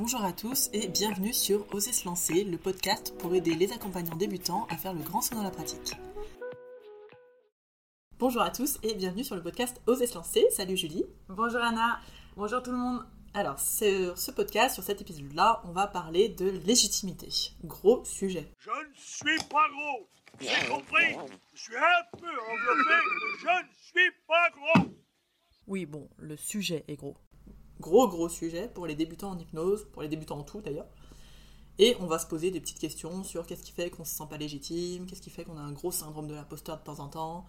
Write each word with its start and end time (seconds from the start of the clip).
Bonjour 0.00 0.24
à 0.24 0.32
tous 0.32 0.70
et 0.72 0.88
bienvenue 0.88 1.34
sur 1.34 1.66
Oser 1.74 1.92
se 1.92 2.06
lancer, 2.06 2.42
le 2.44 2.56
podcast 2.56 3.14
pour 3.18 3.34
aider 3.34 3.54
les 3.54 3.70
accompagnants 3.70 4.16
débutants 4.16 4.66
à 4.70 4.78
faire 4.78 4.94
le 4.94 5.02
grand 5.02 5.20
saut 5.20 5.34
dans 5.34 5.42
la 5.42 5.50
pratique. 5.50 5.92
Bonjour 8.18 8.40
à 8.40 8.48
tous 8.48 8.78
et 8.82 8.94
bienvenue 8.94 9.24
sur 9.24 9.36
le 9.36 9.42
podcast 9.42 9.78
Oser 9.86 10.06
se 10.06 10.14
lancer. 10.14 10.46
Salut 10.52 10.78
Julie. 10.78 11.04
Bonjour 11.28 11.60
Anna. 11.60 12.00
Bonjour 12.34 12.62
tout 12.62 12.70
le 12.70 12.78
monde. 12.78 13.04
Alors, 13.34 13.60
sur 13.60 14.16
ce 14.16 14.30
podcast, 14.30 14.72
sur 14.72 14.82
cet 14.82 15.02
épisode-là, 15.02 15.60
on 15.66 15.72
va 15.72 15.86
parler 15.86 16.30
de 16.30 16.48
légitimité. 16.48 17.28
Gros 17.64 18.02
sujet. 18.06 18.50
Je 18.58 18.70
ne 18.70 18.94
suis 18.96 19.48
pas 19.50 19.68
gros. 19.68 20.08
Avez 20.40 20.68
compris 20.70 21.34
Je 21.52 21.60
suis 21.60 21.76
un 21.76 22.16
peu 22.16 22.26
enveloppé, 22.26 22.88
mais 22.88 23.38
je 23.38 23.66
ne 23.66 23.74
suis 23.82 24.12
pas 24.26 24.48
gros. 24.48 24.94
Oui, 25.66 25.84
bon, 25.84 26.08
le 26.16 26.38
sujet 26.38 26.86
est 26.88 26.96
gros. 26.96 27.18
Gros, 27.80 28.08
gros 28.08 28.28
sujet 28.28 28.68
pour 28.68 28.86
les 28.86 28.94
débutants 28.94 29.30
en 29.30 29.38
hypnose, 29.38 29.86
pour 29.92 30.02
les 30.02 30.08
débutants 30.08 30.38
en 30.38 30.44
tout 30.44 30.60
d'ailleurs. 30.60 30.86
Et 31.78 31.96
on 32.00 32.06
va 32.06 32.18
se 32.18 32.26
poser 32.26 32.50
des 32.50 32.60
petites 32.60 32.78
questions 32.78 33.24
sur 33.24 33.46
qu'est-ce 33.46 33.62
qui 33.62 33.72
fait 33.72 33.90
qu'on 33.90 34.04
se 34.04 34.14
sent 34.14 34.26
pas 34.28 34.36
légitime, 34.36 35.06
qu'est-ce 35.06 35.22
qui 35.22 35.30
fait 35.30 35.44
qu'on 35.44 35.56
a 35.56 35.62
un 35.62 35.72
gros 35.72 35.90
syndrome 35.90 36.28
de 36.28 36.34
l'imposteur 36.34 36.78
de 36.78 36.84
temps 36.84 37.00
en 37.00 37.08
temps, 37.08 37.46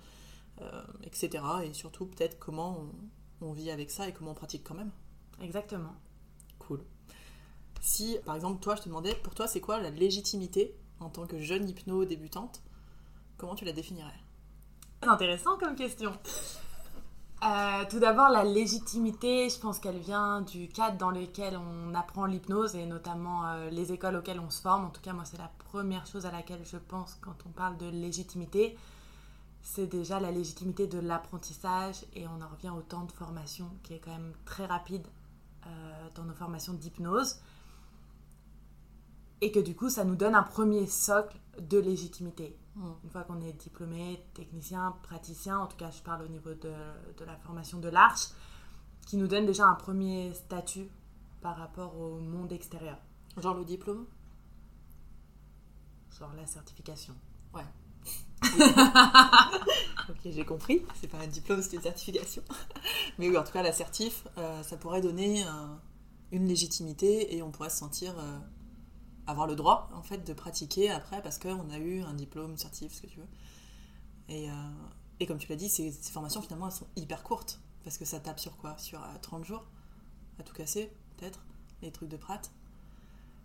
euh, 0.62 0.81
etc. 1.04 1.44
Et 1.66 1.73
surtout, 1.73 2.05
peut-être 2.05 2.40
comment 2.40 2.80
on, 3.41 3.48
on 3.49 3.52
vit 3.52 3.71
avec 3.71 3.91
ça 3.91 4.07
et 4.07 4.13
comment 4.13 4.31
on 4.31 4.35
pratique 4.35 4.63
quand 4.63 4.76
même. 4.76 4.91
Exactement. 5.41 5.95
Cool. 6.59 6.82
Si, 7.82 8.18
par 8.26 8.35
exemple, 8.35 8.62
toi, 8.62 8.76
je 8.76 8.84
te 8.84 8.88
demandais, 8.88 9.16
pour 9.16 9.35
toi, 9.35 9.48
c'est 9.48 9.59
quoi 9.59 9.82
la 9.82 9.90
légitimité 9.90 10.76
en 10.99 11.09
tant 11.09 11.26
que 11.26 11.40
jeune 11.40 11.68
hypno 11.68 12.05
débutante 12.05 12.62
Comment 13.38 13.55
tu 13.55 13.66
la 13.66 13.73
définirais? 13.73 14.20
Intéressant 15.02 15.57
comme 15.57 15.76
question. 15.76 16.13
Euh, 17.44 17.86
tout 17.90 17.98
d'abord, 17.98 18.30
la 18.30 18.44
légitimité, 18.44 19.49
je 19.49 19.58
pense 19.59 19.80
qu'elle 19.80 19.98
vient 19.98 20.41
du 20.41 20.68
cadre 20.68 20.98
dans 20.98 21.09
lequel 21.09 21.58
on 21.58 21.95
apprend 21.95 22.26
l'hypnose 22.26 22.76
et 22.76 22.85
notamment 22.85 23.48
euh, 23.48 23.70
les 23.71 23.91
écoles 23.91 24.16
auxquelles 24.16 24.40
on 24.40 24.52
se 24.52 24.62
forme. 24.62 24.85
En 24.85 24.90
tout 24.90 25.02
cas, 25.02 25.13
moi, 25.13 25.26
c'est 25.26 25.40
la 25.40 25.51
première 25.57 26.05
chose 26.05 26.27
à 26.27 26.32
laquelle 26.32 26.63
je 26.63 26.77
pense 26.77 27.18
quand 27.20 27.35
on 27.48 27.49
parle 27.49 27.77
de 27.77 27.88
légitimité. 27.88 28.77
C'est 29.63 29.88
déjà 29.88 30.20
la 30.20 30.29
légitimité 30.29 30.85
de 30.85 30.99
l'apprentissage 30.99 32.05
et 32.13 32.27
on 32.27 32.43
en 32.43 32.48
revient 32.48 32.70
au 32.70 32.82
temps 32.82 33.05
de 33.05 33.12
formation 33.12 33.70
qui 33.82 33.96
est 33.96 33.99
quand 33.99 34.12
même 34.12 34.34
très 34.46 34.68
rapide 34.68 35.07
euh, 35.66 35.70
dans 36.13 36.23
nos 36.23 36.35
formations 36.35 36.73
d'hypnose. 36.73 37.38
Et 39.41 39.51
que 39.51 39.60
du 39.60 39.76
coup, 39.76 39.90
ça 39.90 40.04
nous 40.04 40.16
donne 40.16 40.35
un 40.35 40.44
premier 40.44 40.85
socle 40.85 41.40
de 41.60 41.79
légitimité. 41.79 42.55
Une 42.77 43.10
fois 43.10 43.24
qu'on 43.24 43.41
est 43.41 43.54
diplômé, 43.54 44.24
technicien, 44.34 44.96
praticien, 45.04 45.60
en 45.60 45.68
tout 45.68 45.76
cas 45.77 45.91
je 45.91 46.02
parle 46.02 46.24
au 46.24 46.27
niveau 46.30 46.54
de, 46.54 46.74
de 47.18 47.26
la 47.26 47.36
formation 47.38 47.80
de 47.80 47.90
l'Arche, 47.90 48.30
qui 49.05 49.18
nous 49.18 49.28
donne 49.28 49.46
déjà 49.46 49.66
un 49.66 49.76
premier 49.76 50.34
statut 50.34 50.90
par 51.41 51.58
rapport 51.58 52.00
au 52.00 52.20
monde 52.20 52.52
extérieur, 52.52 52.98
Genre 53.38 53.55
le 53.55 53.66
diplôme? 53.66 54.05
Genre 56.18 56.34
la 56.36 56.46
certification. 56.46 57.16
Ouais. 57.54 57.66
ok, 60.10 60.20
j'ai 60.26 60.46
compris. 60.46 60.84
C'est 61.00 61.08
pas 61.08 61.20
un 61.20 61.28
diplôme, 61.28 61.62
c'est 61.62 61.76
une 61.76 61.82
certification. 61.82 62.44
Mais 63.20 63.30
oui, 63.30 63.38
en 63.38 63.44
tout 63.44 63.54
cas, 63.54 63.63
la 63.63 63.72
certif, 63.72 64.28
euh, 64.38 64.62
ça 64.63 64.78
pourrait 64.78 65.02
donner 65.02 65.44
euh, 65.44 65.50
une 66.31 66.46
légitimité 66.47 67.35
et 67.35 67.41
on 67.41 67.52
pourrait 67.52 67.69
se 67.69 67.78
sentir 67.78 68.13
euh, 68.19 68.40
avoir 69.31 69.47
le 69.47 69.56
droit, 69.56 69.90
en 69.94 70.03
fait, 70.03 70.25
de 70.25 70.34
pratiquer 70.34 70.90
après 70.90 71.22
parce 71.22 71.38
qu'on 71.40 71.69
a 71.69 71.78
eu 71.78 72.01
un 72.01 72.13
diplôme, 72.13 72.57
certif, 72.57 72.94
ce 72.94 73.01
que 73.01 73.07
tu 73.07 73.19
veux. 73.19 73.28
Et, 74.29 74.50
euh, 74.50 74.53
et 75.19 75.25
comme 75.25 75.38
tu 75.38 75.47
l'as 75.50 75.56
dit, 75.56 75.69
ces, 75.69 75.91
ces 75.91 76.12
formations, 76.12 76.41
finalement, 76.41 76.68
elles 76.68 76.73
sont 76.73 76.88
hyper 76.96 77.23
courtes 77.23 77.59
parce 77.84 77.97
que 77.97 78.06
ça 78.06 78.19
tape 78.19 78.40
sur 78.40 78.57
quoi? 78.57 78.78
Sur 78.78 79.01
euh, 79.01 79.07
30 79.22 79.44
jours 79.44 79.66
À 80.40 80.44
tout 80.44 80.53
casser, 80.53 80.91
peut-être 81.18 81.40
Les 81.81 81.91
trucs 81.91 82.09
de 82.09 82.18
prat 82.18 82.41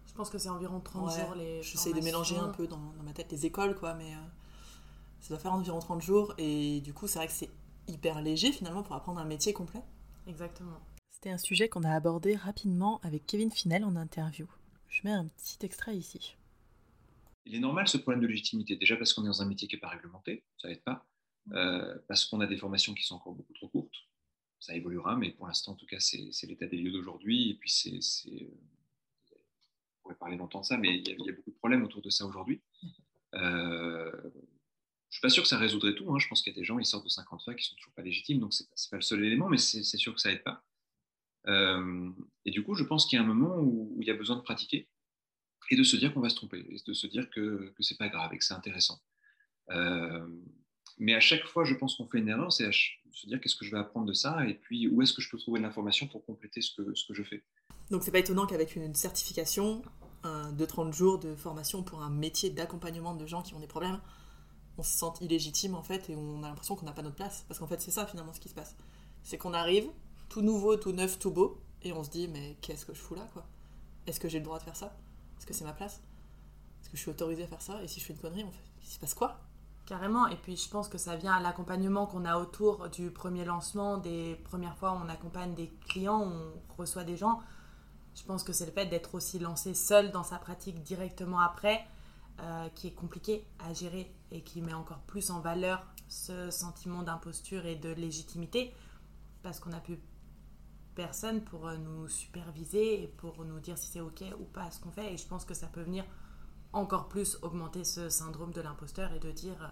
Je 0.06 0.12
pense 0.12 0.30
que 0.30 0.38
c'est 0.38 0.48
environ 0.48 0.80
30 0.80 1.08
Ouais, 1.08 1.20
jours 1.20 1.34
les. 1.34 1.62
J'essaie 1.62 1.92
de 1.92 2.00
mélanger 2.00 2.36
un 2.36 2.48
peu 2.48 2.66
dans, 2.66 2.76
dans 2.96 3.02
ma 3.02 3.12
tête 3.12 3.30
les 3.32 3.46
écoles, 3.46 3.76
quoi, 3.76 3.94
mais 3.94 4.14
euh, 4.14 4.18
ça 5.20 5.30
doit 5.30 5.38
faire 5.38 5.52
environ 5.54 5.78
30 5.78 6.02
jours. 6.02 6.34
Et 6.38 6.80
du 6.82 6.92
coup, 6.92 7.06
c'est 7.06 7.18
vrai 7.18 7.26
que 7.26 7.32
c'est 7.32 7.50
hyper 7.88 8.20
léger 8.20 8.52
finalement 8.52 8.82
pour 8.82 8.94
apprendre 8.94 9.20
un 9.20 9.24
métier 9.24 9.52
complet. 9.52 9.82
Exactement. 10.26 10.78
C'était 11.10 11.30
un 11.30 11.38
sujet 11.38 11.68
qu'on 11.68 11.82
a 11.82 11.92
abordé 11.92 12.36
rapidement 12.36 13.00
avec 13.02 13.26
Kevin 13.26 13.50
Finel 13.50 13.84
en 13.84 13.96
interview. 13.96 14.46
Je 14.96 15.02
mets 15.04 15.12
un 15.12 15.26
petit 15.26 15.58
extrait 15.60 15.94
ici. 15.94 16.36
Il 17.44 17.54
est 17.54 17.60
normal 17.60 17.86
ce 17.86 17.98
problème 17.98 18.22
de 18.22 18.26
légitimité, 18.26 18.76
déjà 18.76 18.96
parce 18.96 19.12
qu'on 19.12 19.24
est 19.24 19.26
dans 19.26 19.42
un 19.42 19.46
métier 19.46 19.68
qui 19.68 19.76
n'est 19.76 19.80
pas 19.80 19.90
réglementé, 19.90 20.42
ça 20.56 20.68
n'aide 20.68 20.82
pas, 20.82 21.06
euh, 21.52 21.98
parce 22.08 22.24
qu'on 22.24 22.40
a 22.40 22.46
des 22.46 22.56
formations 22.56 22.94
qui 22.94 23.04
sont 23.04 23.16
encore 23.16 23.34
beaucoup 23.34 23.52
trop 23.52 23.68
courtes, 23.68 23.94
ça 24.58 24.74
évoluera, 24.74 25.14
mais 25.16 25.32
pour 25.32 25.46
l'instant, 25.46 25.72
en 25.72 25.74
tout 25.74 25.84
cas, 25.84 26.00
c'est 26.00 26.46
l'état 26.46 26.66
des 26.66 26.78
lieux 26.78 26.92
d'aujourd'hui, 26.92 27.50
et 27.50 27.54
puis 27.54 27.68
c'est... 27.68 28.00
euh, 28.30 28.48
On 29.32 30.02
pourrait 30.02 30.14
parler 30.14 30.38
longtemps 30.38 30.60
de 30.60 30.64
ça, 30.64 30.78
mais 30.78 30.96
il 30.96 31.06
y, 31.06 31.12
a, 31.12 31.32
beaucoup 31.34 31.50
de 31.50 31.56
problèmes 31.56 31.84
autour 31.84 32.00
de 32.00 32.08
ça 32.08 32.24
aujourd'hui. 32.24 32.62
Euh, 33.34 34.10
je 34.10 34.28
ne 34.28 35.10
suis 35.10 35.20
pas 35.20 35.28
sûr 35.28 35.42
que 35.42 35.48
ça 35.50 35.58
résoudrait 35.58 35.94
tout, 35.94 36.10
hein. 36.10 36.18
je 36.18 36.26
pense 36.26 36.40
qu'il 36.40 36.54
y 36.54 36.56
a 36.56 36.58
des 36.58 36.64
gens, 36.64 36.78
ils 36.78 36.86
sortent 36.86 37.04
de 37.04 37.10
50 37.10 37.44
fois 37.44 37.54
qui 37.54 37.64
sont 37.64 37.76
toujours 37.76 37.92
pas 37.92 38.02
légitimes, 38.02 38.40
donc 38.40 38.54
c'est 38.54 38.64
n'est 38.64 38.90
pas 38.90 38.96
le 38.96 39.02
seul 39.02 39.22
élément, 39.22 39.50
mais 39.50 39.58
c'est 39.58 39.82
sûr 39.84 40.14
que 40.14 40.20
ça 40.22 40.32
aide 40.32 40.42
pas. 40.42 40.64
Euh, 41.48 42.10
et 42.44 42.50
du 42.50 42.62
coup, 42.62 42.74
je 42.74 42.84
pense 42.84 43.06
qu'il 43.06 43.18
y 43.18 43.22
a 43.22 43.24
un 43.24 43.26
moment 43.26 43.56
où, 43.58 43.96
il 44.00 44.06
y 44.06 44.10
a 44.10 44.14
besoin 44.14 44.36
de 44.36 44.42
pratiquer 44.42 44.88
et 45.70 45.76
de 45.76 45.82
se 45.82 45.96
dire 45.96 46.14
qu'on 46.14 46.20
va 46.20 46.28
se 46.28 46.36
tromper, 46.36 46.64
et 46.70 46.76
de 46.86 46.92
se 46.92 47.06
dire 47.06 47.28
que, 47.30 47.72
que 47.76 47.82
c'est 47.82 47.96
pas 47.96 48.08
grave 48.08 48.32
et 48.32 48.38
que 48.38 48.44
c'est 48.44 48.54
intéressant. 48.54 49.00
Euh, 49.70 50.26
mais 50.98 51.14
à 51.14 51.20
chaque 51.20 51.44
fois, 51.44 51.64
je 51.64 51.74
pense 51.74 51.96
qu'on 51.96 52.06
fait 52.06 52.18
une 52.18 52.28
erreur, 52.28 52.52
c'est 52.52 52.70
se 52.72 53.26
dire 53.26 53.40
qu'est-ce 53.40 53.56
que 53.56 53.64
je 53.64 53.72
vais 53.72 53.78
apprendre 53.78 54.06
de 54.06 54.12
ça, 54.12 54.46
et 54.46 54.54
puis 54.54 54.86
où 54.88 55.02
est-ce 55.02 55.12
que 55.12 55.20
je 55.20 55.28
peux 55.30 55.38
trouver 55.38 55.58
de 55.58 55.64
l'information 55.64 56.06
pour 56.06 56.24
compléter 56.24 56.60
ce 56.60 56.70
que, 56.74 57.14
je 57.14 57.22
fais. 57.22 57.42
Donc 57.90 58.02
c'est 58.02 58.12
pas 58.12 58.18
étonnant 58.18 58.46
qu'avec 58.46 58.76
une 58.76 58.94
certification 58.94 59.82
de 60.24 60.64
30 60.64 60.92
jours 60.92 61.20
de 61.20 61.36
formation 61.36 61.84
pour 61.84 62.02
un 62.02 62.10
métier 62.10 62.50
d'accompagnement 62.50 63.14
de 63.14 63.26
gens 63.26 63.42
qui 63.42 63.54
ont 63.54 63.60
des 63.60 63.68
problèmes, 63.68 64.00
on 64.78 64.82
se 64.82 64.96
sente 64.96 65.20
illégitime 65.20 65.74
en 65.74 65.82
fait 65.82 66.10
et 66.10 66.16
on 66.16 66.42
a 66.42 66.48
l'impression 66.48 66.76
qu'on 66.76 66.86
n'a 66.86 66.92
pas 66.92 67.02
notre 67.02 67.16
place. 67.16 67.44
Parce 67.48 67.58
qu'en 67.60 67.66
fait 67.66 67.80
c'est 67.80 67.90
ça 67.90 68.06
finalement 68.06 68.32
ce 68.32 68.40
qui 68.40 68.48
se 68.48 68.54
passe. 68.54 68.76
C'est 69.22 69.38
qu'on 69.38 69.54
arrive, 69.54 69.88
tout 70.28 70.42
nouveau, 70.42 70.76
tout 70.76 70.92
neuf, 70.92 71.18
tout 71.18 71.30
beau, 71.30 71.60
et 71.82 71.92
on 71.92 72.02
se 72.04 72.10
dit 72.10 72.28
mais 72.28 72.56
qu'est-ce 72.60 72.86
que 72.86 72.94
je 72.94 73.00
fous 73.00 73.14
là 73.14 73.26
quoi? 73.32 73.44
Est-ce 74.06 74.20
que 74.20 74.28
j'ai 74.28 74.38
le 74.38 74.44
droit 74.44 74.58
de 74.58 74.64
faire 74.64 74.76
ça? 74.76 74.96
Est-ce 75.38 75.46
que 75.46 75.54
c'est 75.54 75.64
ma 75.64 75.72
place? 75.72 76.00
Est-ce 76.80 76.90
que 76.90 76.96
je 76.96 77.02
suis 77.02 77.10
autorisée 77.10 77.44
à 77.44 77.46
faire 77.46 77.62
ça? 77.62 77.82
Et 77.82 77.88
si 77.88 78.00
je 78.00 78.04
fais 78.04 78.12
une 78.12 78.20
connerie, 78.20 78.44
on 78.44 78.50
fait... 78.50 78.62
il 78.82 78.88
se 78.88 78.98
passe 78.98 79.14
quoi? 79.14 79.40
Carrément, 79.86 80.26
et 80.26 80.36
puis 80.36 80.56
je 80.56 80.68
pense 80.68 80.88
que 80.88 80.98
ça 80.98 81.14
vient 81.14 81.34
à 81.34 81.40
l'accompagnement 81.40 82.06
qu'on 82.06 82.24
a 82.24 82.38
autour 82.38 82.88
du 82.88 83.10
premier 83.10 83.44
lancement, 83.44 83.98
des 83.98 84.34
premières 84.44 84.76
fois 84.76 84.92
où 84.92 84.96
on 84.96 85.08
accompagne 85.08 85.54
des 85.54 85.68
clients, 85.88 86.22
on 86.22 86.52
reçoit 86.76 87.04
des 87.04 87.16
gens. 87.16 87.40
Je 88.16 88.24
pense 88.24 88.42
que 88.42 88.52
c'est 88.52 88.66
le 88.66 88.72
fait 88.72 88.86
d'être 88.86 89.14
aussi 89.14 89.38
lancé 89.38 89.74
seul 89.74 90.10
dans 90.10 90.24
sa 90.24 90.38
pratique 90.38 90.82
directement 90.82 91.38
après 91.38 91.86
euh, 92.40 92.68
qui 92.70 92.88
est 92.88 92.94
compliqué 92.94 93.46
à 93.60 93.72
gérer 93.74 94.12
et 94.32 94.42
qui 94.42 94.60
met 94.60 94.74
encore 94.74 95.00
plus 95.06 95.30
en 95.30 95.38
valeur 95.38 95.86
ce 96.08 96.50
sentiment 96.50 97.02
d'imposture 97.02 97.66
et 97.66 97.76
de 97.76 97.90
légitimité. 97.90 98.74
Parce 99.42 99.60
qu'on 99.60 99.70
n'a 99.70 99.80
plus 99.80 100.00
personne 100.96 101.42
pour 101.42 101.68
euh, 101.68 101.76
nous 101.76 102.08
superviser 102.08 103.04
et 103.04 103.06
pour 103.06 103.44
nous 103.44 103.60
dire 103.60 103.78
si 103.78 103.86
c'est 103.86 104.00
ok 104.00 104.24
ou 104.40 104.44
pas 104.44 104.70
ce 104.72 104.80
qu'on 104.80 104.90
fait. 104.90 105.14
Et 105.14 105.16
je 105.16 105.26
pense 105.28 105.44
que 105.44 105.54
ça 105.54 105.68
peut 105.68 105.82
venir 105.82 106.04
encore 106.72 107.08
plus 107.08 107.38
augmenter 107.42 107.84
ce 107.84 108.08
syndrome 108.08 108.52
de 108.52 108.60
l'imposteur 108.60 109.12
et 109.12 109.20
de 109.20 109.30
dire 109.30 109.62
euh, 109.62 109.68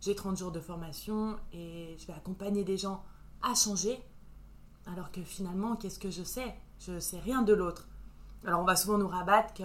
j'ai 0.00 0.14
30 0.14 0.36
jours 0.36 0.52
de 0.52 0.60
formation 0.60 1.36
et 1.52 1.96
je 1.98 2.06
vais 2.06 2.12
accompagner 2.12 2.62
des 2.62 2.76
gens 2.76 3.02
à 3.42 3.54
changer. 3.54 3.98
Alors 4.86 5.10
que 5.10 5.22
finalement 5.22 5.74
qu'est-ce 5.74 5.98
que 5.98 6.10
je 6.10 6.22
sais? 6.22 6.54
Je 6.78 7.00
sais 7.00 7.18
rien 7.18 7.42
de 7.42 7.54
l'autre. 7.54 7.88
Alors 8.44 8.60
on 8.60 8.64
va 8.64 8.76
souvent 8.76 8.98
nous 8.98 9.08
rabattre 9.08 9.54
que 9.54 9.64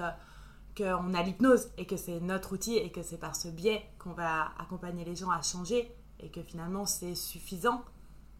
qu'on 0.78 1.14
a 1.14 1.22
l'hypnose 1.22 1.68
et 1.78 1.86
que 1.86 1.98
c'est 1.98 2.22
notre 2.22 2.54
outil 2.54 2.78
et 2.78 2.94
que 2.94 3.04
c'est 3.04 3.18
par 3.18 3.36
ce 3.36 3.50
biais 3.50 3.86
qu'on 4.00 4.14
va 4.14 4.54
accompagner 4.58 5.04
les 5.04 5.18
gens 5.18 5.30
à 5.30 5.42
changer 5.42 5.94
et 6.22 6.32
que 6.32 6.42
finalement 6.42 6.86
c'est 6.86 7.14
suffisant. 7.14 7.84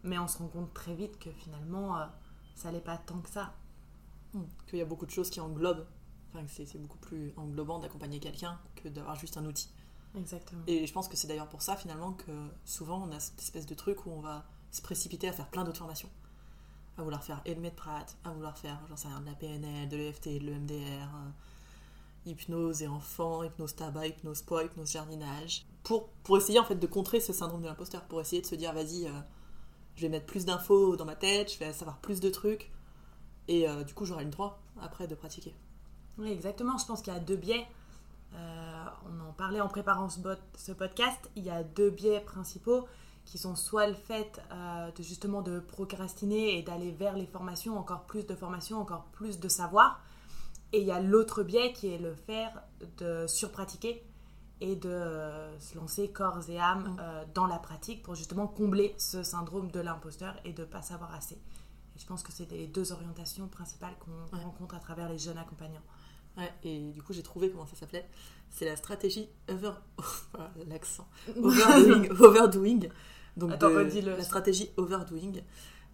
Mais 0.02 0.18
on 0.18 0.26
se 0.26 0.38
rend 0.38 0.48
compte 0.48 0.72
très 0.72 0.94
vite 0.94 1.18
que 1.18 1.30
finalement 1.30 1.98
euh, 1.98 2.06
ça 2.56 2.72
n'est 2.72 2.80
pas 2.80 2.98
tant 2.98 3.18
que 3.20 3.30
ça 3.30 3.54
Hmm. 4.32 4.44
Qu'il 4.66 4.78
y 4.78 4.82
a 4.82 4.86
beaucoup 4.86 5.06
de 5.06 5.10
choses 5.10 5.30
qui 5.30 5.40
englobent. 5.40 5.86
Enfin, 6.34 6.44
c'est 6.48 6.80
beaucoup 6.80 6.98
plus 6.98 7.32
englobant 7.36 7.78
d'accompagner 7.78 8.18
quelqu'un 8.18 8.58
que 8.76 8.88
d'avoir 8.88 9.16
juste 9.16 9.36
un 9.36 9.44
outil. 9.44 9.68
exactement 10.16 10.62
Et 10.66 10.86
je 10.86 10.92
pense 10.92 11.08
que 11.08 11.16
c'est 11.16 11.28
d'ailleurs 11.28 11.48
pour 11.48 11.60
ça 11.60 11.76
finalement 11.76 12.12
que 12.12 12.32
souvent 12.64 13.06
on 13.06 13.12
a 13.12 13.20
cette 13.20 13.38
espèce 13.38 13.66
de 13.66 13.74
truc 13.74 14.06
où 14.06 14.10
on 14.10 14.20
va 14.20 14.46
se 14.70 14.80
précipiter 14.80 15.28
à 15.28 15.32
faire 15.32 15.48
plein 15.48 15.64
d'autres 15.64 15.78
formations. 15.78 16.08
À 16.96 17.02
vouloir 17.02 17.22
faire 17.22 17.42
et 17.44 17.54
le 17.54 17.60
Medprat, 17.60 18.06
à 18.24 18.32
vouloir 18.32 18.56
faire, 18.56 18.80
j'en 18.88 18.96
sais 18.96 19.08
rien, 19.08 19.20
de 19.20 19.26
la 19.26 19.34
PNL, 19.34 19.88
de 19.88 19.96
l'EFT, 19.96 20.28
de 20.28 20.46
l'EMDR, 20.46 20.74
euh, 20.74 21.30
hypnose 22.24 22.82
et 22.82 22.88
enfants, 22.88 23.42
hypnose 23.42 23.74
tabac, 23.74 24.06
hypnose 24.06 24.40
poids, 24.42 24.64
hypnose 24.64 24.90
jardinage. 24.90 25.66
Pour, 25.82 26.08
pour 26.22 26.38
essayer 26.38 26.58
en 26.58 26.64
fait 26.64 26.76
de 26.76 26.86
contrer 26.86 27.20
ce 27.20 27.34
syndrome 27.34 27.60
de 27.60 27.66
l'imposteur, 27.66 28.04
pour 28.04 28.22
essayer 28.22 28.40
de 28.40 28.46
se 28.46 28.54
dire 28.54 28.72
vas-y, 28.72 29.06
euh, 29.06 29.20
je 29.96 30.02
vais 30.02 30.08
mettre 30.08 30.26
plus 30.26 30.44
d'infos 30.44 30.96
dans 30.96 31.04
ma 31.04 31.16
tête, 31.16 31.52
je 31.52 31.58
vais 31.58 31.72
savoir 31.72 31.98
plus 31.98 32.20
de 32.20 32.30
trucs. 32.30 32.70
Et 33.48 33.68
euh, 33.68 33.82
du 33.84 33.94
coup 33.94 34.04
j'aurai 34.04 34.24
le 34.24 34.30
droit 34.30 34.60
après 34.80 35.06
de 35.06 35.14
pratiquer. 35.14 35.54
Oui, 36.18 36.30
exactement. 36.30 36.78
Je 36.78 36.86
pense 36.86 37.02
qu'il 37.02 37.12
y 37.12 37.16
a 37.16 37.20
deux 37.20 37.36
biais. 37.36 37.66
Euh, 38.34 38.84
on 39.06 39.28
en 39.28 39.32
parlait 39.32 39.60
en 39.60 39.68
préparant 39.68 40.08
ce, 40.08 40.72
podcast. 40.72 41.30
Il 41.36 41.44
y 41.44 41.50
a 41.50 41.62
deux 41.62 41.90
biais 41.90 42.20
principaux 42.20 42.86
qui 43.24 43.38
sont 43.38 43.54
soit 43.54 43.86
le 43.86 43.94
fait 43.94 44.40
euh, 44.52 44.90
de 44.90 45.02
justement 45.02 45.42
de 45.42 45.60
procrastiner 45.60 46.58
et 46.58 46.62
d'aller 46.62 46.90
vers 46.90 47.16
les 47.16 47.26
formations, 47.26 47.78
encore 47.78 48.04
plus 48.04 48.26
de 48.26 48.34
formations, 48.34 48.80
encore 48.80 49.04
plus 49.12 49.38
de 49.38 49.48
savoir, 49.48 50.00
Et 50.72 50.80
il 50.80 50.86
y 50.86 50.90
a 50.90 51.00
l'autre 51.00 51.42
biais 51.42 51.72
qui 51.72 51.88
est 51.88 51.98
le 51.98 52.14
faire 52.14 52.62
de 52.98 53.26
surpratiquer 53.26 54.02
et 54.62 54.76
de 54.76 54.88
euh, 54.88 55.58
se 55.60 55.76
lancer 55.76 56.08
corps 56.10 56.38
et 56.48 56.58
âme 56.58 56.84
Mm. 56.94 56.96
euh, 57.00 57.24
dans 57.34 57.46
la 57.46 57.58
pratique 57.58 58.02
pour 58.02 58.14
justement 58.14 58.46
combler 58.46 58.94
ce 58.96 59.22
syndrome 59.22 59.70
de 59.70 59.80
l'imposteur 59.80 60.34
et 60.44 60.52
de 60.52 60.62
ne 60.62 60.66
pas 60.66 60.82
savoir 60.82 61.12
assez. 61.14 61.34
Et 61.34 61.98
je 61.98 62.06
pense 62.06 62.22
que 62.22 62.32
c'est 62.32 62.50
les 62.50 62.66
deux 62.66 62.92
orientations 62.92 63.48
principales 63.48 63.94
qu'on 64.00 64.36
Ouais. 64.36 64.42
rencontre 64.44 64.74
à 64.74 64.78
travers 64.78 65.08
les 65.08 65.18
jeunes 65.18 65.38
accompagnants. 65.38 65.82
Ouais, 66.38 66.50
et 66.62 66.78
du 66.92 67.02
coup, 67.02 67.12
j'ai 67.12 67.22
trouvé 67.22 67.50
comment 67.50 67.66
ça 67.66 67.76
s'appelait. 67.76 68.08
C'est 68.50 68.64
la 68.64 68.76
stratégie 68.76 69.28
over... 69.50 69.72
l'accent. 70.68 71.06
Overdoing. 71.36 72.08
overdoing. 72.20 72.80
Donc 73.36 73.52
Attends, 73.52 73.70
de- 73.70 73.76
redis-le. 73.78 74.16
La 74.16 74.22
stratégie 74.24 74.70
overdoing. 74.78 75.32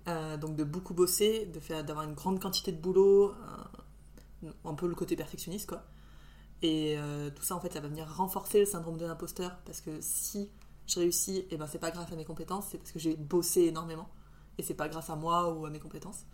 Euh, 0.07 0.37
donc 0.37 0.57
de 0.57 0.65
beaucoup 0.65 0.95
bosser, 0.95 1.47
de 1.47 1.59
faire 1.61 1.85
d'avoir 1.85 2.05
une 2.07 2.15
grande 2.15 2.41
quantité 2.41 2.71
de 2.73 2.81
boulot, 2.81 3.35
un 4.65 4.75
peu 4.75 4.87
le 4.87 4.95
côté 4.95 5.17
perfectionniste 5.17 5.69
quoi. 5.69 5.83
Et 6.63 6.97
euh, 6.99 7.31
tout 7.31 7.43
ça 7.43 7.55
en 7.55 7.61
fait, 7.61 7.73
ça 7.73 7.81
va 7.81 7.89
venir 7.89 8.09
renforcer 8.09 8.61
le 8.61 8.67
syndrome 8.67 8.97
de 8.97 9.07
l'imposteur 9.07 9.59
parce 9.65 9.81
que 9.81 10.01
si 10.01 10.51
je 10.87 10.99
réussis, 10.99 11.45
et 11.51 11.57
ben 11.57 11.67
c'est 11.67 11.79
pas 11.79 11.91
grâce 11.91 12.11
à 12.11 12.17
mes 12.17 12.25
compétences, 12.25 12.67
c'est 12.71 12.79
parce 12.79 12.93
que 12.93 12.99
j'ai 12.99 13.15
bossé 13.17 13.63
énormément 13.65 14.09
et 14.57 14.63
c'est 14.63 14.75
pas 14.75 14.89
grâce 14.89 15.11
à 15.11 15.17
moi 15.17 15.53
ou 15.53 15.67
à 15.67 15.71
mes 15.71 15.79
compétences. 15.79 16.25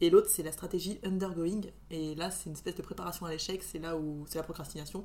Et 0.00 0.10
l'autre, 0.10 0.28
c'est 0.30 0.42
la 0.42 0.52
stratégie 0.52 0.98
undergoing. 1.04 1.62
Et 1.90 2.14
là, 2.14 2.30
c'est 2.30 2.46
une 2.46 2.52
espèce 2.52 2.76
de 2.76 2.82
préparation 2.82 3.26
à 3.26 3.30
l'échec. 3.30 3.62
C'est 3.62 3.78
là 3.78 3.96
où 3.96 4.24
c'est 4.28 4.38
la 4.38 4.44
procrastination. 4.44 5.04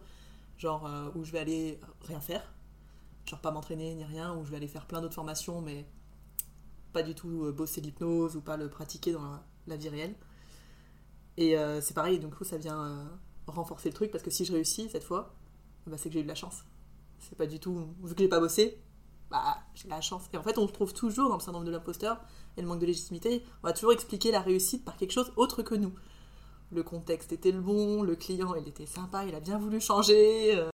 Genre 0.58 0.86
euh, 0.86 1.10
où 1.16 1.24
je 1.24 1.32
vais 1.32 1.40
aller 1.40 1.80
rien 2.02 2.20
faire. 2.20 2.54
Genre 3.26 3.40
pas 3.40 3.52
m'entraîner 3.52 3.96
ni 3.96 4.04
rien. 4.06 4.36
Où 4.36 4.46
je 4.46 4.52
vais 4.52 4.58
aller 4.58 4.68
faire 4.68 4.86
plein 4.86 5.02
d'autres 5.02 5.16
formations, 5.16 5.62
mais 5.62 5.86
pas 6.94 7.02
du 7.02 7.16
tout 7.16 7.46
euh, 7.46 7.52
bosser 7.52 7.82
l'hypnose 7.82 8.36
ou 8.36 8.42
pas 8.42 8.56
le 8.56 8.70
pratiquer 8.70 9.14
dans 9.14 9.40
la, 9.68 9.78
vie 9.78 9.90
réelle. 9.90 10.16
Et 11.38 11.56
c'est 11.82 11.96
pareil, 11.96 12.20
donc 12.20 12.36
coup, 12.36 12.44
ça 12.44 12.58
vient 12.58 13.10
renforcer 13.48 13.90
le 13.90 13.96
truc. 13.96 14.12
Parce 14.12 14.24
que 14.24 14.32
si 14.32 14.46
je 14.46 14.54
réussis 14.54 14.90
cette 14.90 15.04
fois, 15.04 15.36
bah, 15.88 15.98
c'est 15.98 16.10
que 16.10 16.14
j'ai 16.14 16.22
eu 16.22 16.24
de 16.24 16.28
la 16.28 16.36
chance. 16.36 16.64
C'est 17.20 17.38
pas 17.38 17.48
du 17.48 17.60
tout. 17.60 17.88
Vu 18.04 18.14
que 18.16 18.22
j'ai 18.22 18.28
pas 18.28 18.40
bossé, 18.40 18.82
bah, 19.30 19.58
j'ai 19.76 19.86
de 19.86 19.90
la 19.90 20.02
chance. 20.02 20.24
Et 20.34 20.38
en 20.38 20.44
fait, 20.44 20.58
on 20.58 20.68
se 20.68 20.74
trouve 20.74 20.94
toujours 20.94 21.30
dans 21.30 21.38
le 21.38 21.42
syndrome 21.42 21.66
de 21.66 21.72
l'imposteur 21.72 22.22
et 22.58 22.62
le 22.62 22.68
manque 22.68 22.80
de 22.80 22.86
légitimité. 22.86 23.44
On 23.64 23.68
va 23.68 23.74
toujours 23.74 23.92
expliquer 23.94 24.32
la 24.32 24.42
réussite 24.42 24.86
par 24.86 24.98
quelque 24.98 25.12
chose 25.12 25.32
autre 25.36 25.64
que 25.64 25.76
nous. 25.76 25.94
Le 26.72 26.84
contexte 26.84 27.32
était 27.32 27.52
le 27.52 27.62
bon, 27.62 28.02
le 28.02 28.16
client 28.16 28.56
il 28.56 28.68
était 28.68 28.88
sympa, 28.88 29.26
il 29.26 29.36
a 29.36 29.40
bien 29.40 29.60
voulu 29.60 29.80
changer. 29.80 30.56
euh, 30.56 30.70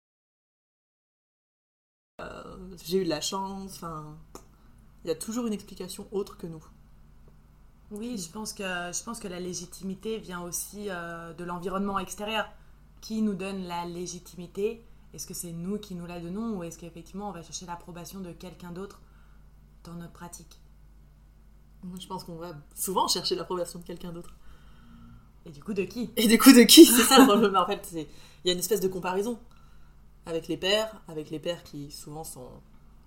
euh, 2.21 2.77
j'ai 2.83 2.99
eu 2.99 3.03
de 3.03 3.09
la 3.09 3.21
chance. 3.21 3.75
Enfin, 3.75 4.17
il 5.03 5.07
y 5.07 5.11
a 5.11 5.15
toujours 5.15 5.47
une 5.47 5.53
explication 5.53 6.07
autre 6.11 6.37
que 6.37 6.47
nous. 6.47 6.63
Oui, 7.91 8.17
je 8.17 8.29
pense 8.31 8.53
que, 8.53 8.63
je 8.63 9.03
pense 9.03 9.19
que 9.19 9.27
la 9.27 9.39
légitimité 9.39 10.19
vient 10.19 10.41
aussi 10.41 10.87
euh, 10.89 11.33
de 11.33 11.43
l'environnement 11.43 11.97
extérieur. 11.97 12.47
Qui 13.01 13.21
nous 13.21 13.33
donne 13.33 13.63
la 13.63 13.85
légitimité 13.85 14.85
Est-ce 15.13 15.25
que 15.25 15.33
c'est 15.33 15.51
nous 15.51 15.77
qui 15.77 15.95
nous 15.95 16.05
la 16.05 16.19
donnons 16.19 16.57
ou 16.57 16.63
est-ce 16.63 16.77
qu'effectivement 16.77 17.29
on 17.29 17.31
va 17.31 17.41
chercher 17.41 17.65
l'approbation 17.65 18.19
de 18.19 18.31
quelqu'un 18.31 18.71
d'autre 18.71 19.01
dans 19.83 19.93
notre 19.93 20.13
pratique? 20.13 20.59
Moi, 21.83 21.97
je 21.99 22.07
pense 22.07 22.25
qu'on 22.25 22.35
va 22.35 22.53
souvent 22.75 23.07
chercher 23.07 23.35
l'approbation 23.35 23.79
de 23.79 23.85
quelqu'un 23.85 24.11
d'autre. 24.11 24.35
Et 25.45 25.51
du 25.51 25.63
coup, 25.63 25.73
de 25.73 25.83
qui? 25.83 26.11
Et 26.17 26.27
du 26.27 26.37
coup, 26.37 26.51
de 26.51 26.63
qui? 26.63 26.85
C'est 26.85 27.03
ça 27.03 27.19
le 27.19 27.25
problème. 27.25 27.55
En 27.55 27.65
fait, 27.65 27.89
il 27.93 28.07
y 28.45 28.49
a 28.49 28.53
une 28.53 28.59
espèce 28.59 28.81
de 28.81 28.89
comparaison 28.89 29.39
avec 30.25 30.47
les 30.47 30.57
pairs, 30.57 31.01
avec 31.07 31.29
les 31.29 31.39
pairs 31.39 31.63
qui 31.63 31.89
souvent 31.91 32.23
sont 32.23 32.49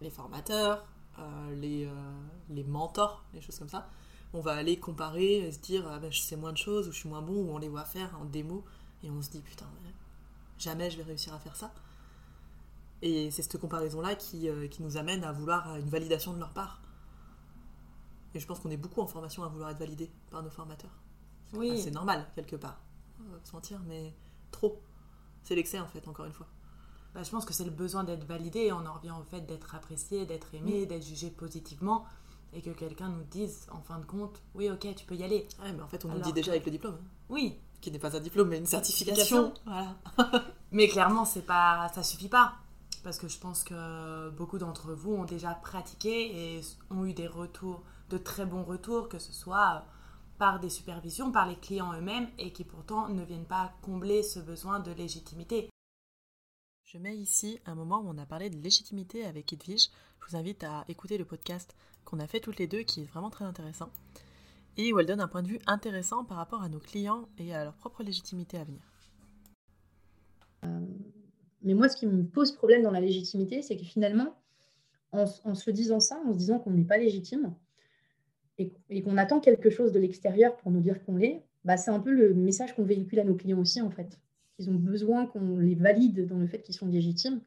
les 0.00 0.10
formateurs, 0.10 0.84
euh, 1.18 1.54
les, 1.54 1.84
euh, 1.84 1.90
les 2.48 2.64
mentors, 2.64 3.24
les 3.34 3.40
choses 3.40 3.58
comme 3.58 3.68
ça. 3.68 3.88
On 4.32 4.40
va 4.40 4.52
aller 4.54 4.78
comparer 4.78 5.46
et 5.46 5.52
se 5.52 5.58
dire 5.58 5.86
ah 5.88 5.98
ben, 5.98 6.10
je 6.10 6.20
sais 6.20 6.36
moins 6.36 6.52
de 6.52 6.58
choses 6.58 6.88
ou 6.88 6.92
je 6.92 6.98
suis 6.98 7.08
moins 7.08 7.20
bon 7.20 7.34
ou 7.34 7.54
on 7.54 7.58
les 7.58 7.68
voit 7.68 7.84
faire 7.84 8.18
en 8.20 8.24
démo 8.24 8.64
et 9.02 9.10
on 9.10 9.20
se 9.22 9.30
dit 9.30 9.42
putain 9.42 9.66
mais 9.82 9.92
jamais 10.58 10.90
je 10.90 10.96
vais 10.96 11.02
réussir 11.02 11.34
à 11.34 11.38
faire 11.38 11.56
ça. 11.56 11.72
Et 13.02 13.32
c'est 13.32 13.42
cette 13.42 13.58
comparaison-là 13.58 14.14
qui, 14.14 14.48
euh, 14.48 14.68
qui 14.68 14.82
nous 14.82 14.96
amène 14.96 15.24
à 15.24 15.32
vouloir 15.32 15.76
une 15.76 15.88
validation 15.88 16.32
de 16.32 16.38
leur 16.38 16.52
part. 16.52 16.80
Et 18.34 18.40
je 18.40 18.46
pense 18.46 18.60
qu'on 18.60 18.70
est 18.70 18.76
beaucoup 18.76 19.00
en 19.00 19.08
formation 19.08 19.42
à 19.42 19.48
vouloir 19.48 19.70
être 19.70 19.78
validé 19.78 20.10
par 20.30 20.42
nos 20.42 20.50
formateurs. 20.50 20.96
Oui. 21.52 21.80
C'est 21.82 21.90
normal, 21.90 22.26
quelque 22.36 22.56
part. 22.56 22.80
On 23.20 23.32
va 23.32 23.44
se 23.44 23.52
mentir, 23.52 23.80
mais 23.86 24.14
trop. 24.52 24.80
C'est 25.42 25.56
l'excès, 25.56 25.80
en 25.80 25.88
fait, 25.88 26.06
encore 26.06 26.26
une 26.26 26.32
fois. 26.32 26.46
Bah, 27.12 27.22
je 27.22 27.30
pense 27.30 27.44
que 27.44 27.52
c'est 27.52 27.64
le 27.64 27.70
besoin 27.70 28.04
d'être 28.04 28.24
validé 28.24 28.60
et 28.60 28.72
on 28.72 28.86
en 28.86 28.94
revient 28.94 29.12
au 29.20 29.24
fait 29.24 29.42
d'être 29.42 29.74
apprécié, 29.74 30.24
d'être 30.24 30.54
aimé, 30.54 30.86
d'être 30.86 31.04
jugé 31.04 31.30
positivement 31.30 32.06
et 32.52 32.62
que 32.62 32.70
quelqu'un 32.70 33.08
nous 33.08 33.24
dise 33.24 33.66
en 33.70 33.80
fin 33.82 33.98
de 33.98 34.04
compte 34.04 34.42
oui 34.54 34.70
ok 34.70 34.94
tu 34.94 35.04
peux 35.06 35.14
y 35.16 35.22
aller. 35.24 35.46
Ouais, 35.62 35.72
mais 35.72 35.82
en 35.82 35.88
fait, 35.88 36.04
on 36.04 36.08
nous 36.08 36.14
Alors 36.14 36.26
dit 36.26 36.32
déjà 36.32 36.50
que- 36.50 36.56
avec 36.56 36.66
le 36.66 36.72
diplôme, 36.72 36.94
hein, 37.00 37.08
Oui, 37.28 37.58
qui 37.80 37.90
n'est 37.90 37.98
pas 37.98 38.16
un 38.16 38.20
diplôme, 38.20 38.48
mais 38.48 38.58
une 38.58 38.66
certification. 38.66 39.52
Certification. 39.54 39.96
Voilà. 40.16 40.44
Mais 40.70 40.88
clairement, 40.88 41.24
c'est 41.26 41.42
pas, 41.46 41.90
ça 41.94 42.02
suffit 42.02 42.28
pas. 42.28 42.54
Parce 43.04 43.18
que 43.18 43.26
je 43.28 43.36
pense 43.38 43.64
que 43.64 44.30
beaucoup 44.30 44.58
d'entre 44.58 44.92
vous 44.94 45.12
ont 45.12 45.24
déjà 45.24 45.54
pratiqué 45.54 46.56
et 46.56 46.60
ont 46.90 47.04
eu 47.04 47.12
des 47.14 47.26
retours, 47.26 47.82
de 48.10 48.16
très 48.16 48.46
bons 48.46 48.62
retours, 48.64 49.08
que 49.08 49.18
ce 49.18 49.32
soit 49.32 49.84
par 50.38 50.60
des 50.60 50.70
supervisions, 50.70 51.30
par 51.32 51.46
les 51.46 51.56
clients 51.56 51.92
eux-mêmes, 51.94 52.28
et 52.38 52.52
qui 52.52 52.64
pourtant 52.64 53.08
ne 53.08 53.22
viennent 53.24 53.44
pas 53.44 53.72
combler 53.82 54.22
ce 54.22 54.38
besoin 54.38 54.78
de 54.80 54.92
légitimité. 54.92 55.68
Je 56.84 56.98
mets 56.98 57.16
ici 57.16 57.58
un 57.66 57.74
moment 57.74 58.00
où 58.00 58.08
on 58.08 58.18
a 58.18 58.26
parlé 58.26 58.50
de 58.50 58.56
légitimité 58.62 59.24
avec 59.26 59.52
Edwige. 59.52 59.88
Je 60.20 60.30
vous 60.30 60.36
invite 60.36 60.62
à 60.64 60.84
écouter 60.88 61.18
le 61.18 61.24
podcast 61.24 61.74
qu'on 62.04 62.20
a 62.20 62.26
fait 62.26 62.40
toutes 62.40 62.58
les 62.58 62.66
deux, 62.66 62.82
qui 62.82 63.02
est 63.02 63.04
vraiment 63.04 63.30
très 63.30 63.44
intéressant. 63.44 63.90
Et 64.76 64.92
où 64.92 64.98
elle 64.98 65.06
donne 65.06 65.20
un 65.20 65.28
point 65.28 65.42
de 65.42 65.48
vue 65.48 65.60
intéressant 65.66 66.24
par 66.24 66.36
rapport 66.36 66.62
à 66.62 66.68
nos 66.68 66.78
clients 66.78 67.28
et 67.38 67.54
à 67.54 67.64
leur 67.64 67.74
propre 67.74 68.02
légitimité 68.02 68.58
à 68.58 68.64
venir. 68.64 68.80
Mais 71.62 71.74
moi, 71.74 71.88
ce 71.88 71.96
qui 71.96 72.06
me 72.06 72.24
pose 72.24 72.52
problème 72.52 72.82
dans 72.82 72.90
la 72.90 73.00
légitimité, 73.00 73.62
c'est 73.62 73.76
que 73.76 73.84
finalement, 73.84 74.34
en, 75.12 75.26
se 75.26 75.70
disant 75.70 76.00
ça, 76.00 76.20
en 76.26 76.32
se 76.32 76.38
disant 76.38 76.58
qu'on 76.58 76.70
n'est 76.70 76.84
pas 76.84 76.96
légitime 76.96 77.54
et, 78.58 79.02
qu'on 79.02 79.18
attend 79.18 79.40
quelque 79.40 79.70
chose 79.70 79.92
de 79.92 79.98
l'extérieur 79.98 80.56
pour 80.56 80.70
nous 80.70 80.80
dire 80.80 81.04
qu'on 81.04 81.16
l'est, 81.16 81.44
bah, 81.64 81.76
c'est 81.76 81.90
un 81.90 82.00
peu 82.00 82.12
le 82.12 82.34
message 82.34 82.74
qu'on 82.74 82.84
véhicule 82.84 83.20
à 83.20 83.24
nos 83.24 83.34
clients 83.34 83.60
aussi, 83.60 83.80
en 83.80 83.90
fait. 83.90 84.18
Ils 84.58 84.70
ont 84.70 84.74
besoin 84.74 85.26
qu'on 85.26 85.58
les 85.58 85.74
valide 85.74 86.26
dans 86.26 86.38
le 86.38 86.46
fait 86.46 86.62
qu'ils 86.62 86.74
sont 86.74 86.86
légitimes. 86.86 87.40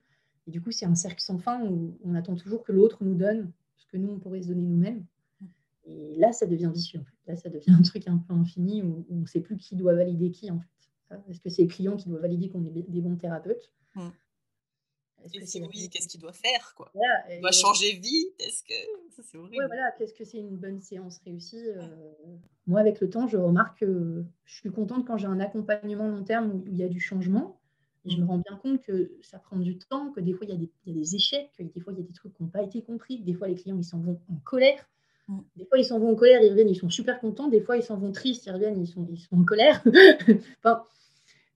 Et 0.48 0.52
du 0.52 0.62
coup, 0.62 0.72
c'est 0.72 0.86
un 0.86 0.96
cercle 0.96 1.22
sans 1.22 1.38
fin 1.38 1.64
où 1.66 1.98
on 2.04 2.16
attend 2.16 2.36
toujours 2.36 2.64
que 2.64 2.72
l'autre 2.72 3.04
nous 3.04 3.16
donne 3.16 3.52
que 3.96 4.02
nous, 4.02 4.12
on 4.12 4.20
pourrait 4.20 4.42
se 4.42 4.48
donner 4.50 4.64
nous-mêmes. 4.64 5.06
Et 5.86 6.16
là, 6.18 6.32
ça 6.34 6.46
devient 6.46 6.72
vicieux. 6.74 7.00
En 7.00 7.04
fait. 7.04 7.32
Là, 7.32 7.36
ça 7.38 7.50
devient 7.50 7.72
un 7.72 7.82
truc 7.82 8.08
un 8.08 8.18
peu 8.18 8.34
infini 8.34 8.82
où, 8.82 9.06
où 9.10 9.18
on 9.18 9.22
ne 9.22 9.26
sait 9.26 9.42
plus 9.42 9.58
qui 9.58 9.76
doit 9.76 9.94
valider 9.94 10.32
qui, 10.32 10.52
en 10.52 10.60
fait. 10.60 11.18
Est-ce 11.30 11.40
que 11.40 11.50
c'est 11.50 11.62
le 11.62 11.68
client 11.70 11.96
qui 11.96 12.10
doit 12.10 12.20
valider 12.20 12.50
qu'on 12.50 12.66
est 12.66 12.72
des 12.72 13.02
bons 13.02 13.16
thérapeutes 13.16 13.72
Mm. 13.96 14.10
Est-ce 15.24 15.40
que 15.40 15.46
c'est 15.46 15.60
la- 15.60 15.68
qu'il 15.70 16.20
doit 16.20 16.34
faire 16.34 16.74
quoi? 16.76 16.92
Voilà, 16.94 17.32
et- 17.32 17.40
vite 17.40 18.34
Est-ce 18.40 18.62
que. 18.64 18.74
C'est 19.24 19.38
horrible? 19.38 19.56
Ouais, 19.58 19.68
voilà, 19.68 19.92
qu'est-ce 19.98 20.14
que 20.14 20.26
c'est 20.26 20.40
une 20.40 20.58
bonne 20.58 20.82
séance 20.82 21.20
réussie 21.20 21.66
euh, 21.66 21.88
Moi, 22.68 22.82
avec 22.82 23.00
le 23.00 23.10
temps, 23.10 23.26
je 23.26 23.38
remarque 23.38 23.80
que 23.80 24.26
je 24.44 24.54
suis 24.56 24.70
contente 24.70 25.08
quand 25.08 25.18
j'ai 25.18 25.28
un 25.28 25.40
accompagnement 25.40 26.10
long 26.10 26.24
terme 26.26 26.52
où 26.52 26.64
il 26.68 26.76
y 26.76 26.84
a 26.84 26.90
du 26.90 27.00
changement. 27.00 27.62
Et 28.06 28.12
je 28.12 28.22
me 28.22 28.26
rends 28.26 28.38
bien 28.38 28.56
compte 28.58 28.82
que 28.82 29.12
ça 29.22 29.40
prend 29.40 29.58
du 29.58 29.78
temps, 29.78 30.12
que 30.12 30.20
des 30.20 30.34
fois, 30.34 30.46
il 30.46 30.52
y 30.52 30.56
a 30.56 30.58
des, 30.58 30.72
il 30.86 30.94
y 30.94 30.98
a 30.98 31.02
des 31.02 31.16
échecs, 31.16 31.50
que 31.58 31.64
des 31.64 31.80
fois, 31.80 31.92
il 31.94 32.00
y 32.00 32.02
a 32.02 32.06
des 32.06 32.14
trucs 32.14 32.34
qui 32.34 32.44
n'ont 32.44 32.50
pas 32.50 32.62
été 32.62 32.84
compris, 32.84 33.20
que 33.20 33.26
des 33.26 33.34
fois, 33.34 33.48
les 33.48 33.56
clients, 33.56 33.78
ils 33.78 33.84
s'en 33.84 34.00
vont 34.00 34.20
en 34.30 34.38
colère. 34.44 34.88
Des 35.56 35.66
fois, 35.66 35.80
ils 35.80 35.86
s'en 35.86 35.98
vont 35.98 36.12
en 36.12 36.16
colère, 36.16 36.42
ils 36.44 36.52
reviennent, 36.52 36.70
ils 36.70 36.76
sont 36.76 36.90
super 36.90 37.20
contents. 37.20 37.48
Des 37.48 37.62
fois, 37.62 37.78
ils 37.78 37.84
s'en 37.84 37.98
vont 37.98 38.12
tristes, 38.12 38.46
ils 38.46 38.52
reviennent, 38.52 38.80
ils 38.80 38.88
sont, 38.88 39.08
ils 39.10 39.20
sont 39.20 39.36
en 39.38 39.44
colère. 39.44 39.84
enfin, 40.60 40.86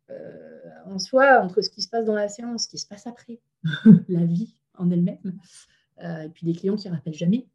euh, 0.09 0.59
en 0.85 0.97
soi, 0.97 1.39
entre 1.41 1.61
ce 1.61 1.69
qui 1.69 1.81
se 1.81 1.89
passe 1.89 2.05
dans 2.05 2.15
la 2.15 2.29
séance, 2.29 2.63
ce 2.63 2.69
qui 2.69 2.77
se 2.79 2.87
passe 2.87 3.05
après, 3.05 3.39
la 4.07 4.25
vie 4.25 4.55
en 4.75 4.89
elle-même, 4.89 5.39
euh, 6.03 6.23
et 6.23 6.29
puis 6.29 6.45
des 6.45 6.53
clients 6.53 6.77
qui 6.77 6.89
ne 6.89 6.95
rappellent 6.95 7.13
jamais. 7.13 7.47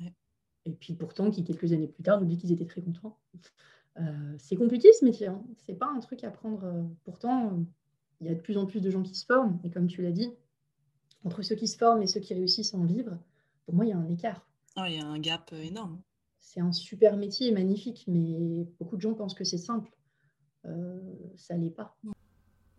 Ouais. 0.00 0.14
Et 0.64 0.72
puis 0.72 0.94
pourtant, 0.94 1.30
qui 1.30 1.44
quelques 1.44 1.72
années 1.72 1.88
plus 1.88 2.02
tard 2.02 2.20
nous 2.20 2.26
disent 2.26 2.38
qu'ils 2.38 2.52
étaient 2.52 2.66
très 2.66 2.80
contents. 2.80 3.18
Euh, 3.98 4.34
c'est 4.38 4.56
compliqué 4.56 4.90
ce 4.94 5.04
métier, 5.04 5.26
hein. 5.26 5.44
c'est 5.66 5.74
pas 5.74 5.90
un 5.94 6.00
truc 6.00 6.24
à 6.24 6.30
prendre. 6.30 6.88
pourtant, 7.04 7.66
il 8.22 8.28
y 8.28 8.30
a 8.30 8.34
de 8.34 8.40
plus 8.40 8.56
en 8.56 8.66
plus 8.66 8.80
de 8.80 8.88
gens 8.88 9.02
qui 9.02 9.14
se 9.14 9.26
forment, 9.26 9.58
et 9.64 9.70
comme 9.70 9.88
tu 9.88 10.00
l'as 10.00 10.12
dit, 10.12 10.32
entre 11.24 11.42
ceux 11.42 11.56
qui 11.56 11.66
se 11.66 11.76
forment 11.76 12.02
et 12.02 12.06
ceux 12.06 12.20
qui 12.20 12.34
réussissent 12.34 12.74
à 12.74 12.78
en 12.78 12.84
vivre, 12.84 13.18
pour 13.66 13.74
moi, 13.74 13.84
il 13.84 13.88
y 13.88 13.92
a 13.92 13.98
un 13.98 14.08
écart. 14.08 14.46
Ah, 14.76 14.88
il 14.88 14.96
y 14.96 15.00
a 15.00 15.06
un 15.06 15.18
gap 15.18 15.50
euh, 15.52 15.60
énorme. 15.60 16.00
C'est 16.38 16.60
un 16.60 16.72
super 16.72 17.16
métier, 17.16 17.52
magnifique, 17.52 18.04
mais 18.06 18.66
beaucoup 18.78 18.96
de 18.96 19.00
gens 19.00 19.14
pensent 19.14 19.34
que 19.34 19.44
c'est 19.44 19.58
simple. 19.58 19.90
Euh, 20.66 20.98
ça 21.36 21.56
l'est 21.56 21.70
pas. 21.70 21.96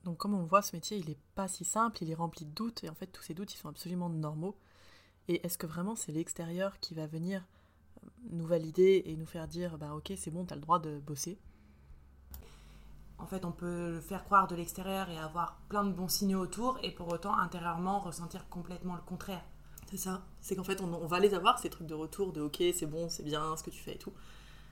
Donc 0.04 0.18
comme 0.18 0.34
on 0.34 0.40
le 0.40 0.46
voit, 0.46 0.62
ce 0.62 0.76
métier, 0.76 0.98
il 0.98 1.10
est 1.10 1.20
pas 1.36 1.48
si 1.48 1.66
simple, 1.66 2.02
il 2.02 2.10
est 2.10 2.16
rempli 2.16 2.46
de 2.46 2.52
doutes, 2.52 2.84
et 2.84 2.90
en 2.90 2.96
fait, 2.96 3.08
tous 3.08 3.24
ces 3.24 3.34
doutes, 3.34 3.54
ils 3.54 3.58
sont 3.58 3.70
absolument 3.70 4.10
normaux. 4.10 4.56
Et 5.28 5.46
est-ce 5.46 5.58
que 5.58 5.68
vraiment 5.68 5.96
c'est 5.96 6.12
l'extérieur 6.12 6.80
qui 6.80 6.94
va 6.94 7.08
venir 7.08 7.46
euh, 8.04 8.08
nous 8.32 8.46
valider 8.46 9.04
et 9.06 9.16
nous 9.16 9.26
faire 9.26 9.48
dire, 9.48 9.78
bah 9.78 9.94
ok, 9.94 10.14
c'est 10.18 10.32
bon, 10.32 10.46
t'as 10.46 10.56
le 10.56 10.62
droit 10.62 10.80
de 10.80 11.00
bosser? 11.00 11.38
En 13.24 13.25
fait, 13.25 13.46
on 13.46 13.53
peut 13.53 13.92
le 13.92 14.01
faire 14.01 14.25
croire 14.25 14.48
de 14.48 14.56
l'extérieur 14.56 15.10
et 15.10 15.18
avoir 15.18 15.56
plein 15.70 15.86
de 15.86 15.94
bons 15.94 16.10
signaux 16.10 16.42
autour, 16.42 16.77
et 16.84 16.92
pour 16.92 17.08
autant, 17.08 17.34
intérieurement, 17.38 18.01
ressentir 18.01 18.50
complètement 18.50 18.96
le 18.96 19.01
contraire. 19.01 19.46
C'est 19.89 19.96
ça. 19.96 20.24
C'est 20.42 20.58
qu'en 20.58 20.65
fait, 20.65 20.82
on, 20.82 21.08
va 21.08 21.22
les 21.22 21.34
avoir, 21.34 21.58
ces 21.58 21.70
trucs 21.70 21.88
de 21.88 21.94
retour, 21.94 22.34
de 22.34 22.42
ok, 22.42 22.62
c'est 22.74 22.86
bon, 22.86 23.08
c'est 23.08 23.24
bien 23.24 23.56
ce 23.56 23.63
que 23.63 23.70
tu 23.70 23.82
fais 23.82 23.96
et 23.96 23.98
tout. 23.98 24.12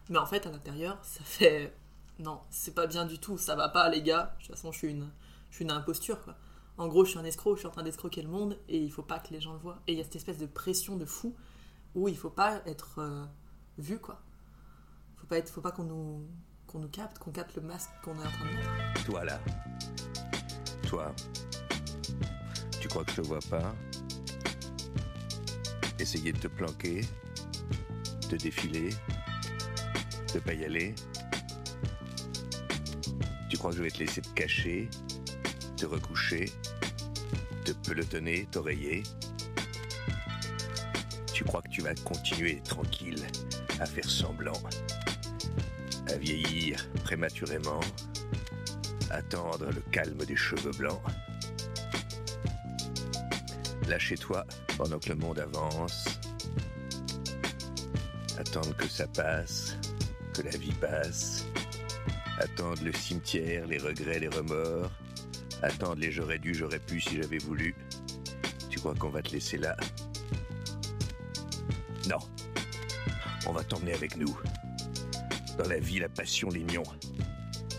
Mais 0.09 0.17
en 0.17 0.25
fait, 0.25 0.45
à 0.45 0.51
l'intérieur, 0.51 0.97
ça 1.01 1.23
fait 1.23 1.73
non, 2.19 2.41
c'est 2.49 2.75
pas 2.75 2.87
bien 2.87 3.05
du 3.05 3.19
tout, 3.19 3.37
ça 3.37 3.55
va 3.55 3.69
pas 3.69 3.87
les 3.87 4.01
gars. 4.01 4.35
De 4.35 4.45
toute 4.45 4.55
façon, 4.55 4.73
je 4.73 4.79
suis 4.79 4.89
une, 4.89 5.09
je 5.49 5.55
suis 5.55 5.63
une 5.63 5.71
imposture 5.71 6.21
quoi. 6.21 6.35
En 6.77 6.89
gros, 6.89 7.05
je 7.05 7.11
suis 7.11 7.19
un 7.19 7.23
escroc, 7.23 7.55
je 7.55 7.59
suis 7.59 7.67
en 7.67 7.71
train 7.71 7.83
d'escroquer 7.83 8.21
le 8.21 8.27
monde 8.27 8.57
et 8.67 8.77
il 8.77 8.91
faut 8.91 9.01
pas 9.01 9.19
que 9.19 9.33
les 9.33 9.39
gens 9.39 9.53
le 9.53 9.59
voient. 9.59 9.79
Et 9.87 9.93
il 9.93 9.97
y 9.97 10.01
a 10.01 10.03
cette 10.03 10.17
espèce 10.17 10.37
de 10.37 10.45
pression 10.45 10.97
de 10.97 11.05
fou 11.05 11.33
où 11.95 12.09
il 12.09 12.17
faut 12.17 12.29
pas 12.29 12.61
être 12.65 12.99
euh, 12.99 13.25
vu 13.77 13.97
quoi. 13.97 14.19
Faut 15.15 15.27
pas 15.27 15.37
être, 15.37 15.49
faut 15.49 15.61
pas 15.61 15.71
qu'on 15.71 15.83
nous, 15.83 16.27
qu'on 16.71 16.79
nous 16.79 16.87
capte, 16.87 17.19
qu'on 17.19 17.31
capte 17.31 17.55
le 17.55 17.61
masque 17.63 17.89
qu'on 18.03 18.15
est 18.15 18.25
en 18.25 18.31
train 18.31 18.45
de 18.45 18.55
mettre. 18.55 19.03
Toi 19.03 19.25
là. 19.25 19.39
Toi. 20.87 21.13
Tu 22.79 22.87
crois 22.87 23.03
que 23.03 23.11
je 23.11 23.15
te 23.17 23.21
vois 23.21 23.39
pas? 23.49 23.75
Essayer 25.99 26.31
de 26.31 26.39
te 26.39 26.47
planquer, 26.47 27.01
de 28.29 28.37
défiler, 28.37 28.89
de 30.33 30.39
pas 30.39 30.53
y 30.53 30.65
aller. 30.65 30.95
Tu 33.49 33.57
crois 33.57 33.71
que 33.71 33.77
je 33.77 33.83
vais 33.83 33.91
te 33.91 33.99
laisser 33.99 34.21
te 34.21 34.29
cacher, 34.29 34.89
te 35.75 35.85
recoucher, 35.85 36.51
te 37.65 37.71
pelotonner, 37.71 38.47
t'oreiller? 38.49 39.03
Tu 41.33 41.43
crois 41.43 41.61
que 41.61 41.69
tu 41.69 41.81
vas 41.81 41.93
continuer 41.95 42.61
tranquille 42.61 43.27
à 43.79 43.85
faire 43.85 44.09
semblant, 44.09 44.59
à 46.11 46.17
vieillir 46.17 46.89
prématurément, 47.03 47.79
attendre 49.09 49.67
le 49.73 49.81
calme 49.91 50.25
des 50.25 50.35
cheveux 50.35 50.71
blancs 50.77 51.01
Lâchez-toi 53.91 54.45
pendant 54.77 54.99
que 54.99 55.09
le 55.09 55.15
monde 55.15 55.39
avance. 55.39 56.05
Attendre 58.37 58.75
que 58.77 58.87
ça 58.87 59.05
passe, 59.07 59.75
que 60.33 60.43
la 60.43 60.51
vie 60.51 60.73
passe. 60.79 61.45
Attendre 62.37 62.81
le 62.83 62.93
cimetière, 62.93 63.67
les 63.67 63.79
regrets, 63.79 64.19
les 64.19 64.29
remords. 64.29 64.91
Attendre 65.61 65.97
les 65.97 66.09
j'aurais 66.09 66.39
dû, 66.39 66.53
j'aurais 66.53 66.79
pu 66.79 67.01
si 67.01 67.17
j'avais 67.21 67.37
voulu. 67.39 67.75
Tu 68.69 68.79
crois 68.79 68.95
qu'on 68.95 69.09
va 69.09 69.21
te 69.21 69.31
laisser 69.31 69.57
là? 69.57 69.75
Non. 72.07 72.19
On 73.45 73.51
va 73.51 73.63
t'emmener 73.63 73.93
avec 73.93 74.15
nous. 74.15 74.39
Dans 75.57 75.67
la 75.67 75.79
vie, 75.79 75.99
la 75.99 76.07
passion, 76.07 76.49
les 76.49 76.63
mions. 76.63 76.83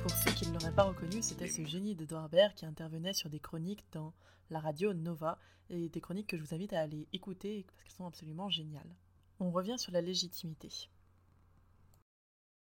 Pour 0.03 0.11
ceux 0.11 0.31
qui 0.33 0.47
ne 0.47 0.53
l'auraient 0.53 0.75
pas 0.75 0.83
reconnu, 0.83 1.23
c'était 1.23 1.49
ce 1.49 1.65
génie 1.65 1.95
d'Edouard 1.95 2.29
Baird 2.29 2.55
qui 2.55 2.67
intervenait 2.67 3.15
sur 3.15 3.31
des 3.31 3.41
chroniques 3.41 3.85
dans 3.93 4.13
la 4.51 4.61
radio 4.61 4.93
Nova 4.93 5.39
et 5.71 5.89
des 5.89 6.01
chroniques 6.01 6.29
que 6.29 6.37
je 6.37 6.43
vous 6.43 6.55
invite 6.55 6.73
à 6.75 6.81
aller 6.81 7.09
écouter 7.13 7.65
parce 7.67 7.83
qu'elles 7.83 7.93
sont 7.93 8.07
absolument 8.07 8.51
géniales. 8.51 8.95
On 9.41 9.51
revient 9.51 9.79
sur 9.79 9.91
la 9.93 10.03
légitimité. 10.03 10.69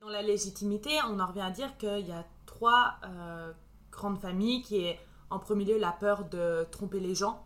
Dans 0.01 0.09
la 0.09 0.23
légitimité, 0.23 0.91
on 1.09 1.19
en 1.19 1.27
revient 1.27 1.41
à 1.41 1.51
dire 1.51 1.77
qu'il 1.79 2.07
y 2.07 2.13
a 2.13 2.25
trois 2.47 3.01
euh, 3.05 3.53
grandes 3.91 4.21
familles 4.21 4.63
qui 4.63 4.79
est 4.85 5.01
en 5.31 5.39
premier 5.39 5.65
lieu 5.65 5.79
la 5.79 5.93
peur 5.93 6.29
de 6.29 6.67
tromper 6.71 7.01
les 7.01 7.15
gens, 7.15 7.45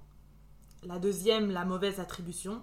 la 0.82 0.98
deuxième 0.98 1.50
la 1.50 1.64
mauvaise 1.64 2.00
attribution 2.00 2.62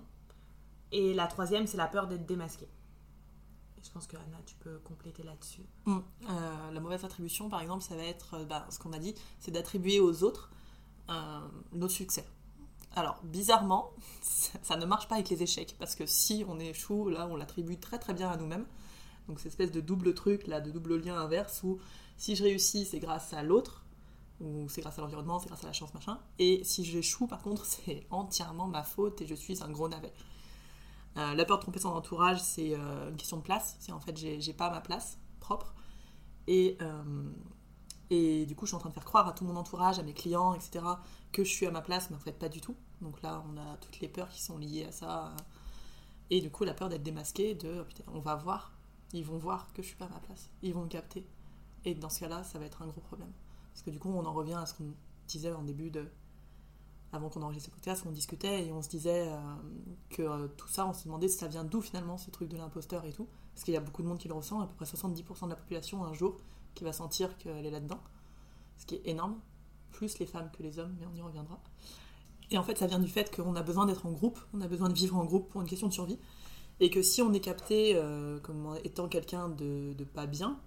et 0.92 1.14
la 1.14 1.26
troisième 1.28 1.66
c'est 1.66 1.78
la 1.78 1.88
peur 1.88 2.08
d'être 2.08 2.26
démasqué. 2.26 2.68
Je 3.84 3.90
pense 3.92 4.08
que 4.08 4.16
Anna, 4.16 4.38
tu 4.46 4.56
peux 4.56 4.80
compléter 4.80 5.24
là-dessus. 5.24 5.66
Mm. 5.86 5.98
Euh, 6.30 6.72
la 6.72 6.80
mauvaise 6.80 7.04
attribution, 7.04 7.50
par 7.50 7.62
exemple, 7.62 7.84
ça 7.84 7.96
va 7.96 8.04
être 8.04 8.36
euh, 8.36 8.46
bah, 8.46 8.66
ce 8.70 8.80
qu'on 8.80 8.94
a 8.94 9.00
dit, 9.00 9.14
c'est 9.40 9.52
d'attribuer 9.52 10.00
aux 10.00 10.24
autres 10.24 10.52
euh, 11.10 11.40
nos 11.74 11.90
succès. 11.90 12.26
Alors, 12.96 13.20
bizarrement, 13.24 13.92
ça 14.22 14.78
ne 14.78 14.86
marche 14.86 15.08
pas 15.08 15.16
avec 15.16 15.30
les 15.30 15.44
échecs, 15.44 15.76
parce 15.80 15.96
que 15.96 16.06
si 16.06 16.46
on 16.48 16.60
échoue, 16.60 17.10
là, 17.10 17.28
on 17.28 17.36
l'attribue 17.36 17.78
très 17.78 18.00
très 18.00 18.14
bien 18.14 18.30
à 18.30 18.38
nous-mêmes. 18.38 18.66
Donc, 19.28 19.40
cette 19.40 19.48
espèce 19.48 19.72
de 19.72 19.82
double 19.82 20.14
truc, 20.14 20.48
là, 20.48 20.62
de 20.62 20.72
double 20.72 20.98
lien 20.98 21.18
inverse, 21.18 21.62
où 21.64 21.80
si 22.18 22.36
je 22.36 22.44
réussis, 22.44 22.86
c'est 22.86 23.00
grâce 23.00 23.34
à 23.34 23.44
l'autre, 23.44 23.84
ou 24.40 24.68
c'est 24.70 24.82
grâce 24.82 24.98
à 24.98 25.02
l'environnement, 25.02 25.40
c'est 25.40 25.48
grâce 25.48 25.64
à 25.64 25.68
la 25.68 25.74
chance, 25.74 25.94
machin. 25.94 26.20
Et 26.40 26.64
si 26.64 26.86
j'échoue, 26.86 27.28
par 27.28 27.42
contre, 27.42 27.66
c'est 27.66 28.06
entièrement 28.12 28.68
ma 28.68 28.84
faute 28.84 29.22
et 29.22 29.28
je 29.28 29.36
suis 29.36 29.62
un 29.62 29.70
gros 29.70 29.90
navet. 29.90 30.14
Euh, 31.18 31.36
la 31.36 31.46
peur 31.46 31.58
de 31.58 31.62
tromper 31.62 31.80
son 31.80 31.90
entourage, 31.90 32.42
c'est 32.42 32.74
euh, 32.74 33.10
une 33.10 33.18
question 33.18 33.38
de 33.38 33.44
place. 33.44 33.76
C'est 33.80 33.92
en 33.92 34.00
fait, 34.00 34.18
j'ai 34.18 34.54
pas 34.54 34.70
ma 34.70 34.82
place 34.82 35.20
propre. 35.40 35.76
Et, 36.48 36.78
euh, 36.82 37.32
et 38.10 38.46
du 38.46 38.56
coup, 38.56 38.66
je 38.66 38.70
suis 38.70 38.76
en 38.76 38.80
train 38.80 38.90
de 38.90 38.94
faire 38.94 39.06
croire 39.06 39.28
à 39.28 39.34
tout 39.34 39.46
mon 39.46 39.56
entourage, 39.56 40.00
à 40.00 40.04
mes 40.04 40.14
clients, 40.14 40.54
etc., 40.54 40.86
que 41.32 41.44
je 41.44 41.50
suis 41.50 41.66
à 41.66 41.72
ma 41.72 41.82
place, 41.82 42.10
mais 42.10 42.16
en 42.16 42.20
fait, 42.20 42.34
pas 42.34 42.50
du 42.50 42.62
tout. 42.62 42.76
Donc 43.02 43.22
là, 43.22 43.44
on 43.48 43.58
a 43.58 43.78
toutes 43.78 44.00
les 44.00 44.08
peurs 44.08 44.30
qui 44.30 44.42
sont 44.42 44.58
liées 44.58 44.86
à 44.86 44.92
ça. 44.92 45.36
Et 46.30 46.42
du 46.42 46.50
coup, 46.50 46.64
la 46.64 46.74
peur 46.74 46.90
d'être 46.90 47.04
démasqué, 47.04 47.56
de 47.56 47.86
oh, 47.86 48.12
on 48.14 48.20
va 48.20 48.36
voir, 48.36 48.72
ils 49.14 49.26
vont 49.26 49.38
voir 49.38 49.72
que 49.74 49.82
je 49.82 49.88
suis 49.88 49.98
pas 49.98 50.06
à 50.06 50.10
ma 50.10 50.20
place, 50.20 50.50
ils 50.62 50.74
vont 50.74 50.84
me 50.84 50.88
capter. 50.88 51.26
Et 51.86 51.96
dans 51.96 52.10
ce 52.10 52.20
cas-là, 52.22 52.44
ça 52.44 52.60
va 52.60 52.66
être 52.66 52.82
un 52.82 52.88
gros 52.88 53.02
problème. 53.02 53.32
Parce 53.72 53.84
que 53.84 53.92
du 53.92 54.00
coup, 54.00 54.10
on 54.10 54.26
en 54.26 54.34
revient 54.34 54.54
à 54.54 54.66
ce 54.66 54.74
qu'on 54.74 54.94
disait 55.28 55.52
en 55.52 55.64
début 55.64 55.92
de. 55.92 56.10
Avant 57.14 57.30
qu'on 57.30 57.44
enregistre 57.44 57.70
ce 57.70 57.76
podcast, 57.76 58.04
on 58.08 58.12
discutait 58.12 58.66
et 58.66 58.72
on 58.72 58.82
se 58.82 58.90
disait 58.90 59.28
euh, 59.28 59.38
que 60.10 60.24
euh, 60.24 60.48
tout 60.58 60.68
ça, 60.68 60.88
on 60.88 60.94
se 60.94 61.04
demandait 61.04 61.28
si 61.28 61.38
ça 61.38 61.48
vient 61.48 61.64
d'où 61.64 61.80
finalement 61.80 62.18
ce 62.18 62.32
truc 62.32 62.50
de 62.50 62.58
l'imposteur 62.58 63.06
et 63.06 63.14
tout. 63.14 63.28
Parce 63.54 63.64
qu'il 63.64 63.76
y 63.76 63.78
a 63.78 63.82
beaucoup 63.82 64.02
de 64.02 64.08
monde 64.08 64.18
qui 64.18 64.28
le 64.28 64.34
ressent, 64.34 64.62
à 64.62 64.66
peu 64.66 64.74
près 64.74 64.86
70% 64.86 65.46
de 65.46 65.50
la 65.52 65.56
population 65.56 66.04
un 66.04 66.14
jour 66.14 66.38
qui 66.74 66.84
va 66.84 66.92
sentir 66.92 67.38
qu'elle 67.38 67.68
est 67.68 67.72
là-dedans. 67.72 68.00
Ce 68.80 68.88
qui 68.88 68.96
est 68.96 69.08
énorme. 69.08 69.40
Plus 69.92 70.18
les 70.18 70.26
femmes 70.26 70.50
que 70.58 70.64
les 70.64 70.80
hommes, 70.80 70.96
mais 71.00 71.06
on 71.06 71.16
y 71.16 71.22
reviendra. 71.22 71.62
Et 72.50 72.58
en 72.58 72.64
fait, 72.64 72.80
ça 72.80 72.88
vient 72.88 72.98
du 72.98 73.08
fait 73.08 73.34
qu'on 73.34 73.56
a 73.56 73.62
besoin 73.62 73.86
d'être 73.86 74.08
en 74.08 74.12
groupe, 74.12 74.40
on 74.52 74.62
a 74.62 74.68
besoin 74.68 74.90
de 74.90 74.96
vivre 74.96 75.16
en 75.16 75.24
groupe 75.24 75.50
pour 75.50 75.62
une 75.62 75.68
question 75.68 75.88
de 75.88 75.94
survie. 75.94 76.18
Et 76.80 76.90
que 76.90 77.04
si 77.04 77.22
on 77.22 77.32
est 77.32 77.40
capté 77.40 77.92
euh, 77.96 78.40
comme 78.40 78.76
étant 78.84 79.08
quelqu'un 79.08 79.50
de, 79.50 79.94
de 79.94 80.04
pas 80.04 80.26
bien, 80.26 80.60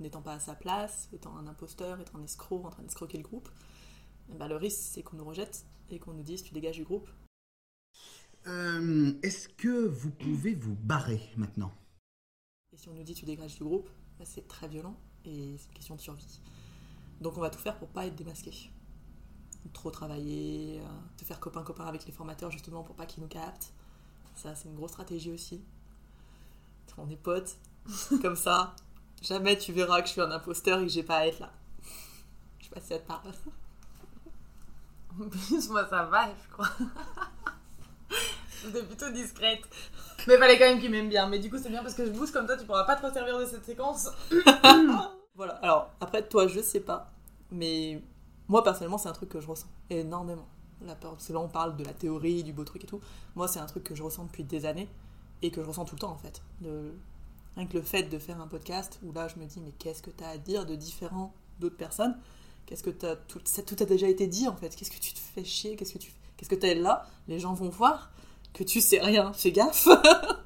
n'étant 0.00 0.22
pas 0.22 0.32
à 0.32 0.40
sa 0.40 0.54
place, 0.54 1.10
étant 1.12 1.36
un 1.36 1.46
imposteur, 1.46 2.00
étant 2.00 2.16
un 2.18 2.24
escroc, 2.24 2.64
en 2.64 2.70
train 2.70 2.82
d'escroquer 2.82 3.18
le 3.18 3.24
groupe, 3.24 3.50
ben, 4.36 4.48
le 4.48 4.56
risque 4.56 4.80
c'est 4.80 5.02
qu'on 5.02 5.16
nous 5.16 5.24
rejette 5.24 5.64
et 5.90 5.98
qu'on 5.98 6.12
nous 6.12 6.22
dise 6.22 6.42
tu 6.42 6.52
dégages 6.52 6.76
du 6.76 6.84
groupe. 6.84 7.08
Euh, 8.46 9.12
Est-ce 9.22 9.48
que 9.48 9.86
vous 9.86 10.10
pouvez 10.10 10.54
vous 10.54 10.74
barrer 10.74 11.20
maintenant? 11.36 11.72
Et 12.72 12.76
si 12.76 12.88
on 12.88 12.94
nous 12.94 13.02
dit 13.02 13.14
tu 13.14 13.24
dégages 13.24 13.56
du 13.56 13.64
groupe, 13.64 13.88
bah, 14.18 14.24
c'est 14.24 14.46
très 14.46 14.68
violent 14.68 14.96
et 15.24 15.56
c'est 15.58 15.68
une 15.68 15.74
question 15.74 15.96
de 15.96 16.00
survie. 16.00 16.40
Donc 17.20 17.36
on 17.36 17.40
va 17.40 17.50
tout 17.50 17.58
faire 17.58 17.76
pour 17.78 17.88
pas 17.88 18.06
être 18.06 18.16
démasqué. 18.16 18.52
Trop 19.72 19.90
travailler, 19.90 20.80
euh, 20.80 20.86
te 21.16 21.24
faire 21.24 21.40
copain-copain 21.40 21.84
avec 21.86 22.06
les 22.06 22.12
formateurs 22.12 22.50
justement 22.50 22.82
pour 22.82 22.94
pas 22.94 23.06
qu'ils 23.06 23.22
nous 23.22 23.28
captent. 23.28 23.72
Ça 24.36 24.54
c'est 24.54 24.68
une 24.68 24.76
grosse 24.76 24.92
stratégie 24.92 25.32
aussi. 25.32 25.62
On 27.00 27.08
est 27.08 27.16
potes, 27.16 27.56
comme 28.22 28.34
ça. 28.34 28.74
Jamais 29.22 29.56
tu 29.56 29.72
verras 29.72 30.00
que 30.00 30.08
je 30.08 30.12
suis 30.12 30.20
un 30.20 30.30
imposteur 30.32 30.80
et 30.80 30.82
que 30.82 30.90
j'ai 30.90 31.04
pas 31.04 31.18
à 31.18 31.26
être 31.26 31.38
là. 31.38 31.52
Je 32.58 32.64
sais 32.64 32.70
pas 32.70 32.80
si 32.80 32.88
ça 32.88 32.98
te 32.98 33.06
parle. 33.06 33.32
Plus, 35.30 35.68
moi 35.70 35.86
ça 35.88 36.04
va, 36.04 36.28
je 36.28 36.52
crois. 36.52 36.68
J'étais 38.64 38.82
plutôt 38.82 39.10
discrète. 39.10 39.62
Mais 40.26 40.36
fallait 40.36 40.58
quand 40.58 40.66
même 40.66 40.80
qu'il 40.80 40.90
m'aime 40.90 41.08
bien. 41.08 41.28
Mais 41.28 41.38
du 41.38 41.50
coup, 41.50 41.58
c'est 41.58 41.70
bien 41.70 41.82
parce 41.82 41.94
que 41.94 42.04
je 42.04 42.10
bouge 42.10 42.32
comme 42.32 42.46
toi, 42.46 42.56
tu 42.56 42.66
pourras 42.66 42.84
pas 42.84 42.96
te 42.96 43.12
servir 43.12 43.38
de 43.38 43.46
cette 43.46 43.64
séquence. 43.64 44.08
Voilà, 45.38 45.54
alors 45.62 45.92
après 46.00 46.26
toi 46.26 46.48
je 46.48 46.60
sais 46.60 46.80
pas, 46.80 47.12
mais 47.52 48.02
moi 48.48 48.64
personnellement 48.64 48.98
c'est 48.98 49.08
un 49.08 49.12
truc 49.12 49.28
que 49.28 49.40
je 49.40 49.46
ressens 49.46 49.68
énormément. 49.88 50.48
La 50.84 50.96
peur, 50.96 51.12
parce 51.12 51.28
que 51.28 51.32
là 51.32 51.38
on 51.38 51.46
parle 51.46 51.76
de 51.76 51.84
la 51.84 51.92
théorie, 51.92 52.42
du 52.42 52.52
beau 52.52 52.64
truc 52.64 52.82
et 52.82 52.88
tout. 52.88 53.00
Moi 53.36 53.46
c'est 53.46 53.60
un 53.60 53.66
truc 53.66 53.84
que 53.84 53.94
je 53.94 54.02
ressens 54.02 54.24
depuis 54.24 54.42
des 54.42 54.66
années 54.66 54.88
et 55.40 55.52
que 55.52 55.62
je 55.62 55.68
ressens 55.68 55.84
tout 55.84 55.94
le 55.94 56.00
temps 56.00 56.10
en 56.10 56.18
fait. 56.18 56.42
Rien 57.54 57.66
que 57.68 57.74
le 57.74 57.82
fait 57.82 58.02
de 58.02 58.18
faire 58.18 58.40
un 58.40 58.48
podcast 58.48 58.98
où 59.04 59.12
là 59.12 59.28
je 59.28 59.38
me 59.38 59.46
dis 59.46 59.60
mais 59.60 59.70
qu'est-ce 59.78 60.02
que 60.02 60.10
t'as 60.10 60.30
à 60.30 60.38
dire 60.38 60.66
de 60.66 60.74
différent 60.74 61.32
d'autres 61.60 61.76
personnes 61.76 62.18
Qu'est-ce 62.68 62.82
que 62.82 62.90
t'as 62.90 63.16
tout, 63.16 63.40
ça, 63.44 63.62
tout 63.62 63.76
a 63.80 63.86
déjà 63.86 64.10
été 64.10 64.26
dit 64.26 64.46
en 64.46 64.54
fait 64.54 64.76
Qu'est-ce 64.76 64.90
que 64.90 64.98
tu 64.98 65.14
te 65.14 65.18
fais 65.18 65.42
chier? 65.42 65.74
Qu'est-ce 65.74 65.94
que 65.94 65.98
tu 65.98 66.12
qu'est-ce 66.36 66.50
que 66.50 66.54
t'es 66.54 66.74
là? 66.74 67.06
Les 67.26 67.38
gens 67.38 67.54
vont 67.54 67.70
voir 67.70 68.12
que 68.52 68.62
tu 68.62 68.82
sais 68.82 69.00
rien, 69.00 69.32
fais 69.32 69.52
gaffe 69.52 69.88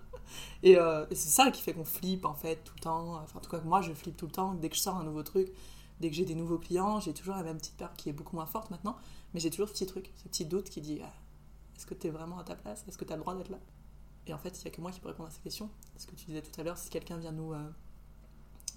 Et, 0.63 0.79
euh, 0.79 1.05
et 1.11 1.17
c'est 1.17 1.31
ça 1.31 1.51
qui 1.51 1.61
fait 1.61 1.75
qu'on 1.75 1.85
flippe 1.85 2.25
en 2.25 2.35
fait 2.35 2.63
tout 2.63 2.75
le 2.77 2.83
temps. 2.83 3.17
Enfin, 3.17 3.41
en 3.41 3.43
tout 3.43 3.51
cas, 3.51 3.61
moi 3.63 3.81
je 3.81 3.93
flippe 3.93 4.17
tout 4.17 4.27
le 4.27 4.31
temps. 4.31 4.55
Dès 4.55 4.69
que 4.69 4.77
je 4.77 4.81
sors 4.81 4.97
un 4.97 5.03
nouveau 5.03 5.25
truc, 5.25 5.53
dès 5.99 6.11
que 6.11 6.15
j'ai 6.15 6.25
des 6.25 6.37
nouveaux 6.37 6.59
clients, 6.59 7.01
j'ai 7.01 7.13
toujours 7.13 7.35
la 7.35 7.43
même 7.43 7.59
petite 7.59 7.77
peur 7.77 7.93
qui 7.95 8.09
est 8.09 8.13
beaucoup 8.13 8.37
moins 8.37 8.47
forte 8.47 8.71
maintenant. 8.71 8.97
Mais 9.35 9.41
j'ai 9.41 9.51
toujours 9.51 9.67
ce 9.67 9.73
petit 9.73 9.87
truc, 9.87 10.13
ce 10.15 10.29
petit 10.29 10.45
doute 10.45 10.71
qui 10.71 10.81
dit 10.81 11.01
ah, 11.03 11.13
est-ce 11.77 11.87
que 11.87 11.95
tu 11.95 12.07
es 12.07 12.11
vraiment 12.11 12.39
à 12.39 12.45
ta 12.45 12.55
place? 12.55 12.85
Est-ce 12.87 12.99
que 12.99 13.05
tu 13.05 13.13
as 13.13 13.17
le 13.17 13.23
droit 13.23 13.35
d'être 13.35 13.51
là? 13.51 13.59
Et 14.29 14.33
en 14.33 14.39
fait, 14.39 14.57
il 14.61 14.63
n'y 14.63 14.69
a 14.69 14.71
que 14.71 14.81
moi 14.81 14.93
qui 14.93 15.01
peux 15.01 15.09
répondre 15.09 15.29
à 15.29 15.33
ces 15.33 15.41
questions. 15.41 15.69
Ce 15.97 16.07
que 16.07 16.15
tu 16.15 16.27
disais 16.27 16.43
tout 16.43 16.61
à 16.61 16.63
l'heure, 16.63 16.79
si 16.79 16.89
quelqu'un 16.89 17.17
vient 17.17 17.33
nous, 17.33 17.53
euh, 17.53 17.69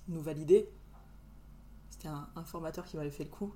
nous 0.07 0.21
valider, 0.23 0.67
c'était 1.95 2.09
un, 2.09 2.43
formateur 2.43 2.85
qui 2.85 2.97
m'avait 2.97 3.11
fait 3.11 3.23
le 3.23 3.29
coup. 3.29 3.53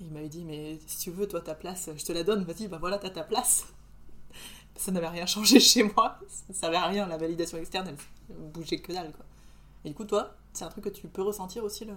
Il 0.00 0.10
m'avait 0.10 0.28
dit 0.28 0.44
mais 0.44 0.78
si 0.86 0.98
tu 0.98 1.10
veux, 1.10 1.28
toi, 1.28 1.40
ta 1.40 1.54
place, 1.54 1.88
je 1.96 2.04
te 2.04 2.12
la 2.12 2.24
donne, 2.24 2.44
vas-y, 2.44 2.66
bah 2.66 2.78
voilà, 2.78 2.98
t'as 2.98 3.10
ta 3.10 3.22
place 3.22 3.66
ça 4.76 4.90
n'avait 4.90 5.08
rien 5.08 5.26
changé 5.26 5.60
chez 5.60 5.84
moi. 5.84 6.18
Ça 6.28 6.52
servait 6.52 6.76
à 6.76 6.86
rien, 6.86 7.06
la 7.06 7.16
validation 7.16 7.58
externe, 7.58 7.88
elle 8.28 8.36
bougeait 8.36 8.80
que 8.80 8.92
dalle, 8.92 9.12
quoi. 9.12 9.24
Et 9.84 9.90
du 9.90 9.94
coup, 9.94 10.04
toi, 10.04 10.34
c'est 10.52 10.64
un 10.64 10.68
truc 10.68 10.84
que 10.84 10.88
tu 10.88 11.06
peux 11.06 11.22
ressentir 11.22 11.62
aussi, 11.62 11.84
le 11.84 11.94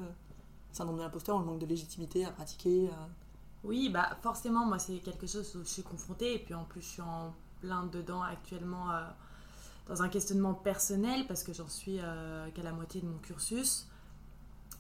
syndrome 0.72 0.98
de 0.98 1.02
l'imposteur, 1.02 1.40
le 1.40 1.46
manque 1.46 1.60
de 1.60 1.66
légitimité 1.66 2.24
à 2.26 2.32
pratiquer 2.32 2.90
à- 2.90 3.10
Oui, 3.64 3.90
bah 3.90 4.16
forcément, 4.22 4.66
moi 4.66 4.78
c'est 4.78 4.98
quelque 4.98 5.26
chose 5.26 5.56
où 5.56 5.64
je 5.64 5.70
suis 5.70 5.84
confrontée 5.84 6.36
et 6.36 6.40
puis 6.40 6.54
en 6.54 6.66
plus 6.66 6.82
je 6.82 6.88
suis 6.88 7.02
en 7.02 7.34
plein 7.62 7.86
dedans 7.88 8.22
actuellement 8.22 8.92
euh, 8.92 9.02
dans 9.88 10.04
un 10.04 10.10
questionnement 10.10 10.54
personnel 10.54 11.26
parce 11.26 11.44
que 11.44 11.54
j'en 11.54 11.68
suis 11.68 11.98
euh, 12.00 12.52
qu'à 12.52 12.62
la 12.62 12.74
moitié 12.74 13.02
de 13.02 13.08
mon 13.08 13.18
cursus. 13.18 13.88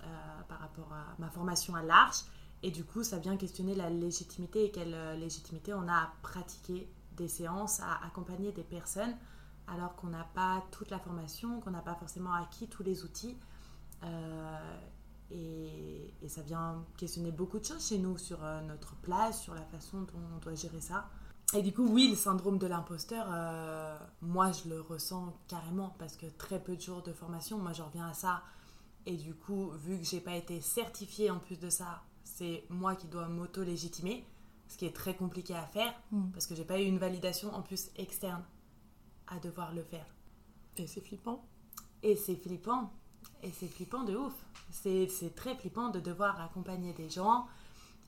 Euh, 0.03 0.41
par 0.47 0.59
rapport 0.59 0.93
à 0.93 1.15
ma 1.17 1.27
formation 1.29 1.73
à 1.73 1.81
l'Arche. 1.81 2.23
Et 2.61 2.69
du 2.69 2.83
coup, 2.83 3.03
ça 3.03 3.17
vient 3.17 3.35
questionner 3.35 3.73
la 3.73 3.89
légitimité 3.89 4.65
et 4.65 4.71
quelle 4.71 4.93
euh, 4.93 5.15
légitimité 5.15 5.73
on 5.73 5.87
a 5.87 5.93
à 5.93 6.11
pratiquer 6.21 6.87
des 7.15 7.27
séances, 7.27 7.79
à 7.79 8.05
accompagner 8.05 8.51
des 8.51 8.63
personnes, 8.63 9.15
alors 9.67 9.95
qu'on 9.95 10.07
n'a 10.07 10.25
pas 10.35 10.63
toute 10.71 10.91
la 10.91 10.99
formation, 10.99 11.61
qu'on 11.61 11.71
n'a 11.71 11.81
pas 11.81 11.95
forcément 11.95 12.31
acquis 12.31 12.67
tous 12.67 12.83
les 12.83 13.03
outils. 13.03 13.35
Euh, 14.03 14.77
et, 15.31 16.13
ça 16.27 16.41
vient 16.43 16.83
questionner 16.97 17.31
beaucoup 17.31 17.57
de 17.57 17.65
choses 17.65 17.87
chez 17.87 17.97
nous 17.97 18.17
sur 18.17 18.39
notre 18.67 18.95
place, 18.97 19.41
sur 19.41 19.55
la 19.55 19.63
façon 19.63 20.01
dont 20.01 20.19
on 20.35 20.39
doit 20.39 20.55
gérer 20.55 20.81
ça. 20.81 21.09
Et 21.55 21.61
du 21.63 21.73
coup, 21.73 21.87
oui, 21.87 22.09
le 22.09 22.15
syndrome 22.15 22.59
de 22.59 22.67
l'imposteur, 22.67 23.27
moi 24.21 24.51
je 24.51 24.69
le 24.69 24.81
ressens 24.81 25.33
carrément 25.47 25.95
parce 25.97 26.17
que 26.17 26.25
très 26.37 26.59
peu 26.59 26.75
de 26.75 26.81
jours 26.81 27.01
de 27.01 27.13
formation, 27.13 27.57
moi 27.57 27.71
je 27.71 27.81
reviens 27.81 28.07
à 28.07 28.13
ça. 28.13 28.43
Et 29.07 29.15
du 29.15 29.33
coup, 29.33 29.69
vu 29.85 29.97
que 29.97 30.03
j'ai 30.03 30.19
pas 30.19 30.35
été 30.35 30.59
certifiée 30.59 31.31
en 31.31 31.39
plus 31.39 31.57
de 31.57 31.69
ça, 31.69 32.03
c'est 32.25 32.65
moi 32.69 32.93
qui 32.93 33.07
dois 33.07 33.29
m'auto-légitimer, 33.29 34.25
ce 34.67 34.77
qui 34.77 34.85
est 34.85 34.93
très 34.93 35.15
compliqué 35.15 35.55
à 35.55 35.65
faire 35.65 35.93
Mm. 36.11 36.31
parce 36.33 36.45
que 36.45 36.55
j'ai 36.55 36.65
pas 36.65 36.77
eu 36.79 36.83
une 36.83 36.97
validation 36.97 37.55
en 37.55 37.61
plus 37.61 37.89
externe 37.95 38.43
à 39.27 39.39
devoir 39.39 39.73
le 39.73 39.81
faire. 39.83 40.05
Et 40.75 40.87
c'est 40.87 40.99
flippant. 40.99 41.45
Et 42.03 42.17
c'est 42.17 42.35
flippant. 42.35 42.91
Et 43.43 43.51
c'est 43.51 43.67
flippant 43.67 44.03
de 44.03 44.15
ouf. 44.17 44.33
C'est 44.71 45.07
c'est 45.07 45.33
très 45.35 45.55
flippant 45.55 45.87
de 45.89 46.01
devoir 46.01 46.41
accompagner 46.41 46.91
des 46.91 47.09
gens 47.09 47.47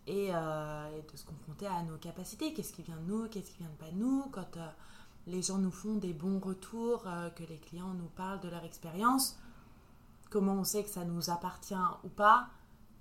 et, 0.06 0.30
euh, 0.34 0.98
et 0.98 1.12
de 1.12 1.18
se 1.18 1.26
confronter 1.26 1.68
à 1.68 1.82
nos 1.84 1.98
capacités. 1.98 2.54
Qu'est-ce 2.54 2.74
qui 2.74 2.84
vient 2.84 2.98
de 2.98 3.08
nous, 3.12 3.28
qu'est-ce 3.30 3.52
qui 3.52 3.60
vient 3.60 3.70
de 3.70 3.78
pas 3.86 3.90
de 3.92 3.96
nous? 3.98 4.26
Quand 4.34 4.58
euh, 4.58 4.70
les 5.28 5.42
gens 5.42 5.60
nous 5.60 5.72
font 5.72 5.96
des 5.96 6.14
bons 6.14 6.40
retours, 6.40 7.04
euh, 7.08 7.30
que 7.30 7.44
les 7.44 7.58
clients 7.58 7.94
nous 7.94 8.10
parlent 8.18 8.42
de 8.42 8.50
leur 8.50 8.66
expérience, 8.66 9.40
comment 10.30 10.54
on 10.54 10.64
sait 10.64 10.84
que 10.84 10.90
ça 10.90 11.06
nous 11.06 11.30
appartient 11.30 11.74
ou 12.04 12.10
pas. 12.10 12.50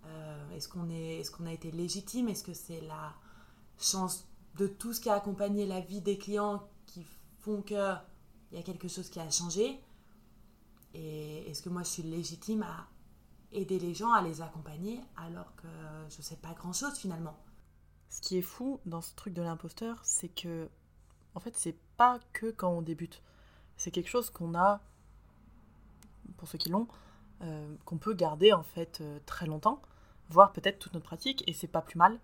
Euh, 0.07 0.51
Est-ce 0.57 0.69
qu'on 0.69 0.89
est, 0.91 1.21
est 1.21 1.47
a 1.47 1.53
été 1.53 1.71
légitime? 1.71 2.29
Est-ce 2.29 2.45
que 2.45 2.55
c'est 2.55 2.81
la 2.83 3.15
chance 3.79 4.27
de 4.57 4.67
tout 4.67 4.93
ce 4.93 5.01
qui 5.01 5.11
a 5.11 5.15
accompagné 5.15 5.67
la 5.67 5.81
vie 5.81 6.01
des 6.01 6.19
clients 6.19 6.69
qui 6.87 7.05
font 7.41 7.63
que 7.63 7.95
il 8.51 8.57
y 8.57 8.61
a 8.61 8.63
quelque 8.63 8.89
chose 8.89 9.09
qui 9.11 9.21
a 9.21 9.31
changé? 9.31 9.81
Et 10.95 11.51
est-ce 11.51 11.63
que 11.63 11.69
moi 11.69 11.83
je 11.83 11.89
suis 11.89 12.03
légitime 12.03 12.63
à 12.63 12.89
aider 13.53 13.79
les 13.79 13.95
gens, 13.95 14.13
à 14.13 14.23
les 14.23 14.41
accompagner, 14.41 15.01
alors 15.17 15.55
que 15.57 15.69
je 16.09 16.23
sais 16.23 16.37
pas 16.37 16.55
grand-chose 16.55 16.97
finalement? 16.97 17.37
Ce 18.09 18.21
qui 18.23 18.39
est 18.39 18.43
fou 18.43 18.81
dans 18.87 19.03
ce 19.03 19.15
truc 19.15 19.35
de 19.35 19.43
l'imposteur, 19.43 20.01
c'est 20.03 20.31
que, 20.31 20.69
en 21.35 21.41
fait, 21.41 21.57
c'est 21.57 21.77
pas 21.97 22.19
que 22.33 22.51
quand 22.51 22.71
on 22.71 22.83
débute. 22.83 23.23
C'est 23.77 23.91
quelque 23.91 24.09
chose 24.09 24.31
qu'on 24.31 24.55
a, 24.55 24.81
pour 26.39 26.49
ceux 26.49 26.59
qui 26.59 26.71
l'ont, 26.71 26.89
euh, 27.43 27.75
qu'on 27.85 27.99
peut 27.99 28.15
garder 28.15 28.53
en 28.53 28.65
fait 28.65 29.01
euh, 29.01 29.21
très 29.25 29.47
longtemps, 29.47 29.81
voire 30.29 30.53
peut-être 30.53 30.81
toute 30.81 30.95
notre 30.95 31.07
pratique, 31.07 31.45
et 31.47 31.53
c'est 31.53 31.69
pas 31.69 31.83
plus 31.83 31.97
mal. 31.97 32.19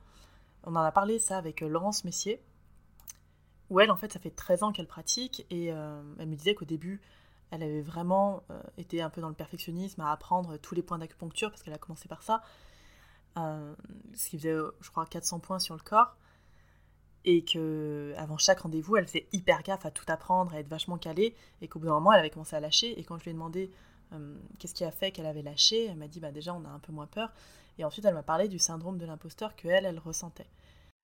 On 0.65 0.75
en 0.75 0.81
a 0.81 0.91
parlé 0.91 1.19
ça 1.19 1.39
avec 1.39 1.63
euh, 1.63 1.69
Laurence 1.69 2.05
Messier, 2.05 2.43
où 3.71 3.79
elle, 3.81 3.91
en 3.93 3.97
fait, 3.97 4.13
ça 4.13 4.19
fait 4.19 4.31
13 4.31 4.65
ans 4.65 4.73
qu'elle 4.73 4.89
pratique, 4.89 5.47
et 5.51 5.67
elle 5.67 6.29
me 6.29 6.35
disait 6.35 6.55
qu'au 6.55 6.67
début, 6.67 7.01
elle 7.51 7.63
avait 7.63 7.81
vraiment 7.81 8.43
été 8.77 9.01
un 9.01 9.09
peu 9.09 9.23
dans 9.23 9.31
le 9.31 9.35
perfectionnisme, 9.35 10.03
à 10.03 10.13
apprendre 10.13 10.59
tous 10.59 10.75
les 10.75 10.83
points 10.83 10.99
d'acupuncture, 10.99 11.51
parce 11.51 11.63
qu'elle 11.63 11.73
a 11.73 11.79
commencé 11.79 12.07
par 12.07 12.23
ça, 12.23 12.43
ce 13.37 14.29
qui 14.29 14.37
faisait, 14.37 14.55
je 14.81 14.91
crois, 14.91 15.07
400 15.07 15.41
points 15.41 15.59
sur 15.59 15.75
le 15.75 15.81
corps, 15.81 16.15
et 17.25 17.45
que 17.45 18.13
avant 18.17 18.39
chaque 18.39 18.61
rendez-vous, 18.61 18.97
elle 18.97 19.07
faisait 19.07 19.27
hyper 19.33 19.63
gaffe 19.63 19.87
à 19.87 19.91
tout 19.91 20.05
apprendre, 20.09 20.55
à 20.55 20.61
être 20.61 20.69
vachement 20.69 20.99
calée, 20.99 21.35
et 21.61 21.69
qu'au 21.69 21.79
bout 21.79 21.87
d'un 21.87 21.95
moment, 21.95 22.13
elle 22.13 22.21
avait 22.21 22.31
commencé 22.31 22.57
à 22.57 22.61
lâcher, 22.61 22.99
et 22.99 23.05
quand 23.05 23.19
je 23.19 23.25
lui 23.25 23.31
ai 23.31 23.35
demandé 23.35 23.71
euh, 24.13 24.37
qu'est-ce 24.59 24.75
qui 24.75 24.85
a 24.85 24.91
fait 24.91 25.11
qu'elle 25.11 25.27
avait 25.27 25.43
lâché, 25.43 25.87
elle 25.87 25.97
m'a 25.97 26.09
dit, 26.09 26.21
bah 26.21 26.33
déjà, 26.33 26.55
on 26.55 26.65
a 26.65 26.69
un 26.69 26.79
peu 26.79 26.93
moins 26.93 27.07
peur, 27.07 27.33
et 27.79 27.85
ensuite, 27.85 28.05
elle 28.05 28.15
m'a 28.15 28.23
parlé 28.23 28.49
du 28.49 28.59
syndrome 28.59 28.99
de 28.99 29.07
l'imposteur 29.07 29.57
que 29.57 29.69
elle, 29.69 29.87
elle 29.87 29.99
ressentait. 29.99 30.49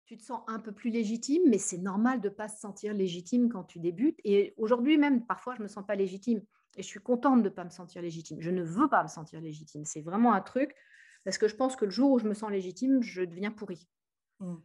tu 0.07 0.17
te 0.17 0.23
sens 0.23 0.41
un 0.47 0.59
peu 0.59 0.73
plus 0.73 0.91
légitime, 0.91 1.43
mais 1.49 1.59
c'est 1.59 1.79
normal 1.79 2.21
de 2.21 2.29
ne 2.29 2.35
pas 2.35 2.49
se 2.49 2.59
sentir 2.59 2.95
légitime 2.95 3.51
quand 3.51 3.65
tu 3.65 3.79
débutes. 3.79 4.19
Et 4.25 4.55
aujourd'hui 4.57 4.97
même, 4.97 5.27
parfois, 5.27 5.55
je 5.55 5.61
ne 5.61 5.65
me 5.65 5.69
sens 5.69 5.85
pas 5.87 5.97
légitime. 5.97 6.41
Et 6.77 6.83
je 6.83 6.87
suis 6.89 7.01
contente 7.01 7.43
de 7.43 7.49
ne 7.49 7.55
pas 7.55 7.65
me 7.65 7.71
sentir 7.71 8.01
légitime. 8.01 8.41
Je 8.41 8.51
ne 8.51 8.63
veux 8.63 8.89
pas 8.89 9.03
me 9.03 9.09
sentir 9.09 9.41
légitime. 9.41 9.85
C'est 9.85 10.01
vraiment 10.01 10.33
un 10.33 10.41
truc, 10.41 10.75
parce 11.25 11.39
que 11.39 11.47
je 11.47 11.57
pense 11.57 11.77
que 11.77 11.85
le 11.85 11.91
jour 11.91 12.11
où 12.13 12.19
je 12.19 12.27
me 12.27 12.35
sens 12.35 12.51
légitime, 12.51 13.03
je 13.03 13.23
deviens 13.23 13.51
pourrie. 13.51 13.87
Mm. 14.41 14.57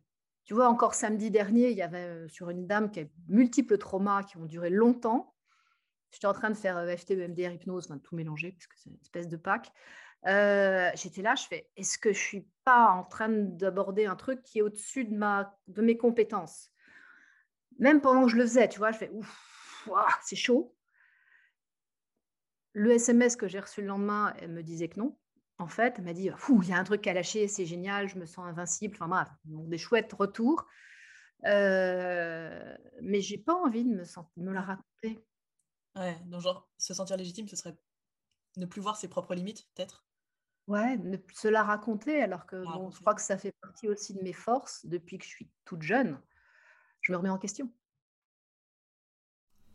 Tu 0.46 0.54
vois, 0.54 0.68
encore 0.68 0.94
samedi 0.94 1.32
dernier, 1.32 1.70
il 1.70 1.78
y 1.78 1.82
avait 1.82 2.06
euh, 2.06 2.28
sur 2.28 2.50
une 2.50 2.68
dame 2.68 2.92
qui 2.92 3.00
a 3.00 3.06
multiples 3.28 3.78
traumas 3.78 4.24
qui 4.24 4.38
ont 4.38 4.46
duré 4.46 4.70
longtemps. 4.70 5.34
J'étais 6.12 6.28
en 6.28 6.34
train 6.34 6.50
de 6.50 6.56
faire 6.56 6.78
euh, 6.78 6.96
FT, 6.96 7.12
EMDR, 7.12 7.54
hypnose, 7.54 7.88
tout 8.04 8.16
mélanger, 8.16 8.52
parce 8.52 8.68
que 8.68 8.76
c'est 8.78 8.90
une 8.90 9.00
espèce 9.02 9.28
de 9.30 9.38
pack. 9.38 9.72
Euh, 10.28 10.90
J'étais 10.96 11.22
là, 11.22 11.36
je 11.36 11.46
fais, 11.48 11.70
est-ce 11.76 11.98
que 11.98 12.14
je 12.14 12.20
suis 12.20 12.48
pas 12.66 12.88
en 12.88 13.04
train 13.04 13.30
d'aborder 13.30 14.06
un 14.06 14.16
truc 14.16 14.44
qui 14.44 14.60
est 14.60 14.62
au-dessus 14.62 15.06
de, 15.06 15.18
de 15.68 15.82
mes 15.82 15.98
compétences? 15.98 16.72
Même 17.80 18.02
pendant 18.02 18.26
que 18.26 18.32
je 18.32 18.38
le 18.38 18.44
faisais, 18.44 18.70
tu 18.70 18.80
vois, 18.80 18.92
je 18.92 18.98
fais, 18.98 19.10
ouf, 19.10 19.88
c'est 20.22 20.36
chaud. 20.36 20.76
Le 22.74 22.92
SMS 22.92 23.36
que 23.36 23.48
j'ai 23.48 23.60
reçu 23.60 23.82
le 23.82 23.88
lendemain, 23.88 24.34
elle 24.40 24.52
me 24.52 24.64
disait 24.64 24.90
que 24.90 25.00
non. 25.00 25.18
En 25.60 25.68
fait, 25.68 25.96
elle 25.98 26.06
m'a 26.06 26.14
dit, 26.14 26.30
il 26.64 26.68
y 26.68 26.74
a 26.74 26.78
un 26.78 26.84
truc 26.84 27.06
à 27.08 27.14
lâcher, 27.14 27.48
c'est 27.48 27.66
génial, 27.66 28.10
je 28.10 28.18
me 28.18 28.26
sens 28.26 28.46
invincible. 28.46 28.96
Enfin 28.96 29.08
bref, 29.08 29.30
donc 29.46 29.70
des 29.70 29.78
chouettes 29.78 30.14
retours. 30.14 30.66
Euh, 31.46 32.76
mais 33.02 33.22
j'ai 33.22 33.38
pas 33.38 33.56
envie 33.56 33.86
de 33.86 33.90
me, 33.92 34.04
sent- 34.06 34.22
de 34.38 34.44
me 34.44 34.54
la 34.54 34.62
raconter. 34.62 35.26
Ouais, 35.96 36.20
donc 36.26 36.42
genre, 36.42 36.72
se 36.78 36.94
sentir 36.94 37.18
légitime, 37.18 37.48
ce 37.48 37.56
serait 37.56 37.76
ne 38.58 38.66
plus 38.66 38.82
voir 38.82 38.98
ses 38.98 39.10
propres 39.10 39.36
limites, 39.36 39.70
peut-être? 39.76 40.08
Ouais, 40.68 40.98
ne 40.98 41.18
p- 41.18 41.34
se 41.36 41.48
la 41.50 41.64
raconter, 41.64 42.22
alors 42.22 42.46
que 42.48 42.66
bon, 42.66 42.90
je 42.90 43.00
crois 43.00 43.14
que 43.16 43.22
ça 43.22 43.38
fait 43.38 43.52
partie 43.62 43.90
aussi 43.90 44.14
de 44.14 44.22
mes 44.22 44.32
forces 44.34 44.86
depuis 44.86 45.18
que 45.18 45.26
je 45.26 45.30
suis 45.30 45.52
toute 45.66 45.82
jeune. 45.82 46.22
Je 47.02 47.12
me 47.14 47.18
remets 47.18 47.30
en 47.30 47.40
question. 47.40 47.74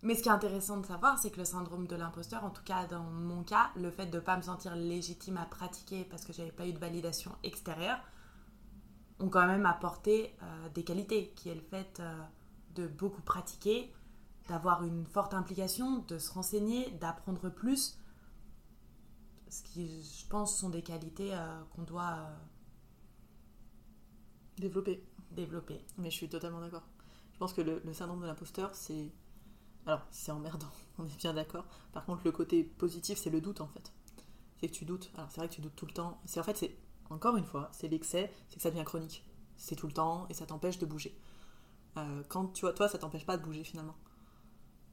Mais 0.03 0.15
ce 0.15 0.23
qui 0.23 0.29
est 0.29 0.33
intéressant 0.33 0.77
de 0.79 0.87
savoir, 0.87 1.19
c'est 1.19 1.31
que 1.31 1.39
le 1.39 1.45
syndrome 1.45 1.87
de 1.89 1.97
l'imposteur, 1.97 2.45
en 2.45 2.51
tout 2.51 2.63
cas 2.63 2.87
dans 2.87 3.03
mon 3.03 3.43
cas, 3.43 3.71
le 3.77 3.91
fait 3.91 4.07
de 4.07 4.17
ne 4.19 4.23
pas 4.23 4.37
me 4.37 4.43
sentir 4.43 4.77
légitime 4.77 5.37
à 5.39 5.45
pratiquer 5.45 6.05
parce 6.05 6.25
que 6.25 6.33
j'avais 6.33 6.53
pas 6.53 6.67
eu 6.67 6.73
de 6.73 6.79
validation 6.79 7.33
extérieure, 7.43 7.99
ont 9.19 9.29
quand 9.29 9.47
même 9.47 9.67
apporté 9.67 10.37
euh, 10.43 10.69
des 10.71 10.85
qualités, 10.85 11.33
qui 11.35 11.49
est 11.49 11.55
le 11.57 11.61
fait 11.61 11.99
euh, 12.01 12.23
de 12.77 12.87
beaucoup 12.87 13.23
pratiquer, 13.23 13.93
d'avoir 14.49 14.85
une 14.85 15.05
forte 15.05 15.35
implication, 15.35 15.99
de 16.07 16.19
se 16.19 16.33
renseigner, 16.33 16.91
d'apprendre 16.93 17.49
plus, 17.51 17.99
ce 19.49 19.63
qui, 19.65 20.03
je 20.03 20.27
pense, 20.29 20.57
sont 20.59 20.69
des 20.71 20.83
qualités 20.83 21.35
euh, 21.35 21.63
qu'on 21.75 21.83
doit 21.83 22.29
Développer. 24.59 25.05
développer. 25.31 25.85
Mais 25.99 26.11
je 26.11 26.17
suis 26.17 26.29
totalement 26.29 26.61
d'accord. 26.61 26.83
Je 27.33 27.39
pense 27.39 27.53
que 27.53 27.61
le, 27.61 27.81
le 27.85 27.93
syndrome 27.93 28.21
de 28.21 28.27
l'imposteur, 28.27 28.75
c'est. 28.75 29.13
Alors, 29.89 30.03
c'est 30.11 30.31
emmerdant, 30.31 30.71
on 30.99 31.07
est 31.07 31.17
bien 31.17 31.33
d'accord. 31.33 31.65
Par 31.95 32.05
contre, 32.05 32.21
le 32.27 32.31
côté 32.31 32.63
positif, 32.63 33.17
c'est 33.19 33.31
le 33.31 33.41
doute 33.41 33.63
en 33.63 33.69
fait. 33.69 33.91
C'est 34.61 34.69
que 34.69 34.75
tu 34.75 34.85
doutes. 34.85 35.11
Alors, 35.17 35.31
c'est 35.31 35.41
vrai 35.41 35.49
que 35.49 35.55
tu 35.55 35.63
doutes 35.63 35.77
tout 35.77 35.87
le 35.87 35.93
temps. 35.93 36.21
C'est 36.27 36.39
en 36.39 36.43
fait, 36.43 36.59
c'est 36.59 36.77
encore 37.09 37.39
une 37.39 37.47
fois, 37.47 37.71
c'est 37.73 37.89
l'excès, 37.89 38.31
c'est 38.51 38.57
que 38.57 38.63
ça 38.63 38.71
devient 38.71 38.85
chronique. 38.85 39.25
C'est 39.57 39.77
tout 39.77 39.87
le 39.87 39.95
temps 39.95 40.27
et 40.29 40.35
ça 40.35 40.45
t'empêche 40.45 40.79
de 40.79 40.85
bouger. 40.85 41.19
Euh, 41.97 42.23
quand 42.29 42.49
tu 42.49 42.67
vois, 42.67 42.75
toi, 42.75 42.87
ça 42.87 42.99
t'empêche 42.99 43.25
pas 43.25 43.39
de 43.39 43.43
bouger 43.43 43.65
finalement. 43.65 43.97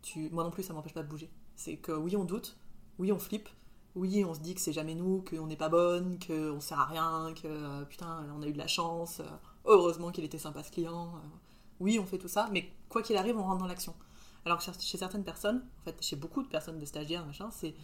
Tu, 0.01 0.29
moi 0.29 0.45
non 0.45 0.49
plus, 0.49 0.63
ça 0.63 0.71
m'empêche 0.71 0.93
pas 0.93 1.03
de 1.03 1.10
bouger. 1.10 1.29
C'est 1.58 1.75
que 1.75 1.91
oui, 1.91 2.15
on 2.15 2.23
doute, 2.23 2.58
oui, 2.97 3.12
on 3.12 3.19
flippe, 3.19 3.49
oui, 3.95 4.23
on 4.23 4.34
se 4.34 4.39
dit 4.39 4.55
que 4.55 4.62
c'est 4.62 4.71
jamais 4.71 4.95
nous, 4.95 5.25
qu'on 5.29 5.47
n'est 5.47 5.58
pas 5.58 5.67
bonne, 5.67 6.19
qu'on 6.25 6.62
sert 6.62 6.79
à 6.79 6.86
rien, 6.86 7.34
que 7.34 7.47
euh, 7.47 7.84
putain, 7.84 8.25
on 8.34 8.41
a 8.41 8.47
eu 8.47 8.53
de 8.53 8.58
la 8.58 8.67
chance, 8.67 9.19
euh, 9.19 9.25
heureusement 9.65 10.12
qu'il 10.12 10.23
était 10.23 10.38
sympa 10.38 10.63
ce 10.63 10.71
client. 10.71 11.15
oui, 11.81 11.99
on 11.99 12.05
fait 12.05 12.17
tout 12.17 12.29
ça, 12.29 12.47
mais 12.53 12.71
quoi 12.88 13.01
qu'il 13.01 13.17
arrive, 13.17 13.38
on 13.38 13.43
rentre 13.43 13.60
dans 13.60 13.67
l'action. 13.67 13.93
Alors 14.45 14.60
que 14.60 14.63
chez- 14.63 14.97
certaines 14.97 15.23
personnes, 15.23 15.63
en 15.81 15.84
fait, 15.84 16.01
chez 16.01 16.15
beaucoup 16.15 16.43
de 16.43 16.47
personnes, 16.47 16.79
de 16.79 16.86
stagiaires, 16.86 17.25
machin, 17.25 17.49
c'est 17.51 17.75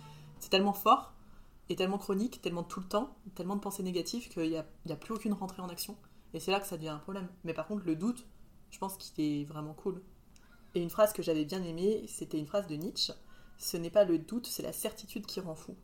tellement 0.49 0.73
fort 0.73 1.13
et 1.69 1.75
tellement 1.75 1.97
chronique, 1.97 2.41
tellement 2.41 2.63
tout 2.63 2.79
le 2.79 2.87
temps, 2.87 3.15
tellement 3.35 3.55
de 3.55 3.61
pensées 3.61 3.83
négatives 3.83 4.29
qu'il 4.29 4.49
n'y 4.49 4.91
a 4.91 4.95
plus 4.95 5.13
aucune 5.13 5.33
rentrée 5.33 5.61
en 5.61 5.69
action. 5.69 5.97
Et 6.33 6.39
c'est 6.39 6.51
là 6.51 6.59
que 6.59 6.67
ça 6.67 6.77
devient 6.77 6.89
un 6.89 6.97
problème. 6.99 7.27
Mais 7.43 7.53
par 7.53 7.67
contre, 7.67 7.85
le 7.85 7.95
doute, 7.95 8.25
je 8.69 8.77
pense 8.79 8.97
qu'il 8.97 9.23
est 9.25 9.45
vraiment 9.45 9.73
cool. 9.73 10.01
Et 10.75 10.81
une 10.81 10.89
phrase 10.89 11.13
que 11.13 11.21
j'avais 11.23 11.45
bien 11.45 11.63
aimée, 11.63 12.05
c'était 12.07 12.39
une 12.39 12.47
phrase 12.47 12.67
de 12.67 12.75
Nietzsche 12.75 13.13
Ce 13.57 13.77
n'est 13.77 13.89
pas 13.89 14.05
le 14.05 14.17
doute, 14.17 14.47
c'est 14.47 14.63
la 14.63 14.73
certitude 14.73 15.25
qui 15.25 15.39
rend 15.39 15.55
fou. 15.55 15.75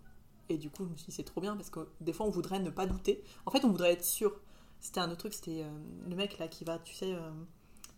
Et 0.49 0.57
du 0.57 0.69
coup, 0.69 0.85
je 0.85 0.89
me 0.89 0.95
suis 0.97 1.07
dit, 1.07 1.11
c'est 1.11 1.23
trop 1.23 1.41
bien 1.41 1.55
parce 1.57 1.69
que 1.69 1.89
des 2.01 2.13
fois, 2.13 2.25
on 2.25 2.29
voudrait 2.29 2.59
ne 2.59 2.69
pas 2.69 2.85
douter. 2.85 3.23
En 3.45 3.51
fait, 3.51 3.65
on 3.65 3.69
voudrait 3.69 3.93
être 3.93 4.05
sûr. 4.05 4.33
C'était 4.79 4.99
un 5.01 5.07
autre 5.09 5.17
truc, 5.19 5.33
c'était 5.33 5.63
euh, 5.63 5.69
le 6.07 6.15
mec 6.15 6.37
là 6.39 6.47
qui 6.47 6.63
va, 6.63 6.79
tu 6.79 6.93
sais, 6.93 7.13
euh, 7.13 7.31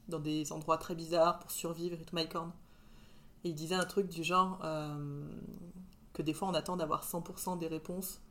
dans 0.08 0.20
des 0.20 0.52
endroits 0.52 0.78
très 0.78 0.96
bizarres 0.96 1.39
pour 1.39 1.52
survivre 1.52 1.96
et 2.00 2.06
tout, 2.06 2.15
Mike 2.15 2.36
Horn. 2.36 2.52
Et 3.43 3.49
il 3.49 3.56
disait 3.56 3.75
un 3.75 3.86
truc 3.86 4.08
du 4.10 4.23
genre 4.23 4.60
euh, 4.63 5.23
que 6.13 6.21
des 6.21 6.34
fois, 6.34 6.47
on 6.47 6.54
attend 6.54 6.78
d'avoir 6.78 7.06
100% 7.06 7.58
des 7.58 7.67
réponses 7.67 8.21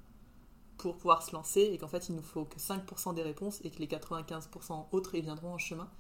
pour 0.76 0.96
pouvoir 0.96 1.22
se 1.22 1.32
lancer 1.32 1.62
et 1.62 1.78
qu'en 1.78 1.88
fait, 1.88 2.08
il 2.08 2.14
nous 2.14 2.22
faut 2.22 2.44
que 2.44 2.58
5% 2.58 3.14
des 3.14 3.22
réponses 3.22 3.60
et 3.64 3.70
que 3.70 3.78
les 3.78 3.86
95% 3.86 4.86
autres, 4.92 5.14
ils 5.14 5.22
viendront 5.22 5.54
en 5.54 5.58
chemin. 5.58 5.90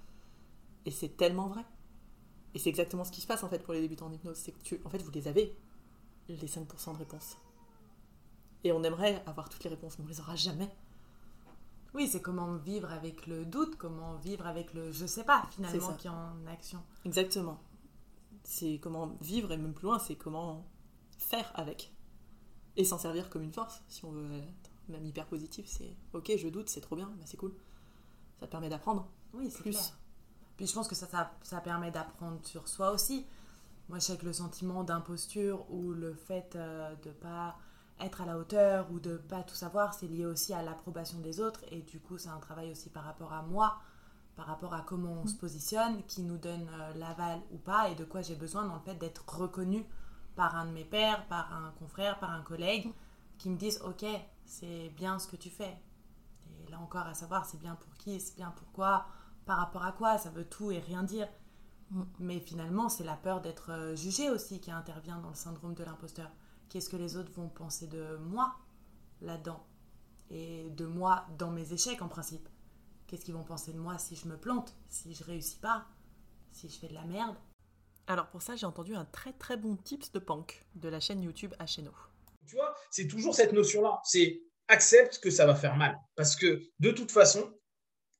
Et 0.84 0.90
c'est 0.90 1.16
tellement 1.16 1.48
vrai. 1.48 1.64
Et 2.54 2.58
c'est 2.58 2.70
exactement 2.70 3.04
ce 3.04 3.10
qui 3.10 3.20
se 3.20 3.26
passe 3.26 3.42
en 3.42 3.48
fait 3.48 3.62
pour 3.62 3.74
les 3.74 3.80
débutants 3.80 4.06
en 4.06 4.12
hypnose. 4.12 4.36
C'est 4.36 4.52
que 4.52 4.62
tu, 4.62 4.80
en 4.84 4.90
fait, 4.90 5.02
vous 5.02 5.10
les 5.10 5.28
avez, 5.28 5.56
les 6.28 6.36
5% 6.36 6.92
de 6.92 6.98
réponses. 6.98 7.36
Et 8.64 8.72
on 8.72 8.82
aimerait 8.82 9.22
avoir 9.26 9.48
toutes 9.48 9.64
les 9.64 9.70
réponses, 9.70 9.98
mais 9.98 10.04
on 10.04 10.08
les 10.08 10.20
aura 10.20 10.36
jamais. 10.36 10.70
Oui, 11.94 12.06
c'est 12.06 12.20
comment 12.20 12.54
vivre 12.56 12.92
avec 12.92 13.26
le 13.26 13.44
doute, 13.44 13.76
comment 13.76 14.16
vivre 14.16 14.46
avec 14.46 14.74
le 14.74 14.92
je 14.92 15.06
sais 15.06 15.24
pas, 15.24 15.46
finalement, 15.50 15.94
qui 15.94 16.06
est 16.06 16.10
en 16.10 16.46
action. 16.46 16.82
Exactement. 17.04 17.58
C'est 18.50 18.78
comment 18.78 19.14
vivre, 19.20 19.52
et 19.52 19.58
même 19.58 19.74
plus 19.74 19.84
loin, 19.84 19.98
c'est 19.98 20.16
comment 20.16 20.64
faire 21.18 21.52
avec. 21.54 21.92
Et 22.78 22.84
s'en 22.86 22.96
servir 22.96 23.28
comme 23.28 23.42
une 23.42 23.52
force, 23.52 23.82
si 23.88 24.06
on 24.06 24.10
veut 24.10 24.38
être 24.38 24.70
même 24.88 25.04
hyper 25.04 25.26
positif. 25.26 25.66
C'est 25.68 25.94
ok, 26.14 26.32
je 26.34 26.48
doute, 26.48 26.70
c'est 26.70 26.80
trop 26.80 26.96
bien, 26.96 27.08
bah, 27.18 27.24
c'est 27.26 27.36
cool. 27.36 27.54
Ça 28.40 28.46
te 28.46 28.50
permet 28.50 28.70
d'apprendre. 28.70 29.06
Oui, 29.34 29.50
c'est 29.50 29.60
Plus. 29.60 29.72
clair. 29.72 29.98
Puis 30.56 30.66
je 30.66 30.72
pense 30.72 30.88
que 30.88 30.94
ça, 30.94 31.06
ça, 31.06 31.30
ça 31.42 31.60
permet 31.60 31.90
d'apprendre 31.90 32.38
sur 32.42 32.68
soi 32.68 32.90
aussi. 32.92 33.26
Moi, 33.90 33.98
je 33.98 34.04
sais 34.06 34.16
que 34.16 34.24
le 34.24 34.32
sentiment 34.32 34.82
d'imposture 34.82 35.70
ou 35.70 35.92
le 35.92 36.14
fait 36.14 36.56
euh, 36.56 36.94
de 37.04 37.10
pas 37.10 37.58
être 38.00 38.22
à 38.22 38.24
la 38.24 38.38
hauteur 38.38 38.90
ou 38.92 38.98
de 38.98 39.18
pas 39.18 39.42
tout 39.42 39.56
savoir, 39.56 39.92
c'est 39.92 40.06
lié 40.06 40.24
aussi 40.24 40.54
à 40.54 40.62
l'approbation 40.62 41.18
des 41.18 41.38
autres. 41.38 41.60
Et 41.70 41.82
du 41.82 42.00
coup, 42.00 42.16
c'est 42.16 42.30
un 42.30 42.38
travail 42.38 42.70
aussi 42.70 42.88
par 42.88 43.04
rapport 43.04 43.34
à 43.34 43.42
moi, 43.42 43.78
par 44.38 44.46
rapport 44.46 44.72
à 44.72 44.82
comment 44.82 45.14
on 45.24 45.26
se 45.26 45.34
positionne, 45.34 46.00
qui 46.04 46.22
nous 46.22 46.38
donne 46.38 46.68
euh, 46.72 46.94
l'aval 46.94 47.40
ou 47.50 47.58
pas, 47.58 47.88
et 47.90 47.96
de 47.96 48.04
quoi 48.04 48.22
j'ai 48.22 48.36
besoin 48.36 48.64
dans 48.64 48.76
le 48.76 48.80
fait 48.80 48.94
d'être 48.94 49.24
reconnu 49.28 49.84
par 50.36 50.54
un 50.54 50.66
de 50.66 50.70
mes 50.70 50.84
pairs, 50.84 51.26
par 51.26 51.52
un 51.52 51.72
confrère, 51.72 52.20
par 52.20 52.30
un 52.30 52.42
collègue, 52.42 52.92
qui 53.36 53.50
me 53.50 53.56
disent 53.56 53.82
Ok, 53.84 54.06
c'est 54.44 54.90
bien 54.90 55.18
ce 55.18 55.26
que 55.26 55.34
tu 55.34 55.50
fais. 55.50 55.76
Et 56.46 56.70
là 56.70 56.78
encore, 56.78 57.08
à 57.08 57.14
savoir, 57.14 57.46
c'est 57.46 57.58
bien 57.58 57.74
pour 57.74 57.92
qui, 57.94 58.20
c'est 58.20 58.36
bien 58.36 58.52
pourquoi, 58.54 59.06
par 59.44 59.58
rapport 59.58 59.84
à 59.84 59.90
quoi, 59.90 60.18
ça 60.18 60.30
veut 60.30 60.44
tout 60.44 60.70
et 60.70 60.78
rien 60.78 61.02
dire. 61.02 61.26
Mm. 61.90 62.02
Mais 62.20 62.38
finalement, 62.38 62.88
c'est 62.88 63.02
la 63.02 63.16
peur 63.16 63.40
d'être 63.40 63.72
euh, 63.72 63.96
jugé 63.96 64.30
aussi 64.30 64.60
qui 64.60 64.70
intervient 64.70 65.18
dans 65.18 65.30
le 65.30 65.34
syndrome 65.34 65.74
de 65.74 65.82
l'imposteur. 65.82 66.30
Qu'est-ce 66.68 66.88
que 66.88 66.96
les 66.96 67.16
autres 67.16 67.32
vont 67.32 67.48
penser 67.48 67.88
de 67.88 68.16
moi 68.18 68.54
là-dedans 69.20 69.66
Et 70.30 70.70
de 70.70 70.86
moi 70.86 71.26
dans 71.38 71.50
mes 71.50 71.72
échecs 71.72 72.02
en 72.02 72.08
principe? 72.08 72.48
Qu'est-ce 73.08 73.24
qu'ils 73.24 73.34
vont 73.34 73.42
penser 73.44 73.72
de 73.72 73.78
moi 73.78 73.98
si 73.98 74.14
je 74.16 74.28
me 74.28 74.36
plante, 74.36 74.74
si 74.88 75.14
je 75.14 75.24
réussis 75.24 75.56
pas, 75.56 75.86
si 76.52 76.68
je 76.68 76.78
fais 76.78 76.88
de 76.88 76.94
la 76.94 77.04
merde? 77.04 77.36
Alors 78.06 78.28
pour 78.28 78.42
ça, 78.42 78.54
j'ai 78.54 78.66
entendu 78.66 78.94
un 78.94 79.04
très 79.06 79.32
très 79.32 79.56
bon 79.56 79.76
tips 79.76 80.12
de 80.12 80.18
Pank 80.18 80.64
de 80.76 80.88
la 80.88 81.00
chaîne 81.00 81.22
YouTube 81.22 81.54
HNO. 81.58 81.92
Tu 82.46 82.54
vois, 82.56 82.74
c'est 82.90 83.08
toujours 83.08 83.34
cette 83.34 83.52
notion-là. 83.52 84.00
C'est 84.04 84.42
accepte 84.68 85.20
que 85.20 85.30
ça 85.30 85.46
va 85.46 85.54
faire 85.54 85.76
mal. 85.76 85.98
Parce 86.16 86.36
que 86.36 86.62
de 86.80 86.90
toute 86.90 87.10
façon, 87.10 87.50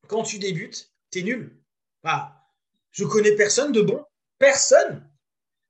quand 0.09 0.22
tu 0.22 0.38
débutes, 0.38 0.90
t'es 1.11 1.22
nul. 1.22 1.62
Ah, 2.05 2.46
je 2.90 3.05
connais 3.05 3.35
personne 3.37 3.72
de 3.72 3.83
bon. 3.83 4.05
Personne. 4.38 5.07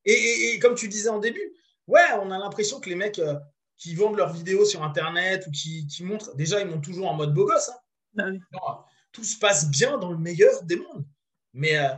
Et, 0.05 0.13
et- 0.13 0.55
et 0.55 0.59
comme 0.61 0.75
tu 0.77 0.89
disais 0.89 1.09
en 1.09 1.19
début, 1.19 1.53
ouais, 1.89 2.07
on 2.23 2.31
a 2.31 2.39
l'impression 2.39 2.81
que 2.81 2.89
les 2.89 2.95
mecs 2.97 3.19
euh, 3.19 3.39
qui 3.77 3.95
vendent 3.95 4.17
leurs 4.17 4.33
vidéos 4.33 4.65
sur 4.65 4.83
Internet 4.85 5.45
ou 5.47 5.51
qui, 5.51 5.87
qui 5.89 6.05
montrent, 6.05 6.35
déjà, 6.37 6.61
ils 6.61 6.67
montent 6.69 6.85
toujours 6.85 7.09
en 7.11 7.15
mode 7.15 7.35
beau 7.35 7.47
gosse. 7.47 7.69
hein. 7.69 7.79
Bah 8.15 8.25
oui. 8.31 8.41
Non, 8.53 8.85
tout 9.13 9.25
se 9.25 9.39
passe 9.39 9.71
bien 9.71 9.99
dans 9.99 10.11
le 10.11 10.19
meilleur 10.19 10.63
des 10.65 10.77
mondes. 10.77 11.07
Mais, 11.53 11.77
euh, 11.79 11.89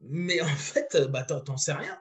mais 0.00 0.40
en 0.40 0.46
fait, 0.46 0.94
euh, 0.94 1.08
bah, 1.08 1.22
t'en 1.24 1.56
sais 1.56 1.72
rien. 1.72 1.98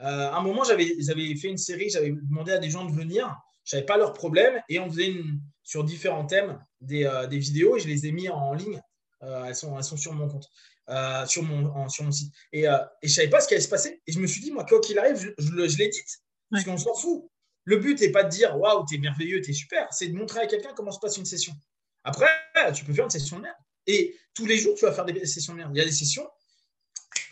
Euh, 0.00 0.30
à 0.30 0.36
un 0.36 0.42
moment, 0.42 0.64
j'avais 0.64 1.34
fait 1.36 1.48
une 1.48 1.58
série, 1.58 1.88
j'avais 1.90 2.10
demandé 2.10 2.52
à 2.52 2.58
des 2.58 2.70
gens 2.70 2.84
de 2.84 2.92
venir, 2.92 3.34
je 3.64 3.70
savais 3.70 3.86
pas 3.86 3.96
leurs 3.96 4.12
problèmes, 4.12 4.60
et 4.68 4.78
on 4.80 4.90
faisait 4.90 5.08
une, 5.08 5.40
sur 5.62 5.84
différents 5.84 6.26
thèmes 6.26 6.62
des, 6.80 7.04
euh, 7.04 7.26
des 7.26 7.38
vidéos, 7.38 7.76
et 7.76 7.80
je 7.80 7.88
les 7.88 8.06
ai 8.06 8.12
mis 8.12 8.28
en 8.28 8.52
ligne. 8.54 8.80
Elles, 9.20 9.56
sont, 9.56 9.74
elles 9.78 9.84
sont 9.84 9.96
sur 9.96 10.12
mon 10.12 10.28
compte, 10.28 10.46
sur, 11.30 11.42
mon, 11.42 11.64
en- 11.74 11.88
sur 11.88 12.04
mon 12.04 12.12
site. 12.12 12.30
Et, 12.52 12.64
et 12.64 12.68
je 13.08 13.08
savais 13.08 13.30
pas 13.30 13.40
ce 13.40 13.48
qui 13.48 13.54
allait 13.54 13.62
se 13.62 13.70
passer. 13.70 14.02
Et 14.06 14.12
je 14.12 14.20
me 14.20 14.26
suis 14.26 14.42
dit, 14.42 14.50
moi, 14.52 14.66
quoi 14.66 14.80
qu'il 14.80 14.98
arrive, 14.98 15.16
je, 15.16 15.30
je, 15.38 15.50
le- 15.52 15.66
je 15.66 15.78
l'ai 15.78 15.88
dite. 15.88 16.18
Parce 16.50 16.62
qu'on 16.64 16.76
s'en 16.76 16.94
fout. 16.94 17.30
Le 17.64 17.78
but 17.78 17.98
n'est 17.98 18.10
pas 18.10 18.22
de 18.24 18.28
dire, 18.28 18.54
waouh, 18.58 18.84
t'es 18.84 18.98
merveilleux, 18.98 19.40
t'es 19.40 19.54
super. 19.54 19.90
C'est 19.94 20.08
de 20.08 20.14
montrer 20.14 20.40
à 20.40 20.46
quelqu'un 20.46 20.74
comment 20.76 20.90
se 20.90 20.98
passe 20.98 21.16
une 21.16 21.24
session. 21.24 21.54
Après, 22.02 22.26
tu 22.74 22.84
peux 22.84 22.92
faire 22.92 23.04
une 23.04 23.10
session 23.10 23.38
de 23.38 23.42
merde. 23.44 23.56
Et 23.86 24.16
tous 24.34 24.46
les 24.46 24.58
jours, 24.58 24.74
tu 24.74 24.84
vas 24.84 24.92
faire 24.92 25.04
des 25.04 25.26
sessions 25.26 25.52
de 25.52 25.58
merde. 25.58 25.72
Il 25.74 25.78
y 25.78 25.82
a 25.82 25.84
des 25.84 25.92
sessions, 25.92 26.28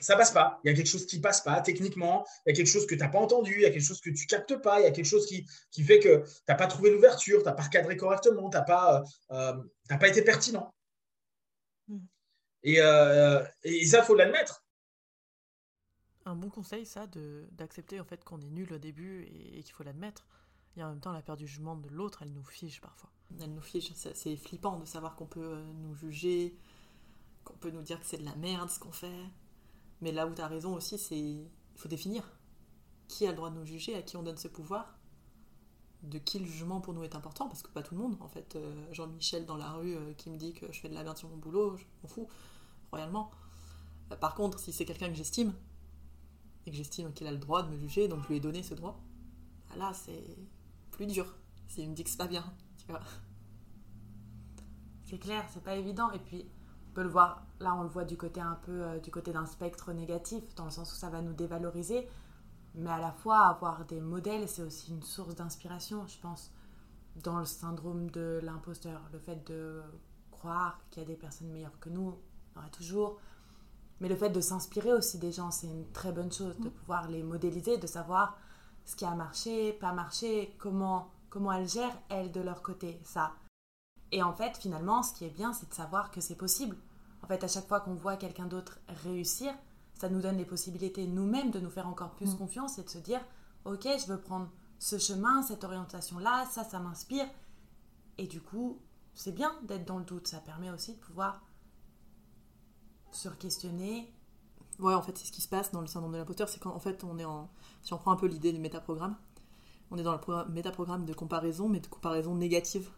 ça 0.01 0.17
passe 0.17 0.33
pas. 0.33 0.61
Il 0.65 0.71
y 0.71 0.73
a 0.73 0.77
quelque 0.77 0.89
chose 0.89 1.07
qui 1.07 1.21
passe 1.21 1.41
pas 1.41 1.61
techniquement. 1.61 2.27
Il 2.45 2.51
y 2.51 2.53
a 2.53 2.57
quelque 2.57 2.69
chose 2.69 2.87
que 2.87 2.95
tu 2.95 3.01
n'as 3.01 3.09
pas 3.09 3.19
entendu. 3.19 3.55
Il 3.57 3.63
y 3.63 3.67
a 3.67 3.71
quelque 3.71 3.85
chose 3.85 4.01
que 4.01 4.11
tu 4.11 4.27
captes 4.27 4.57
pas. 4.57 4.81
Il 4.81 4.85
y 4.85 4.87
a 4.87 4.91
quelque 4.91 5.07
chose 5.07 5.27
qui, 5.27 5.47
qui 5.71 5.83
fait 5.83 6.01
que 6.01 6.25
tu 6.25 6.33
n'as 6.49 6.55
pas 6.55 6.67
trouvé 6.67 6.91
l'ouverture, 6.91 7.41
tu 7.41 7.45
n'as 7.45 7.53
pas 7.53 7.63
recadré 7.63 7.97
correctement, 7.97 8.51
tu 8.51 8.57
n'as 8.57 8.63
pas, 8.63 9.01
euh, 9.01 9.35
euh, 9.35 9.63
t'as 9.89 9.99
pas 9.99 10.09
été 10.09 10.23
pertinent. 10.23 10.75
Mm. 11.89 11.99
Et, 12.65 12.81
euh, 12.81 13.45
et 13.63 13.87
ça, 13.87 14.03
faut 14.03 14.15
l'admettre. 14.15 14.65
Un 16.25 16.37
bon 16.37 16.51
conseil, 16.51 16.87
ça, 16.87 17.07
d'accepter 17.51 17.99
en 17.99 18.05
fait 18.05 18.23
qu'on 18.23 18.41
est 18.41 18.51
nul 18.51 18.73
au 18.73 18.79
début 18.79 19.23
et, 19.25 19.59
et 19.59 19.63
qu'il 19.63 19.75
faut 19.75 19.83
l'admettre. 19.83 20.27
Et 20.77 20.83
en 20.83 20.91
même 20.91 21.01
temps, 21.01 21.13
la 21.13 21.23
peur 21.23 21.37
du 21.37 21.47
jugement 21.47 21.77
de 21.77 21.89
l'autre, 21.89 22.23
elle 22.23 22.33
nous 22.33 22.45
fige 22.45 22.81
parfois. 22.81 23.11
Elle 23.41 23.53
nous 23.55 23.63
fige, 23.63 23.93
c'est 23.95 24.37
flippant 24.37 24.79
de 24.79 24.85
savoir 24.85 25.17
qu'on 25.17 25.27
peut 25.27 25.41
euh, 25.41 25.73
nous 25.75 25.95
juger, 25.95 26.57
qu'on 27.45 27.55
peut 27.55 27.71
nous 27.71 27.83
dire 27.83 27.99
que 27.99 28.07
c'est 28.07 28.19
de 28.19 28.25
la 28.25 28.37
merde 28.37 28.71
ce 28.71 28.79
qu'on 28.79 28.93
fait. 28.93 29.25
Mais 30.01 30.13
là 30.13 30.27
où 30.27 30.35
tu 30.35 30.41
as 30.41 30.49
raison 30.49 30.75
aussi, 30.75 30.99
c'est 30.99 31.19
il 31.19 31.49
faut 31.77 31.89
définir 31.89 32.25
qui 33.09 33.27
a 33.27 33.31
le 33.31 33.37
droit 33.37 33.51
de 33.51 33.57
nous 33.57 33.65
juger, 33.65 33.95
à 33.95 34.03
qui 34.03 34.17
on 34.17 34.23
donne 34.23 34.37
ce 34.39 34.49
pouvoir, 34.49 34.99
de 36.03 36.19
qui 36.19 36.39
le 36.39 36.47
jugement 36.47 36.81
pour 36.81 36.95
nous 36.95 37.05
est 37.05 37.15
important, 37.15 37.47
parce 37.47 37.63
que 37.63 37.69
pas 37.69 37.83
tout 37.83 37.95
le 37.95 38.01
monde. 38.01 38.17
En 38.21 38.29
fait, 38.29 38.57
euh, 38.57 38.87
Jean-Michel 38.93 39.45
dans 39.45 39.57
la 39.57 39.73
rue 39.73 39.95
euh, 39.95 40.15
qui 40.15 40.31
me 40.31 40.37
dit 40.37 40.53
que 40.55 40.71
je 40.73 40.81
fais 40.81 40.89
de 40.89 40.95
la 40.95 41.05
merde 41.05 41.19
sur 41.19 41.29
mon 41.29 41.37
boulot, 41.37 41.77
je 41.77 41.85
m'en 42.03 42.09
fous, 42.09 42.29
royalement. 42.91 43.31
Par 44.21 44.35
contre, 44.35 44.59
si 44.59 44.73
c'est 44.73 44.85
quelqu'un 44.85 45.09
que 45.09 45.15
j'estime, 45.15 45.55
et 46.67 46.71
que 46.71 46.77
j'estime 46.77 47.13
qu'il 47.13 47.27
a 47.27 47.33
le 47.33 47.39
droit 47.39 47.63
de 47.63 47.69
me 47.71 47.77
juger, 47.77 48.09
donc 48.09 48.23
je 48.23 48.29
lui 48.29 48.37
ai 48.37 48.41
donné 48.41 48.63
ce 48.63 48.75
droit, 48.75 49.01
bah 49.69 49.77
là 49.77 49.93
c'est 49.95 50.25
plus 51.03 51.13
dur. 51.13 51.27
S'il 51.67 51.91
me 51.91 51.95
dit 51.95 52.05
que 52.05 52.11
c'est 52.11 52.17
pas 52.17 52.29
bien, 52.29 52.45
tu 52.79 52.87
vois. 52.87 53.01
C'est 55.05 55.19
clair, 55.19 55.45
c'est 55.53 55.63
pas 55.63 55.75
évident. 55.75 56.13
Et 56.13 56.19
puis, 56.21 56.49
on 56.89 56.95
peut 56.95 57.03
le 57.03 57.09
voir, 57.09 57.45
là, 57.59 57.75
on 57.75 57.83
le 57.83 57.89
voit 57.89 58.05
du 58.05 58.17
côté 58.17 58.41
un 58.41 58.55
peu, 58.63 58.83
euh, 58.83 59.01
du 59.01 59.11
côté 59.11 59.33
d'un 59.33 59.47
spectre 59.47 59.93
négatif, 59.93 60.55
dans 60.55 60.65
le 60.65 60.71
sens 60.71 60.93
où 60.93 60.95
ça 60.95 61.11
va 61.11 61.21
nous 61.21 61.33
dévaloriser. 61.33 62.09
Mais 62.77 62.91
à 62.91 62.99
la 62.99 63.11
fois, 63.11 63.41
avoir 63.49 63.85
des 63.85 64.01
modèles, 64.01 64.49
c'est 64.49 64.63
aussi 64.63 64.93
une 64.93 65.03
source 65.03 65.35
d'inspiration, 65.35 66.07
je 66.07 66.19
pense, 66.19 66.53
dans 67.17 67.41
le 67.41 67.47
syndrome 67.47 68.09
de 68.11 68.41
l'imposteur. 68.43 69.03
Le 69.13 69.19
fait 69.19 69.45
de 69.49 69.83
croire 70.31 70.79
qu'il 70.91 71.03
y 71.03 71.05
a 71.05 71.09
des 71.09 71.17
personnes 71.17 71.51
meilleures 71.51 71.81
que 71.81 71.89
nous, 71.89 72.11
en 72.55 72.61
aura 72.61 72.69
toujours. 72.69 73.19
Mais 74.01 74.09
le 74.09 74.17
fait 74.17 74.31
de 74.31 74.41
s'inspirer 74.41 74.93
aussi 74.93 75.19
des 75.19 75.33
gens, 75.33 75.51
c'est 75.51 75.67
une 75.67 75.91
très 75.91 76.13
bonne 76.13 76.31
chose, 76.31 76.57
de 76.61 76.69
pouvoir 76.69 77.09
les 77.09 77.25
modéliser, 77.25 77.77
de 77.77 77.89
savoir 77.89 78.39
ce 78.85 78.97
qui 78.97 79.05
a 79.05 79.15
marché, 79.15 79.73
pas 79.75 79.93
marché, 79.93 80.55
comment, 80.59 81.11
comment 81.31 81.53
elles 81.53 81.69
gèrent, 81.69 81.99
elles, 82.09 82.33
de 82.33 82.41
leur 82.41 82.63
côté, 82.63 83.01
ça. 83.05 83.33
Et 84.11 84.23
en 84.23 84.35
fait, 84.35 84.57
finalement, 84.57 85.03
ce 85.03 85.15
qui 85.15 85.25
est 85.25 85.31
bien, 85.31 85.53
c'est 85.53 85.69
de 85.69 85.75
savoir 85.75 86.11
que 86.11 86.21
c'est 86.21 86.37
possible. 86.37 86.77
En 87.23 87.27
fait, 87.27 87.43
à 87.45 87.49
chaque 87.49 87.69
fois 87.69 87.81
qu'on 87.81 87.95
voit 87.95 88.17
quelqu'un 88.17 88.47
d'autre 88.47 88.79
réussir, 89.05 89.55
ça 89.95 90.09
nous 90.09 90.21
donne 90.21 90.37
les 90.37 90.45
possibilités 90.45 91.07
nous-mêmes 91.07 91.51
de 91.51 91.61
nous 91.61 91.71
faire 91.71 91.87
encore 91.87 92.11
plus 92.11 92.35
Mm. 92.35 92.39
confiance 92.39 92.79
et 92.79 92.83
de 92.83 92.91
se 92.91 92.99
dire, 92.99 93.21
ok, 93.65 93.87
je 93.99 94.07
veux 94.07 94.21
prendre 94.21 94.51
ce 94.79 94.99
chemin, 94.99 95.43
cette 95.43 95.65
orientation-là, 95.65 96.45
ça, 96.51 96.65
ça 96.65 96.81
m'inspire. 96.81 97.27
Et 98.19 98.27
du 98.27 98.41
coup, 98.41 98.81
c'est 99.15 99.33
bien 99.33 99.53
d'être 99.63 99.85
dans 99.87 99.99
le 99.99 100.05
doute. 100.05 100.27
Ça 100.27 100.41
permet 100.41 100.71
aussi 100.71 100.95
de 100.95 100.99
pouvoir 100.99 101.41
se 103.13 103.29
questionner. 103.29 104.13
Ouais, 104.79 104.95
en 104.95 105.03
fait, 105.03 105.17
c'est 105.17 105.27
ce 105.27 105.33
qui 105.33 105.41
se 105.43 105.49
passe 105.49 105.71
dans 105.71 105.81
le 105.81 105.87
syndrome 105.87 106.13
de 106.13 106.19
l'imposteur, 106.19 106.49
c'est 106.49 106.59
qu'en 106.61 106.81
fait, 106.81 107.05
on 107.05 107.19
est 107.19 107.25
en. 107.25 107.49
Si 107.83 107.93
on 107.93 107.99
prend 107.99 108.13
un 108.13 108.17
peu 108.17 108.27
l'idée 108.27 108.53
du 108.53 108.59
métaprogramme, 108.61 109.17
on 109.91 109.99
est 109.99 110.03
dans 110.03 110.13
le 110.13 110.21
pro- 110.21 110.47
métaprogramme 110.49 111.05
de 111.05 111.13
comparaison, 111.13 111.69
mais 111.69 111.81
de 111.81 111.87
comparaison 111.87 112.35
négative 112.35 112.91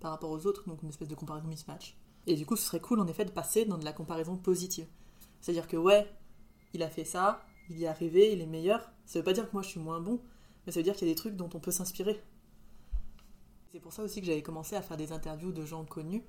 par 0.00 0.10
rapport 0.10 0.30
aux 0.30 0.46
autres, 0.46 0.68
donc 0.68 0.82
une 0.82 0.90
espèce 0.90 1.08
de 1.08 1.14
comparaison 1.14 1.46
mismatch. 1.46 1.96
Et 2.26 2.34
du 2.36 2.44
coup, 2.44 2.56
ce 2.56 2.64
serait 2.64 2.80
cool 2.80 3.00
en 3.00 3.06
effet 3.06 3.24
de 3.24 3.30
passer 3.30 3.64
dans 3.64 3.78
de 3.78 3.84
la 3.84 3.92
comparaison 3.92 4.36
positive. 4.36 4.86
C'est-à-dire 5.40 5.68
que, 5.68 5.76
ouais, 5.76 6.10
il 6.72 6.82
a 6.82 6.88
fait 6.88 7.04
ça, 7.04 7.44
il 7.70 7.78
y 7.78 7.84
est 7.84 7.88
arrivé, 7.88 8.32
il 8.32 8.40
est 8.40 8.46
meilleur. 8.46 8.90
Ça 9.06 9.18
veut 9.18 9.24
pas 9.24 9.32
dire 9.32 9.46
que 9.48 9.52
moi 9.52 9.62
je 9.62 9.68
suis 9.68 9.80
moins 9.80 10.00
bon, 10.00 10.20
mais 10.66 10.72
ça 10.72 10.80
veut 10.80 10.84
dire 10.84 10.94
qu'il 10.96 11.06
y 11.06 11.10
a 11.10 11.14
des 11.14 11.18
trucs 11.18 11.36
dont 11.36 11.50
on 11.54 11.60
peut 11.60 11.70
s'inspirer. 11.70 12.22
C'est 13.72 13.80
pour 13.80 13.92
ça 13.92 14.02
aussi 14.02 14.20
que 14.20 14.26
j'avais 14.26 14.42
commencé 14.42 14.76
à 14.76 14.82
faire 14.82 14.96
des 14.96 15.12
interviews 15.12 15.52
de 15.52 15.64
gens 15.64 15.84
connus 15.84 16.24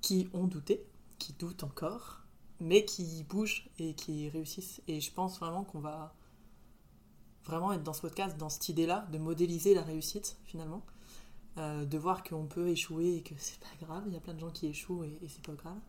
qui 0.00 0.28
ont 0.32 0.46
douté, 0.46 0.86
qui 1.18 1.32
doutent 1.34 1.64
encore, 1.64 2.22
mais 2.58 2.84
qui 2.84 3.24
bougent 3.24 3.68
et 3.78 3.94
qui 3.94 4.28
réussissent. 4.28 4.82
Et 4.88 5.00
je 5.00 5.12
pense 5.12 5.38
vraiment 5.38 5.64
qu'on 5.64 5.80
va 5.80 6.14
vraiment 7.50 7.72
être 7.72 7.82
dans 7.82 7.92
ce 7.92 8.00
podcast, 8.00 8.36
dans 8.38 8.48
cette 8.48 8.68
idée-là, 8.68 9.06
de 9.12 9.18
modéliser 9.18 9.74
la 9.74 9.82
réussite 9.82 10.38
finalement, 10.44 10.82
Euh, 11.58 11.84
de 11.84 11.98
voir 11.98 12.22
qu'on 12.22 12.46
peut 12.46 12.68
échouer 12.68 13.16
et 13.16 13.22
que 13.22 13.34
c'est 13.36 13.58
pas 13.58 13.74
grave. 13.84 14.04
Il 14.06 14.14
y 14.14 14.16
a 14.16 14.20
plein 14.20 14.34
de 14.34 14.38
gens 14.38 14.52
qui 14.52 14.68
échouent 14.68 15.02
et, 15.02 15.18
et 15.20 15.28
c'est 15.28 15.44
pas 15.44 15.56
grave. 15.62 15.80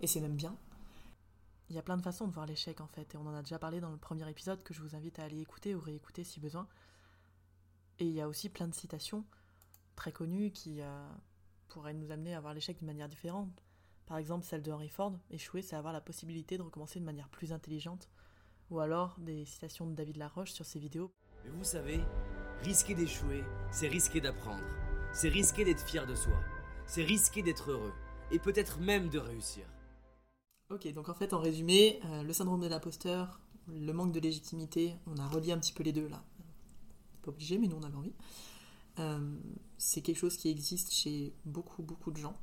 Et 0.00 0.08
c'est 0.08 0.20
même 0.20 0.34
bien. 0.34 0.56
Il 1.70 1.76
y 1.76 1.78
a 1.78 1.82
plein 1.82 1.96
de 1.96 2.02
façons 2.02 2.26
de 2.26 2.32
voir 2.32 2.44
l'échec 2.44 2.80
en 2.80 2.88
fait, 2.88 3.14
et 3.14 3.16
on 3.16 3.24
en 3.24 3.34
a 3.34 3.40
déjà 3.40 3.58
parlé 3.58 3.80
dans 3.80 3.92
le 3.92 3.98
premier 3.98 4.28
épisode 4.28 4.64
que 4.64 4.74
je 4.74 4.82
vous 4.82 4.96
invite 4.96 5.20
à 5.20 5.22
aller 5.22 5.40
écouter 5.40 5.76
ou 5.76 5.80
réécouter 5.80 6.24
si 6.24 6.40
besoin. 6.40 6.66
Et 8.00 8.04
il 8.04 8.12
y 8.12 8.20
a 8.20 8.26
aussi 8.26 8.48
plein 8.48 8.66
de 8.66 8.74
citations 8.74 9.24
très 9.94 10.10
connues 10.10 10.50
qui 10.50 10.80
euh, 10.80 11.08
pourraient 11.68 11.94
nous 11.94 12.10
amener 12.10 12.34
à 12.34 12.40
voir 12.40 12.52
l'échec 12.52 12.76
d'une 12.78 12.88
manière 12.88 13.08
différente. 13.08 13.62
Par 14.06 14.18
exemple, 14.18 14.44
celle 14.44 14.62
de 14.62 14.72
Henry 14.72 14.88
Ford, 14.88 15.14
échouer, 15.30 15.62
c'est 15.62 15.76
avoir 15.76 15.92
la 15.92 16.00
possibilité 16.00 16.58
de 16.58 16.62
recommencer 16.62 16.98
de 16.98 17.04
manière 17.04 17.28
plus 17.28 17.52
intelligente. 17.52 18.08
Ou 18.70 18.80
alors 18.80 19.16
des 19.18 19.44
citations 19.44 19.86
de 19.86 19.94
David 19.94 20.16
Laroche 20.16 20.52
sur 20.52 20.64
ses 20.64 20.78
vidéos. 20.78 21.12
Mais 21.44 21.50
vous 21.50 21.64
savez, 21.64 22.00
Risquer 22.62 22.94
d'échouer, 22.94 23.44
c'est 23.70 23.86
risquer 23.86 24.20
d'apprendre. 24.20 24.64
C'est 25.12 25.28
risquer 25.28 25.64
d'être 25.64 25.84
fier 25.86 26.06
de 26.06 26.14
soi. 26.14 26.40
C'est 26.86 27.04
risquer 27.04 27.42
d'être 27.42 27.70
heureux. 27.70 27.92
Et 28.32 28.38
peut-être 28.38 28.80
même 28.80 29.08
de 29.08 29.18
réussir. 29.18 29.64
Ok, 30.70 30.90
donc 30.92 31.08
en 31.08 31.14
fait, 31.14 31.32
en 31.32 31.38
résumé, 31.38 32.00
euh, 32.06 32.22
le 32.24 32.32
syndrome 32.32 32.60
de 32.60 32.66
l'imposteur, 32.66 33.40
le 33.68 33.92
manque 33.92 34.12
de 34.12 34.18
légitimité, 34.18 34.94
on 35.06 35.16
a 35.18 35.28
relié 35.28 35.52
un 35.52 35.58
petit 35.58 35.72
peu 35.72 35.84
les 35.84 35.92
deux 35.92 36.08
là. 36.08 36.24
Pas 37.22 37.30
obligé, 37.30 37.58
mais 37.58 37.68
nous 37.68 37.76
on 37.76 37.82
avait 37.84 37.96
envie. 37.96 38.14
Euh, 38.98 39.38
c'est 39.78 40.00
quelque 40.00 40.18
chose 40.18 40.36
qui 40.36 40.48
existe 40.48 40.92
chez 40.92 41.34
beaucoup, 41.44 41.82
beaucoup 41.82 42.10
de 42.10 42.16
gens. 42.16 42.34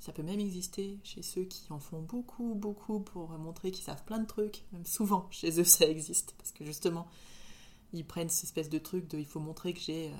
Ça 0.00 0.12
peut 0.12 0.22
même 0.22 0.40
exister 0.40 0.98
chez 1.02 1.22
ceux 1.22 1.44
qui 1.44 1.72
en 1.72 1.80
font 1.80 2.00
beaucoup, 2.00 2.54
beaucoup 2.54 3.00
pour 3.00 3.30
montrer 3.30 3.72
qu'ils 3.72 3.84
savent 3.84 4.04
plein 4.04 4.18
de 4.18 4.26
trucs. 4.26 4.64
Même 4.72 4.86
souvent, 4.86 5.26
chez 5.30 5.60
eux, 5.60 5.64
ça 5.64 5.86
existe. 5.86 6.34
Parce 6.38 6.52
que 6.52 6.64
justement, 6.64 7.08
ils 7.92 8.04
prennent 8.06 8.28
cette 8.28 8.44
espèce 8.44 8.68
de 8.68 8.78
truc 8.78 9.08
de 9.08 9.18
il 9.18 9.26
faut 9.26 9.40
montrer 9.40 9.74
que 9.74 9.80
j'ai 9.80 10.12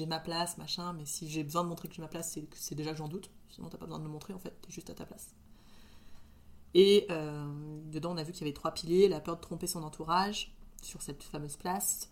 euh, 0.00 0.06
ma 0.06 0.20
place, 0.20 0.58
machin. 0.58 0.92
Mais 0.92 1.06
si 1.06 1.28
j'ai 1.30 1.44
besoin 1.44 1.64
de 1.64 1.68
montrer 1.68 1.88
que 1.88 1.94
j'ai 1.94 2.02
ma 2.02 2.08
place, 2.08 2.32
c'est- 2.54 2.74
déjà 2.74 2.92
que 2.92 2.98
j'en 2.98 3.08
doute. 3.08 3.30
Sinon, 3.50 3.68
t'as 3.68 3.78
pas 3.78 3.86
besoin 3.86 3.98
de 4.00 4.04
le 4.04 4.10
montrer, 4.10 4.34
en 4.34 4.38
fait. 4.38 4.54
T'es 4.62 4.70
juste 4.70 4.90
à 4.90 4.94
ta 4.94 5.06
place. 5.06 5.30
Et 6.74 7.06
euh, 7.10 7.80
dedans, 7.90 8.12
on 8.12 8.16
a 8.16 8.22
vu 8.22 8.32
qu'il 8.32 8.42
y 8.42 8.44
avait 8.44 8.54
trois 8.54 8.72
piliers 8.72 9.08
la 9.08 9.20
peur 9.20 9.36
de 9.36 9.40
tromper 9.40 9.66
son 9.66 9.82
entourage 9.82 10.54
sur 10.82 11.02
cette 11.02 11.22
fameuse 11.22 11.56
place, 11.56 12.10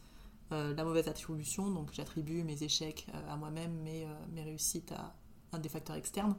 euh, 0.52 0.74
la 0.74 0.85
mauvaise 0.85 1.09
attribution, 1.09 1.70
donc 1.70 1.90
j'attribue 1.92 2.44
mes 2.44 2.62
échecs 2.62 3.06
à 3.28 3.37
moi-même, 3.37 3.85
euh, 3.87 4.14
mes 4.33 4.42
réussites 4.42 4.92
à 4.92 5.14
un 5.52 5.59
des 5.59 5.68
facteurs 5.68 5.96
externes, 5.96 6.37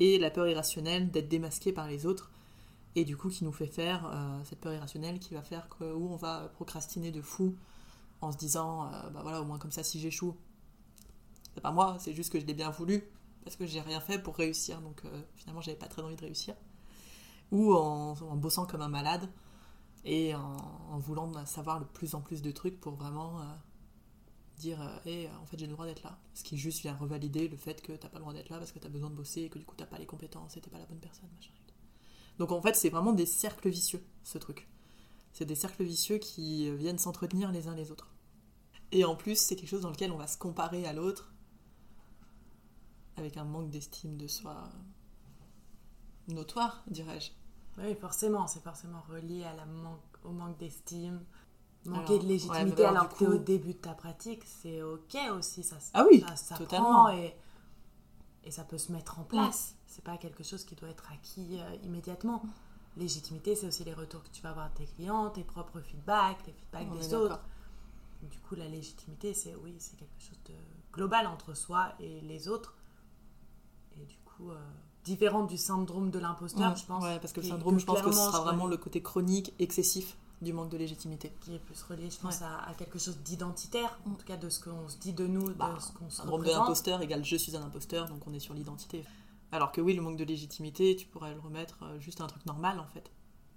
et 0.00 0.18
la 0.18 0.30
peur 0.30 0.46
irrationnelle 0.48 1.10
d'être 1.10 1.28
démasqué 1.28 1.72
par 1.72 1.88
les 1.88 2.06
autres, 2.06 2.30
et 2.94 3.04
du 3.04 3.16
coup 3.16 3.28
qui 3.28 3.44
nous 3.44 3.52
fait 3.52 3.66
faire 3.66 4.10
euh, 4.12 4.40
cette 4.44 4.60
peur 4.60 4.72
irrationnelle 4.72 5.18
qui 5.18 5.34
va 5.34 5.42
faire 5.42 5.68
que 5.68 5.84
où 5.84 6.10
on 6.10 6.16
va 6.16 6.48
procrastiner 6.54 7.12
de 7.12 7.20
fou 7.20 7.54
en 8.20 8.32
se 8.32 8.36
disant, 8.36 8.86
euh, 8.86 9.10
bah 9.10 9.20
voilà, 9.22 9.40
au 9.40 9.44
moins 9.44 9.58
comme 9.58 9.70
ça, 9.70 9.82
si 9.82 10.00
j'échoue, 10.00 10.36
c'est 11.54 11.60
pas 11.60 11.70
moi, 11.70 11.96
c'est 12.00 12.12
juste 12.12 12.32
que 12.32 12.40
je 12.40 12.46
l'ai 12.46 12.54
bien 12.54 12.70
voulu, 12.70 13.04
parce 13.44 13.56
que 13.56 13.66
j'ai 13.66 13.80
rien 13.80 14.00
fait 14.00 14.18
pour 14.18 14.36
réussir, 14.36 14.80
donc 14.80 15.02
euh, 15.04 15.22
finalement 15.36 15.60
j'avais 15.60 15.76
pas 15.76 15.86
très 15.86 16.02
envie 16.02 16.16
de 16.16 16.20
réussir. 16.20 16.54
Ou 17.50 17.72
en, 17.74 18.14
bossant 18.36 18.66
comme 18.66 18.82
un 18.82 18.88
malade 18.88 19.28
et 20.04 20.34
en, 20.34 20.56
en 20.90 20.98
voulant 20.98 21.32
savoir 21.46 21.78
le 21.78 21.86
plus 21.86 22.14
en 22.14 22.20
plus 22.20 22.42
de 22.42 22.50
trucs 22.50 22.78
pour 22.78 22.94
vraiment 22.94 23.40
euh, 23.40 23.44
dire 24.58 24.80
euh, 24.82 24.98
Hey, 25.06 25.28
en 25.40 25.46
fait 25.46 25.58
j'ai 25.58 25.66
le 25.66 25.72
droit 25.72 25.86
d'être 25.86 26.02
là. 26.02 26.18
Ce 26.34 26.42
qui 26.42 26.58
juste 26.58 26.80
vient 26.80 26.94
revalider 26.94 27.48
le 27.48 27.56
fait 27.56 27.80
que 27.80 27.92
t'as 27.92 28.08
pas 28.08 28.18
le 28.18 28.22
droit 28.22 28.34
d'être 28.34 28.50
là 28.50 28.58
parce 28.58 28.72
que 28.72 28.78
t'as 28.78 28.88
besoin 28.88 29.10
de 29.10 29.14
bosser 29.14 29.42
et 29.42 29.48
que 29.48 29.58
du 29.58 29.64
coup 29.64 29.74
t'as 29.76 29.86
pas 29.86 29.98
les 29.98 30.06
compétences 30.06 30.56
et 30.56 30.60
t'es 30.60 30.70
pas 30.70 30.78
la 30.78 30.86
bonne 30.86 31.00
personne 31.00 31.28
machin. 31.36 31.52
Donc 32.38 32.52
en 32.52 32.60
fait 32.60 32.76
c'est 32.76 32.90
vraiment 32.90 33.12
des 33.12 33.26
cercles 33.26 33.68
vicieux 33.68 34.04
ce 34.24 34.38
truc. 34.38 34.68
C'est 35.32 35.44
des 35.44 35.54
cercles 35.54 35.84
vicieux 35.84 36.18
qui 36.18 36.68
euh, 36.68 36.74
viennent 36.74 36.98
s'entretenir 36.98 37.52
les 37.52 37.68
uns 37.68 37.74
les 37.74 37.90
autres. 37.90 38.14
Et 38.92 39.04
en 39.04 39.16
plus 39.16 39.38
c'est 39.38 39.56
quelque 39.56 39.68
chose 39.68 39.82
dans 39.82 39.90
lequel 39.90 40.12
on 40.12 40.18
va 40.18 40.26
se 40.26 40.38
comparer 40.38 40.86
à 40.86 40.92
l'autre 40.92 41.32
avec 43.16 43.36
un 43.36 43.44
manque 43.44 43.70
d'estime 43.70 44.16
de 44.16 44.28
soi 44.28 44.70
notoire 46.28 46.84
dirais-je. 46.88 47.30
Oui, 47.78 47.94
forcément, 47.94 48.46
c'est 48.48 48.62
forcément 48.62 49.02
relié 49.08 49.44
au 50.24 50.30
manque 50.30 50.58
d'estime, 50.58 51.24
manquer 51.84 51.98
Alors, 52.04 52.18
de 52.18 52.22
ouais, 52.24 52.28
légitimité 52.32 52.84
alors, 52.84 53.08
que 53.14 53.24
au 53.24 53.28
coup- 53.32 53.38
début 53.38 53.72
de 53.74 53.78
ta 53.78 53.92
pratique, 53.94 54.42
c'est 54.44 54.82
ok 54.82 55.16
aussi, 55.36 55.62
ça, 55.62 55.76
Ah 55.94 56.04
oui, 56.10 56.20
ça 56.26 56.36
s'apprend 56.36 56.64
totalement. 56.64 57.08
et, 57.10 57.34
et 58.44 58.50
ça 58.50 58.64
peut 58.64 58.78
se 58.78 58.92
mettre 58.92 59.18
en 59.18 59.24
place. 59.24 59.74
C'est 59.86 60.04
pas 60.04 60.16
quelque 60.18 60.42
chose 60.44 60.64
qui 60.64 60.74
doit 60.74 60.88
être 60.90 61.10
acquis 61.12 61.58
euh, 61.60 61.76
immédiatement. 61.84 62.42
Légitimité, 62.96 63.54
c'est 63.54 63.66
aussi 63.66 63.84
les 63.84 63.94
retours 63.94 64.22
que 64.24 64.28
tu 64.30 64.42
vas 64.42 64.50
avoir 64.50 64.70
de 64.70 64.74
tes 64.74 64.86
clients, 64.86 65.30
tes 65.30 65.44
propres 65.44 65.80
feedbacks, 65.80 66.38
les 66.46 66.52
feedbacks 66.52 66.88
On 66.90 66.94
des 66.96 67.14
autres. 67.14 67.40
Du 68.22 68.38
coup, 68.40 68.54
la 68.56 68.66
légitimité, 68.68 69.32
c'est 69.34 69.54
oui, 69.62 69.74
c'est 69.78 69.96
quelque 69.96 70.20
chose 70.20 70.38
de 70.46 70.54
global 70.92 71.26
entre 71.28 71.54
soi 71.54 71.92
et 72.00 72.20
les 72.22 72.48
autres. 72.48 72.74
Et 74.00 74.04
du 74.04 74.16
coup, 74.24 74.50
euh, 74.50 74.56
différente 75.04 75.48
du 75.48 75.56
syndrome 75.56 76.10
de 76.10 76.18
l'imposteur, 76.18 76.74
je 76.76 76.84
pense. 76.86 77.04
Ouais, 77.04 77.20
parce 77.20 77.32
que 77.32 77.40
le 77.40 77.46
syndrome, 77.46 77.78
je 77.78 77.86
pense 77.86 78.02
que 78.02 78.10
ce 78.10 78.18
sera 78.18 78.38
se 78.38 78.42
vraiment 78.42 78.66
le 78.66 78.76
côté 78.76 79.00
chronique, 79.02 79.54
excessif 79.60 80.16
du 80.40 80.52
manque 80.52 80.68
de 80.70 80.76
légitimité. 80.76 81.32
qui 81.40 81.54
est 81.54 81.58
plus 81.58 81.82
relié, 81.82 82.10
je 82.10 82.18
pense, 82.18 82.40
Ouais. 82.40 82.46
à, 82.46 82.68
à 82.70 82.74
quelque 82.74 82.98
chose 82.98 83.18
d'identitaire, 83.18 83.98
en 84.06 84.14
tout 84.14 84.24
cas 84.26 84.36
de 84.36 84.48
ce 84.48 84.60
qu'on 84.60 84.88
se 84.88 84.96
dit 84.98 85.12
de 85.12 85.26
nous, 85.26 85.52
Bah, 85.54 85.74
de 85.74 85.80
ce 85.80 85.92
qu'on 85.92 86.08
se 86.10 86.16
syndrome 86.18 86.42
de 86.44 86.50
l'imposteur 86.50 87.00
égale 87.02 87.24
je 87.24 87.36
suis 87.36 87.56
un 87.56 87.62
imposteur, 87.62 88.06
donc 88.08 88.26
on 88.26 88.32
est 88.32 88.38
sur 88.40 88.54
l'identité. 88.54 89.04
Alors 89.50 89.72
que 89.72 89.80
oui, 89.80 89.94
le 89.94 90.02
manque 90.02 90.16
de 90.18 90.24
légitimité, 90.24 90.94
tu 90.96 91.06
pourrais 91.06 91.32
le 91.34 91.40
remettre 91.40 91.78
euh, 91.82 91.98
juste 92.00 92.20
à 92.20 92.24
un 92.24 92.26
truc 92.28 92.44
normal 92.46 92.78
en 92.80 92.86
fait. 92.86 93.10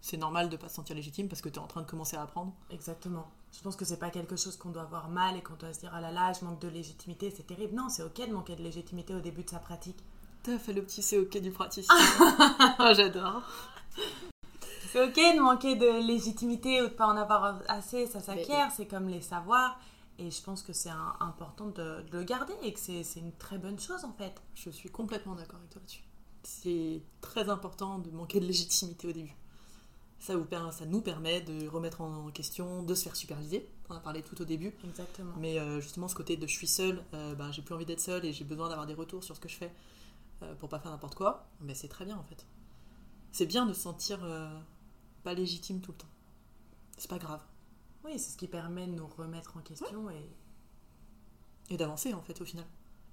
C'est 0.03 0.17
normal 0.17 0.49
de 0.49 0.57
pas 0.57 0.67
se 0.69 0.75
sentir 0.75 0.95
légitime 0.95 1.27
parce 1.27 1.41
que 1.41 1.49
tu 1.49 1.57
es 1.59 1.61
en 1.61 1.67
train 1.67 1.81
de 1.81 1.85
commencer 1.85 2.15
à 2.17 2.23
apprendre. 2.23 2.53
Exactement. 2.71 3.27
Je 3.51 3.61
pense 3.61 3.75
que 3.75 3.85
c'est 3.85 3.97
pas 3.99 4.09
quelque 4.09 4.35
chose 4.35 4.57
qu'on 4.57 4.69
doit 4.71 4.85
voir 4.85 5.09
mal 5.09 5.35
et 5.37 5.43
qu'on 5.43 5.53
doit 5.55 5.73
se 5.73 5.81
dire 5.81 5.91
ah 5.93 6.01
là 6.01 6.11
là, 6.11 6.31
je 6.33 6.43
manque 6.45 6.59
de 6.59 6.69
légitimité, 6.69 7.31
c'est 7.35 7.43
terrible. 7.45 7.75
Non, 7.75 7.89
c'est 7.89 8.01
ok 8.01 8.27
de 8.27 8.33
manquer 8.33 8.55
de 8.55 8.63
légitimité 8.63 9.13
au 9.13 9.19
début 9.19 9.43
de 9.43 9.49
sa 9.49 9.59
pratique. 9.59 9.97
T'as 10.43 10.57
fait 10.57 10.73
le 10.73 10.81
petit 10.81 11.03
COK 11.07 11.37
du 11.39 11.51
praticien. 11.51 11.93
Ah, 12.79 12.93
J'adore. 12.95 13.43
C'est 14.91 15.01
ok 15.07 15.15
de 15.15 15.39
manquer 15.41 15.75
de 15.75 16.05
légitimité 16.05 16.81
ou 16.81 16.89
de 16.89 16.93
pas 16.93 17.07
en 17.07 17.15
avoir 17.15 17.61
assez, 17.69 18.07
ça 18.07 18.19
s'acquiert, 18.19 18.71
c'est 18.71 18.87
comme 18.87 19.07
les 19.07 19.21
savoirs. 19.21 19.79
Et 20.19 20.29
je 20.29 20.41
pense 20.43 20.61
que 20.63 20.73
c'est 20.73 20.91
important 21.21 21.67
de, 21.67 22.01
de 22.01 22.17
le 22.17 22.23
garder 22.23 22.53
et 22.61 22.73
que 22.73 22.79
c'est 22.79 23.03
une 23.15 23.31
très 23.31 23.57
bonne 23.57 23.79
chose 23.79 24.03
en 24.03 24.11
fait. 24.11 24.33
Je 24.53 24.69
suis 24.69 24.89
complètement 24.89 25.35
d'accord 25.35 25.59
avec 25.59 25.69
toi 25.69 25.79
là-dessus. 25.81 26.03
C'est 26.43 27.01
très 27.21 27.49
important 27.49 27.99
de 27.99 28.11
manquer 28.11 28.39
de 28.41 28.45
légitimité 28.45 29.07
au 29.07 29.11
début. 29.13 29.35
Ça, 30.19 30.35
vous 30.35 30.43
per- 30.43 30.71
ça 30.71 30.85
nous 30.85 31.01
permet 31.01 31.39
de 31.41 31.67
remettre 31.69 32.01
en 32.01 32.29
question, 32.29 32.83
de 32.83 32.93
se 32.93 33.03
faire 33.03 33.15
superviser. 33.15 33.67
On 33.89 33.93
en 33.93 33.97
a 33.97 34.01
parlé 34.01 34.21
tout 34.21 34.39
au 34.41 34.45
début. 34.45 34.73
Exactement. 34.83 35.33
Mais 35.37 35.57
euh, 35.57 35.79
justement, 35.79 36.07
ce 36.09 36.15
côté 36.15 36.35
de 36.35 36.45
je 36.45 36.53
suis 36.53 36.67
seule, 36.67 37.01
euh, 37.13 37.33
ben, 37.33 37.51
j'ai 37.53 37.61
plus 37.61 37.73
envie 37.73 37.85
d'être 37.85 38.01
seule 38.01 38.25
et 38.25 38.33
j'ai 38.33 38.43
besoin 38.43 38.67
d'avoir 38.67 38.85
des 38.85 38.93
retours 38.93 39.23
sur 39.23 39.35
ce 39.37 39.39
que 39.41 39.47
je 39.49 39.55
fais 39.55 39.71
euh, 40.43 40.53
pour 40.55 40.67
pas 40.67 40.79
faire 40.79 40.91
n'importe 40.91 41.15
quoi, 41.15 41.47
mais 41.61 41.73
c'est 41.75 41.87
très 41.87 42.03
bien 42.05 42.17
en 42.17 42.23
fait. 42.23 42.45
C'est 43.31 43.45
bien 43.45 43.65
de 43.65 43.73
se 43.73 43.79
sentir 43.81 44.19
euh, 44.23 44.47
pas 45.21 45.33
légitime 45.33 45.81
tout 45.81 45.91
le 45.91 45.97
temps. 45.97 46.07
C'est 46.97 47.09
pas 47.09 47.19
grave. 47.19 47.41
Oui, 48.03 48.17
c'est 48.17 48.31
ce 48.31 48.37
qui 48.37 48.47
permet 48.47 48.87
de 48.87 48.93
nous 48.93 49.07
remettre 49.07 49.57
en 49.57 49.61
question 49.61 50.09
et 50.09 50.29
Et 51.69 51.77
d'avancer 51.77 52.13
en 52.13 52.21
fait 52.21 52.39
au 52.41 52.45
final. 52.45 52.65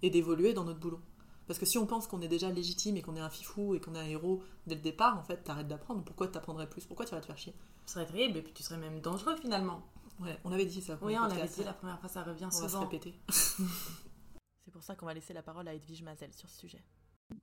Et 0.02 0.10
d'évoluer 0.10 0.54
dans 0.54 0.64
notre 0.64 0.80
boulot. 0.80 1.00
Parce 1.46 1.58
que 1.58 1.66
si 1.66 1.78
on 1.78 1.86
pense 1.86 2.06
qu'on 2.06 2.20
est 2.20 2.28
déjà 2.28 2.50
légitime 2.50 2.98
et 2.98 3.02
qu'on 3.02 3.16
est 3.16 3.20
un 3.20 3.30
fifou 3.30 3.74
et 3.74 3.80
qu'on 3.80 3.94
est 3.94 3.98
un 3.98 4.06
héros 4.06 4.42
dès 4.66 4.74
le 4.74 4.82
départ, 4.82 5.18
en 5.18 5.22
fait, 5.22 5.38
t'arrêtes 5.38 5.68
d'apprendre. 5.68 6.04
Pourquoi 6.04 6.28
t'apprendrais 6.28 6.68
plus? 6.68 6.84
Pourquoi 6.84 7.06
tu 7.06 7.14
vas 7.14 7.20
te 7.20 7.26
faire 7.26 7.38
chier? 7.38 7.54
Ce 7.86 7.94
serait 7.94 8.06
terrible 8.06 8.36
et 8.36 8.42
puis 8.42 8.52
tu 8.52 8.62
serais 8.62 8.76
même 8.76 9.00
dangereux 9.00 9.36
finalement. 9.36 9.82
Ouais, 10.20 10.38
on 10.44 10.52
avait 10.52 10.66
dit 10.66 10.82
ça. 10.82 10.98
Oui, 11.00 11.16
on 11.16 11.22
avait 11.22 11.48
dit 11.48 11.64
la 11.64 11.72
première 11.72 11.98
fois, 12.00 12.08
ça 12.08 12.22
revient 12.22 12.48
On 12.52 12.60
va 12.60 12.68
se 12.68 12.76
répéter. 12.76 13.14
c'est 13.28 14.70
pour 14.72 14.82
ça 14.82 14.94
qu'on 14.94 15.06
va 15.06 15.14
laisser 15.14 15.32
la 15.32 15.42
parole 15.42 15.66
à 15.68 15.74
Edwige 15.74 16.02
Mazel 16.02 16.34
sur 16.34 16.50
ce 16.50 16.58
sujet. 16.58 16.84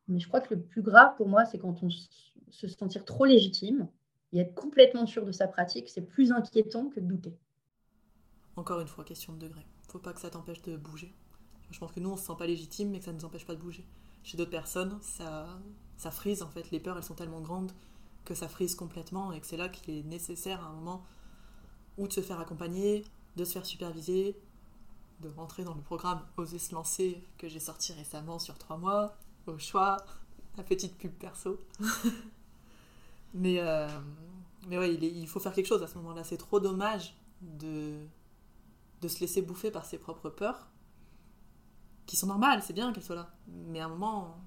Mais 0.08 0.20
je 0.20 0.28
crois 0.28 0.42
que 0.42 0.54
le 0.54 0.62
plus 0.62 0.82
grave 0.82 1.16
pour 1.16 1.28
moi, 1.28 1.46
c'est 1.46 1.58
quand 1.58 1.82
on 1.82 1.90
se 1.90 2.68
sentir 2.68 3.06
trop 3.06 3.26
légitime 3.26 3.88
et 4.34 4.40
être 4.40 4.54
complètement 4.54 5.06
sûr 5.06 5.26
de 5.26 5.32
sa 5.32 5.48
pratique, 5.48 5.90
c'est 5.90 6.02
plus 6.02 6.32
inquiétant 6.32 6.90
que 6.90 7.00
de 7.00 7.06
douter. 7.06 7.38
Encore 8.56 8.80
une 8.80 8.88
fois, 8.88 9.04
question 9.04 9.34
de 9.34 9.40
degré. 9.40 9.66
Faut 9.88 10.00
pas 10.00 10.14
que 10.14 10.20
ça 10.20 10.30
t'empêche 10.30 10.62
de 10.62 10.78
bouger. 10.78 11.14
Je 11.72 11.80
pense 11.80 11.92
que 11.92 12.00
nous, 12.00 12.10
on 12.10 12.18
se 12.18 12.26
sent 12.26 12.36
pas 12.38 12.48
légitime, 12.48 12.90
mais 12.90 13.00
que 13.00 13.06
ça 13.06 13.12
ne 13.12 13.18
nous 13.18 13.26
empêche 13.26 13.46
pas 13.46 13.56
de 13.56 13.62
bouger. 13.62 13.86
Chez 14.24 14.38
d'autres 14.38 14.52
personnes, 14.52 14.98
ça, 15.02 15.48
ça 15.98 16.12
frise 16.12 16.42
en 16.42 16.50
fait. 16.50 16.72
Les 16.72 16.80
peurs, 16.80 16.98
elles 16.98 17.04
sont 17.04 17.16
tellement 17.16 17.42
grandes 17.42 17.72
que 18.24 18.34
ça 18.34 18.48
frise 18.48 18.76
complètement 18.76 19.32
et 19.32 19.40
que 19.40 19.46
c'est 19.46 19.58
là 19.58 19.70
qu'il 19.70 19.94
est 19.94 20.04
nécessaire 20.04 20.64
à 20.64 20.68
un 20.68 20.74
moment 20.74 21.04
ou 21.98 22.08
de 22.08 22.14
se 22.14 22.22
faire 22.22 22.40
accompagner, 22.40 23.06
de 23.36 23.46
se 23.46 23.54
faire 23.54 23.66
superviser, 23.66 24.36
de 25.22 25.30
rentrer 25.30 25.64
dans 25.64 25.76
le 25.76 25.82
programme 25.82 26.22
Oser 26.38 26.60
se 26.60 26.74
lancer 26.74 27.24
que 27.38 27.48
j'ai 27.48 27.60
sorti 27.60 27.94
récemment 27.94 28.40
sur 28.40 28.58
trois 28.58 28.78
mois, 28.78 29.16
au 29.48 29.58
choix, 29.58 29.98
la 30.58 30.64
petite 30.64 30.98
pub 30.98 31.12
perso. 31.12 31.60
mais 33.36 33.60
euh, 33.60 33.88
mais 34.68 34.78
ouais, 34.80 34.96
il, 34.96 35.04
est- 35.04 35.12
il 35.12 35.28
faut 35.28 35.40
faire 35.40 35.54
quelque 35.54 35.68
chose 35.68 35.84
à 35.84 35.88
ce 35.88 35.96
moment-là. 36.00 36.24
C'est 36.24 36.38
trop 36.38 36.60
dommage 36.60 37.16
de, 37.42 38.00
de 39.02 39.08
se 39.08 39.20
laisser 39.20 39.42
bouffer 39.44 39.70
par 39.70 39.86
ses 39.86 40.00
propres 40.00 40.30
peurs, 40.32 40.68
qui 42.08 42.16
sont 42.16 42.28
normales, 42.28 42.62
c'est 42.64 42.74
bien 42.74 42.92
qu'elles 42.94 43.04
soient 43.04 43.16
là. 43.16 43.30
Mais 43.48 43.80
à 43.80 43.86
un 43.86 43.90
moment, 43.90 44.38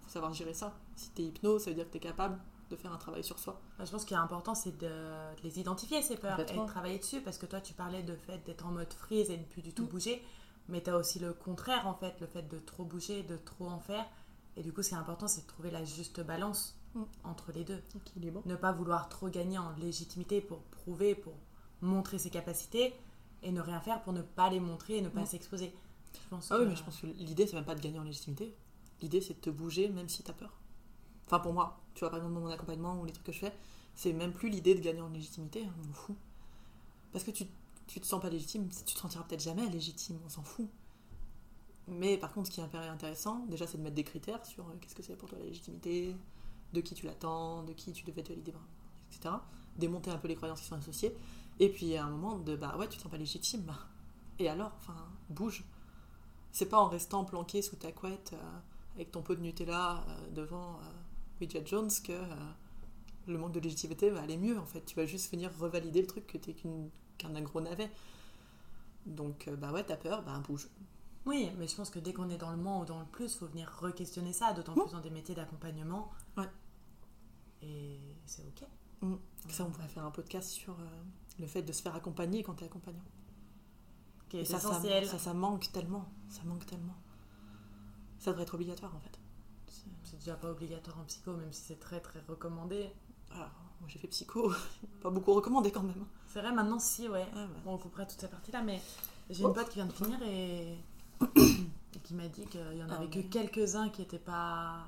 faut 0.00 0.08
savoir 0.10 0.32
gérer 0.32 0.54
ça. 0.54 0.74
Si 0.96 1.10
t'es 1.10 1.22
hypno, 1.24 1.58
ça 1.58 1.70
veut 1.70 1.76
dire 1.76 1.86
que 1.86 1.92
t'es 1.92 2.00
capable 2.00 2.40
de 2.70 2.76
faire 2.76 2.92
un 2.92 2.98
travail 2.98 3.24
sur 3.24 3.38
soi. 3.38 3.60
Je 3.82 3.90
pense 3.90 4.04
qu'il 4.04 4.16
est 4.16 4.20
important, 4.20 4.54
c'est 4.54 4.76
de, 4.78 4.86
de 4.88 5.42
les 5.42 5.58
identifier, 5.58 6.02
ces 6.02 6.16
peurs, 6.16 6.38
et 6.38 6.44
de 6.44 6.66
travailler 6.66 6.98
dessus, 6.98 7.20
parce 7.20 7.36
que 7.38 7.46
toi, 7.46 7.60
tu 7.60 7.74
parlais 7.74 8.02
de 8.04 8.14
fait 8.14 8.38
d'être 8.46 8.64
en 8.66 8.70
mode 8.70 8.92
freeze 8.92 9.30
et 9.30 9.36
de 9.36 9.44
plus 9.44 9.62
du 9.62 9.72
tout 9.72 9.84
Mm. 9.84 9.88
bouger, 9.88 10.22
mais 10.68 10.80
tu 10.82 10.90
as 10.90 10.96
aussi 10.96 11.18
le 11.18 11.32
contraire, 11.32 11.86
en 11.88 11.94
fait, 11.94 12.14
le 12.20 12.26
fait 12.28 12.42
de 12.48 12.58
trop 12.60 12.84
bouger, 12.84 13.24
de 13.24 13.36
trop 13.36 13.66
en 13.68 13.80
faire. 13.80 14.06
Et 14.56 14.62
du 14.62 14.72
coup, 14.72 14.82
ce 14.82 14.90
qui 14.90 14.94
est 14.94 14.98
important, 14.98 15.26
c'est 15.26 15.42
de 15.42 15.46
trouver 15.48 15.70
la 15.72 15.84
juste 15.84 16.20
balance 16.20 16.76
Entre 17.24 17.52
les 17.52 17.64
deux. 17.64 17.82
Équilibre. 17.96 18.42
Ne 18.46 18.56
pas 18.56 18.72
vouloir 18.72 19.08
trop 19.08 19.28
gagner 19.28 19.58
en 19.58 19.70
légitimité 19.76 20.40
pour 20.40 20.58
prouver, 20.58 21.14
pour 21.14 21.34
montrer 21.80 22.18
ses 22.18 22.30
capacités, 22.30 22.94
et 23.42 23.52
ne 23.52 23.60
rien 23.60 23.80
faire 23.80 24.02
pour 24.02 24.12
ne 24.12 24.22
pas 24.22 24.50
les 24.50 24.60
montrer 24.60 24.98
et 24.98 25.02
ne 25.02 25.08
pas 25.08 25.24
s'exposer. 25.24 25.72
Ah 26.32 26.58
oui, 26.58 26.66
mais 26.66 26.76
je 26.76 26.82
pense 26.82 27.00
que 27.00 27.06
l'idée, 27.06 27.46
c'est 27.46 27.56
même 27.56 27.64
pas 27.64 27.74
de 27.74 27.80
gagner 27.80 27.98
en 27.98 28.04
légitimité. 28.04 28.54
L'idée, 29.00 29.20
c'est 29.20 29.34
de 29.34 29.40
te 29.40 29.50
bouger 29.50 29.88
même 29.88 30.08
si 30.08 30.22
t'as 30.22 30.32
peur. 30.32 30.52
Enfin, 31.26 31.38
pour 31.38 31.52
moi, 31.52 31.80
tu 31.94 32.00
vois, 32.00 32.10
par 32.10 32.18
exemple, 32.18 32.34
dans 32.34 32.40
mon 32.40 32.50
accompagnement 32.50 33.00
ou 33.00 33.04
les 33.04 33.12
trucs 33.12 33.26
que 33.26 33.32
je 33.32 33.38
fais, 33.38 33.52
c'est 33.94 34.12
même 34.12 34.32
plus 34.32 34.50
l'idée 34.50 34.74
de 34.74 34.80
gagner 34.80 35.00
en 35.00 35.08
légitimité, 35.08 35.64
hein, 35.64 35.72
on 35.82 35.86
m'en 35.86 35.92
fout. 35.92 36.16
Parce 37.12 37.24
que 37.24 37.30
tu, 37.30 37.44
tu 37.86 38.00
te 38.00 38.06
sens 38.06 38.20
pas 38.20 38.30
légitime, 38.30 38.68
tu 38.68 38.94
te 38.94 38.98
sentiras 38.98 39.24
peut-être 39.24 39.42
jamais 39.42 39.68
légitime, 39.68 40.18
on 40.24 40.28
s'en 40.28 40.42
fout. 40.42 40.68
Mais 41.88 42.18
par 42.18 42.32
contre, 42.32 42.48
ce 42.48 42.52
qui 42.52 42.60
est 42.60 42.64
intéressant, 42.64 43.46
déjà, 43.46 43.66
c'est 43.66 43.78
de 43.78 43.82
mettre 43.82 43.96
des 43.96 44.04
critères 44.04 44.44
sur 44.44 44.68
euh, 44.68 44.72
qu'est-ce 44.80 44.94
que 44.94 45.02
c'est 45.02 45.16
pour 45.16 45.28
toi 45.28 45.38
la 45.38 45.46
légitimité, 45.46 46.14
de 46.72 46.80
qui 46.80 46.94
tu 46.94 47.06
l'attends, 47.06 47.62
de 47.64 47.72
qui 47.72 47.92
tu 47.92 48.04
devais 48.04 48.22
te 48.22 48.28
valider, 48.30 48.52
etc. 49.10 49.34
Démonter 49.76 50.10
un 50.10 50.18
peu 50.18 50.28
les 50.28 50.36
croyances 50.36 50.60
qui 50.60 50.66
sont 50.66 50.76
associées. 50.76 51.14
Et 51.58 51.68
puis, 51.68 51.96
à 51.96 52.04
un 52.04 52.10
moment, 52.10 52.38
de 52.38 52.56
bah 52.56 52.76
ouais, 52.78 52.88
tu 52.88 52.96
te 52.96 53.02
sens 53.02 53.10
pas 53.10 53.18
légitime. 53.18 53.62
bah, 53.62 53.78
Et 54.38 54.48
alors, 54.48 54.72
enfin, 54.78 54.96
bouge. 55.28 55.64
C'est 56.52 56.66
pas 56.66 56.78
en 56.78 56.88
restant 56.88 57.24
planqué 57.24 57.62
sous 57.62 57.76
ta 57.76 57.92
couette 57.92 58.32
euh, 58.34 58.58
avec 58.96 59.12
ton 59.12 59.22
pot 59.22 59.34
de 59.34 59.40
Nutella 59.40 60.04
euh, 60.08 60.30
devant 60.30 60.78
euh, 61.40 61.60
Jones 61.64 61.90
que 62.04 62.12
euh, 62.12 62.34
le 63.26 63.38
manque 63.38 63.52
de 63.52 63.60
légitimité 63.60 64.10
va 64.10 64.20
aller 64.22 64.36
mieux 64.36 64.58
en 64.58 64.66
fait. 64.66 64.84
Tu 64.84 64.96
vas 64.96 65.06
juste 65.06 65.30
venir 65.30 65.50
revalider 65.58 66.00
le 66.00 66.06
truc 66.06 66.26
que 66.26 66.38
t'es 66.38 66.54
qu'un 67.18 67.40
gros 67.42 67.60
navet. 67.60 67.90
Donc, 69.06 69.48
bah 69.58 69.72
ouais, 69.72 69.84
t'as 69.84 69.96
peur, 69.96 70.22
bah 70.22 70.40
bouge. 70.46 70.68
Oui, 71.26 71.50
mais 71.58 71.66
je 71.66 71.76
pense 71.76 71.90
que 71.90 71.98
dès 71.98 72.12
qu'on 72.12 72.28
est 72.30 72.36
dans 72.38 72.50
le 72.50 72.56
moins 72.56 72.80
ou 72.80 72.84
dans 72.84 72.98
le 72.98 73.06
plus, 73.06 73.36
faut 73.36 73.46
venir 73.46 73.70
re-questionner 73.80 74.32
ça, 74.32 74.52
d'autant 74.52 74.74
plus 74.74 74.92
dans 74.92 75.00
des 75.00 75.10
métiers 75.10 75.34
d'accompagnement. 75.34 76.10
Ouais. 76.36 76.48
Et 77.62 77.98
c'est 78.26 78.42
ok. 78.42 78.66
Mm. 79.02 79.14
Ça, 79.48 79.64
on 79.64 79.70
pourrait 79.70 79.88
faire 79.88 80.04
un 80.04 80.10
podcast 80.10 80.48
sur 80.50 80.72
euh, 80.74 80.84
le 81.38 81.46
fait 81.46 81.62
de 81.62 81.72
se 81.72 81.82
faire 81.82 81.94
accompagner 81.94 82.42
quand 82.42 82.54
t'es 82.54 82.66
accompagnant. 82.66 83.04
Qui 84.28 84.38
est 84.38 84.40
Et 84.42 84.44
ça, 84.44 84.58
ça, 84.60 84.70
essentiel. 84.70 85.06
ça, 85.06 85.18
ça 85.18 85.34
manque 85.34 85.70
tellement. 85.72 86.06
Ça 86.28 86.42
manque 86.44 86.66
tellement. 86.66 86.96
Ça 88.18 88.30
devrait 88.30 88.42
être 88.44 88.54
obligatoire 88.54 88.94
en 88.94 89.00
fait. 89.00 89.18
C'est- 90.04 90.16
déjà 90.18 90.34
pas 90.34 90.50
obligatoire 90.50 90.98
en 90.98 91.04
psycho, 91.04 91.32
même 91.32 91.52
si 91.52 91.62
c'est 91.62 91.80
très 91.80 92.00
très 92.00 92.20
recommandé. 92.28 92.90
Alors, 93.32 93.48
moi 93.80 93.88
j'ai 93.88 93.98
fait 93.98 94.08
psycho, 94.08 94.52
pas 95.02 95.08
beaucoup 95.10 95.32
recommandé 95.32 95.70
quand 95.70 95.82
même. 95.82 96.04
C'est 96.26 96.40
vrai, 96.40 96.52
maintenant 96.52 96.78
si, 96.78 97.08
ouais. 97.08 97.26
Ah, 97.34 97.44
ouais. 97.44 97.48
Bon, 97.64 97.74
on 97.74 97.78
coupera 97.78 98.04
toute 98.04 98.20
cette 98.20 98.30
partie-là, 98.30 98.62
mais 98.62 98.80
j'ai 99.30 99.44
Oh. 99.44 99.48
une 99.48 99.54
pote 99.54 99.68
qui 99.68 99.76
vient 99.76 99.86
de 99.86 99.92
finir 99.92 100.20
et, 100.22 100.76
et 101.94 101.98
qui 102.02 102.14
m'a 102.14 102.28
dit 102.28 102.44
qu'il 102.46 102.60
y 102.76 102.82
en 102.82 102.90
Ah, 102.90 102.96
avait 102.96 103.08
que 103.08 103.18
ouais. 103.20 103.24
quelques-uns 103.30 103.88
qui 103.88 104.02
étaient 104.02 104.18
pas, 104.18 104.84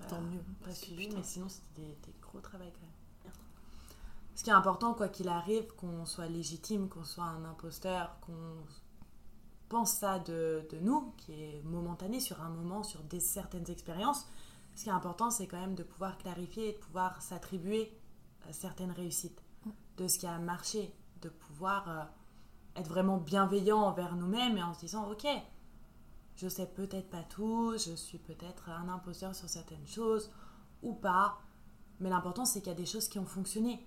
pas, 0.00 0.06
Tant 0.08 0.20
mieux. 0.20 0.40
pas 0.60 0.66
Parce 0.66 0.80
que, 0.80 0.90
putain. 0.90 1.16
mais 1.16 1.22
sinon 1.22 1.48
c'était 1.48 1.82
des, 1.82 1.96
des 2.06 2.14
gros 2.20 2.40
travail 2.40 2.70
quand 2.72 2.80
même. 2.82 2.90
Ce 4.34 4.44
qui 4.44 4.48
est 4.50 4.54
important, 4.54 4.94
quoi 4.94 5.08
qu'il 5.08 5.28
arrive, 5.28 5.66
qu'on 5.74 6.06
soit 6.06 6.26
légitime, 6.26 6.88
qu'on 6.88 7.04
soit 7.04 7.24
un 7.24 7.44
imposteur, 7.44 8.16
qu'on 8.20 8.64
pense 9.68 9.92
ça 9.92 10.18
de, 10.18 10.66
de 10.70 10.78
nous, 10.78 11.12
qui 11.18 11.32
est 11.32 11.62
momentané 11.64 12.20
sur 12.20 12.40
un 12.40 12.48
moment, 12.48 12.82
sur 12.82 13.02
des, 13.02 13.20
certaines 13.20 13.70
expériences. 13.70 14.26
Ce 14.76 14.84
qui 14.84 14.88
est 14.88 14.92
important, 14.92 15.30
c'est 15.30 15.46
quand 15.46 15.60
même 15.60 15.74
de 15.74 15.82
pouvoir 15.82 16.16
clarifier 16.16 16.70
et 16.70 16.72
de 16.72 16.78
pouvoir 16.78 17.20
s'attribuer 17.20 17.92
euh, 18.46 18.48
certaines 18.52 18.92
réussites, 18.92 19.42
de 19.98 20.08
ce 20.08 20.18
qui 20.18 20.26
a 20.26 20.38
marché, 20.38 20.94
de 21.20 21.28
pouvoir 21.28 21.88
euh, 21.90 22.02
être 22.80 22.88
vraiment 22.88 23.18
bienveillant 23.18 23.80
envers 23.82 24.16
nous-mêmes 24.16 24.56
et 24.56 24.62
en 24.62 24.72
se 24.72 24.80
disant, 24.80 25.10
ok, 25.10 25.26
je 26.40 26.48
sais 26.48 26.66
peut-être 26.66 27.10
pas 27.10 27.22
tout, 27.22 27.74
je 27.76 27.94
suis 27.94 28.18
peut-être 28.18 28.70
un 28.70 28.88
imposteur 28.88 29.34
sur 29.34 29.48
certaines 29.48 29.86
choses 29.86 30.30
ou 30.82 30.94
pas, 30.94 31.38
mais 31.98 32.08
l'important 32.08 32.46
c'est 32.46 32.60
qu'il 32.60 32.70
y 32.70 32.74
a 32.74 32.78
des 32.78 32.86
choses 32.86 33.08
qui 33.08 33.18
ont 33.18 33.26
fonctionné, 33.26 33.86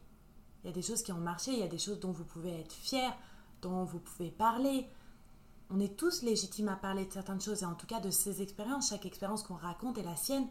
il 0.64 0.68
y 0.68 0.70
a 0.70 0.74
des 0.74 0.84
choses 0.84 1.02
qui 1.02 1.12
ont 1.12 1.18
marché, 1.18 1.52
il 1.52 1.60
y 1.60 1.64
a 1.64 1.68
des 1.68 1.80
choses 1.80 2.00
dont 2.00 2.12
vous 2.12 2.26
pouvez 2.26 2.60
être 2.60 2.72
fiers, 2.72 3.10
dont 3.64 3.84
vous 3.86 4.00
pouvez 4.00 4.30
parler. 4.30 4.88
On 5.72 5.80
est 5.80 5.98
tous 5.98 6.22
légitimes 6.22 6.70
à 6.70 6.76
parler 6.76 7.06
de 7.06 7.12
certaines 7.12 7.42
choses 7.42 7.64
et 7.64 7.66
en 7.66 7.74
tout 7.74 7.88
cas 7.88 8.00
de 8.00 8.12
ces 8.12 8.44
expériences, 8.44 8.90
chaque 8.90 9.08
expérience 9.08 9.42
qu'on 9.42 9.56
raconte 9.56 9.98
est 9.98 10.04
la 10.04 10.16
sienne 10.16 10.48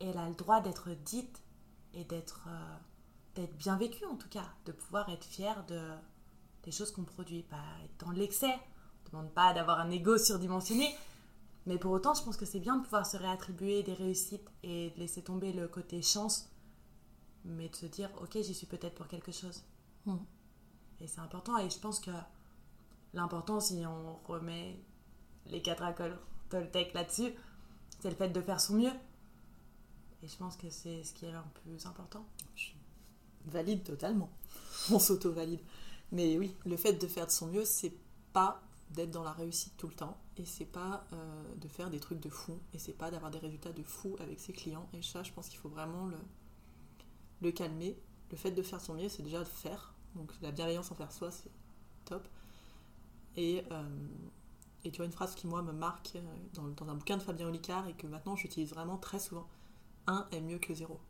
et 0.00 0.08
elle 0.08 0.18
a 0.18 0.28
le 0.28 0.34
droit 0.34 0.60
d'être 0.60 0.90
dite 0.90 1.40
et 1.94 2.04
d'être 2.04 2.46
euh, 3.38 3.46
bien 3.58 3.76
vécue 3.78 4.04
en 4.04 4.16
tout 4.16 4.28
cas, 4.28 4.44
de 4.66 4.72
pouvoir 4.72 5.08
être 5.08 5.24
fier 5.24 5.64
de 5.66 5.80
des 6.64 6.72
choses 6.72 6.90
qu'on 6.90 7.04
produit, 7.04 7.44
pas 7.44 7.62
être 7.84 8.04
dans 8.04 8.10
l'excès. 8.10 8.52
Demande 9.10 9.30
pas 9.30 9.52
d'avoir 9.54 9.80
un 9.80 9.90
ego 9.90 10.18
surdimensionné, 10.18 10.94
mais 11.66 11.78
pour 11.78 11.92
autant, 11.92 12.14
je 12.14 12.22
pense 12.22 12.36
que 12.36 12.46
c'est 12.46 12.60
bien 12.60 12.76
de 12.76 12.82
pouvoir 12.82 13.06
se 13.06 13.16
réattribuer 13.16 13.82
des 13.82 13.94
réussites 13.94 14.48
et 14.62 14.90
de 14.90 14.98
laisser 14.98 15.22
tomber 15.22 15.52
le 15.52 15.68
côté 15.68 16.02
chance, 16.02 16.48
mais 17.44 17.68
de 17.68 17.76
se 17.76 17.86
dire, 17.86 18.10
ok, 18.20 18.32
j'y 18.34 18.54
suis 18.54 18.66
peut-être 18.66 18.94
pour 18.94 19.08
quelque 19.08 19.32
chose. 19.32 19.62
Mm. 20.06 20.16
Et 21.00 21.06
c'est 21.06 21.20
important, 21.20 21.58
et 21.58 21.68
je 21.68 21.78
pense 21.78 22.00
que 22.00 22.10
l'important, 23.14 23.60
si 23.60 23.84
on 23.86 24.16
remet 24.24 24.80
les 25.46 25.62
quatre 25.62 25.82
accords 25.82 26.18
Toltec 26.48 26.94
là-dessus, 26.94 27.32
c'est 28.00 28.10
le 28.10 28.16
fait 28.16 28.28
de 28.28 28.40
faire 28.40 28.60
son 28.60 28.74
mieux. 28.74 28.92
Et 30.22 30.28
je 30.28 30.36
pense 30.36 30.56
que 30.56 30.70
c'est 30.70 31.02
ce 31.02 31.12
qui 31.12 31.26
est 31.26 31.32
le 31.32 31.38
plus 31.62 31.86
important. 31.86 32.24
Je 32.54 32.70
valide 33.46 33.82
totalement. 33.84 34.30
On 34.90 34.98
s'auto-valide. 34.98 35.60
Mais 36.12 36.38
oui, 36.38 36.56
le 36.64 36.76
fait 36.76 36.94
de 36.94 37.06
faire 37.06 37.26
de 37.26 37.32
son 37.32 37.48
mieux, 37.48 37.64
c'est 37.64 37.94
pas 38.32 38.62
d'être 38.90 39.10
dans 39.10 39.22
la 39.22 39.32
réussite 39.32 39.76
tout 39.76 39.88
le 39.88 39.94
temps. 39.94 40.18
Et 40.36 40.44
c'est 40.44 40.64
pas 40.66 41.06
euh, 41.12 41.54
de 41.56 41.68
faire 41.68 41.90
des 41.90 42.00
trucs 42.00 42.20
de 42.20 42.28
fou. 42.28 42.58
Et 42.72 42.78
c'est 42.78 42.92
pas 42.92 43.10
d'avoir 43.10 43.30
des 43.30 43.38
résultats 43.38 43.72
de 43.72 43.82
fou 43.82 44.16
avec 44.20 44.40
ses 44.40 44.52
clients. 44.52 44.88
Et 44.92 45.02
ça, 45.02 45.22
je 45.22 45.32
pense 45.32 45.48
qu'il 45.48 45.58
faut 45.58 45.68
vraiment 45.68 46.08
le, 47.40 47.52
calmer. 47.52 47.98
Le 48.30 48.36
fait 48.36 48.50
de 48.50 48.62
faire 48.62 48.80
son 48.80 48.94
mieux, 48.94 49.08
c'est 49.08 49.22
déjà 49.22 49.40
de 49.40 49.44
faire. 49.44 49.94
Donc 50.14 50.32
la 50.40 50.50
bienveillance 50.50 50.90
envers 50.90 51.12
soi, 51.12 51.30
c'est 51.30 51.50
top. 52.04 52.26
Et, 53.36 53.64
euh, 53.70 53.82
tu 54.82 54.96
vois, 54.96 55.06
une 55.06 55.12
phrase 55.12 55.34
qui, 55.34 55.46
moi, 55.46 55.62
me 55.62 55.72
marque 55.72 56.12
euh, 56.16 56.36
dans, 56.54 56.68
dans 56.68 56.88
un 56.88 56.94
bouquin 56.94 57.16
de 57.16 57.22
Fabien 57.22 57.48
Olicard 57.48 57.88
et 57.88 57.94
que 57.94 58.06
maintenant 58.06 58.36
j'utilise 58.36 58.70
vraiment 58.70 58.98
très 58.98 59.18
souvent. 59.18 59.48
Un 60.06 60.26
est 60.30 60.40
mieux 60.40 60.58
que 60.58 60.72
zéro. 60.74 61.00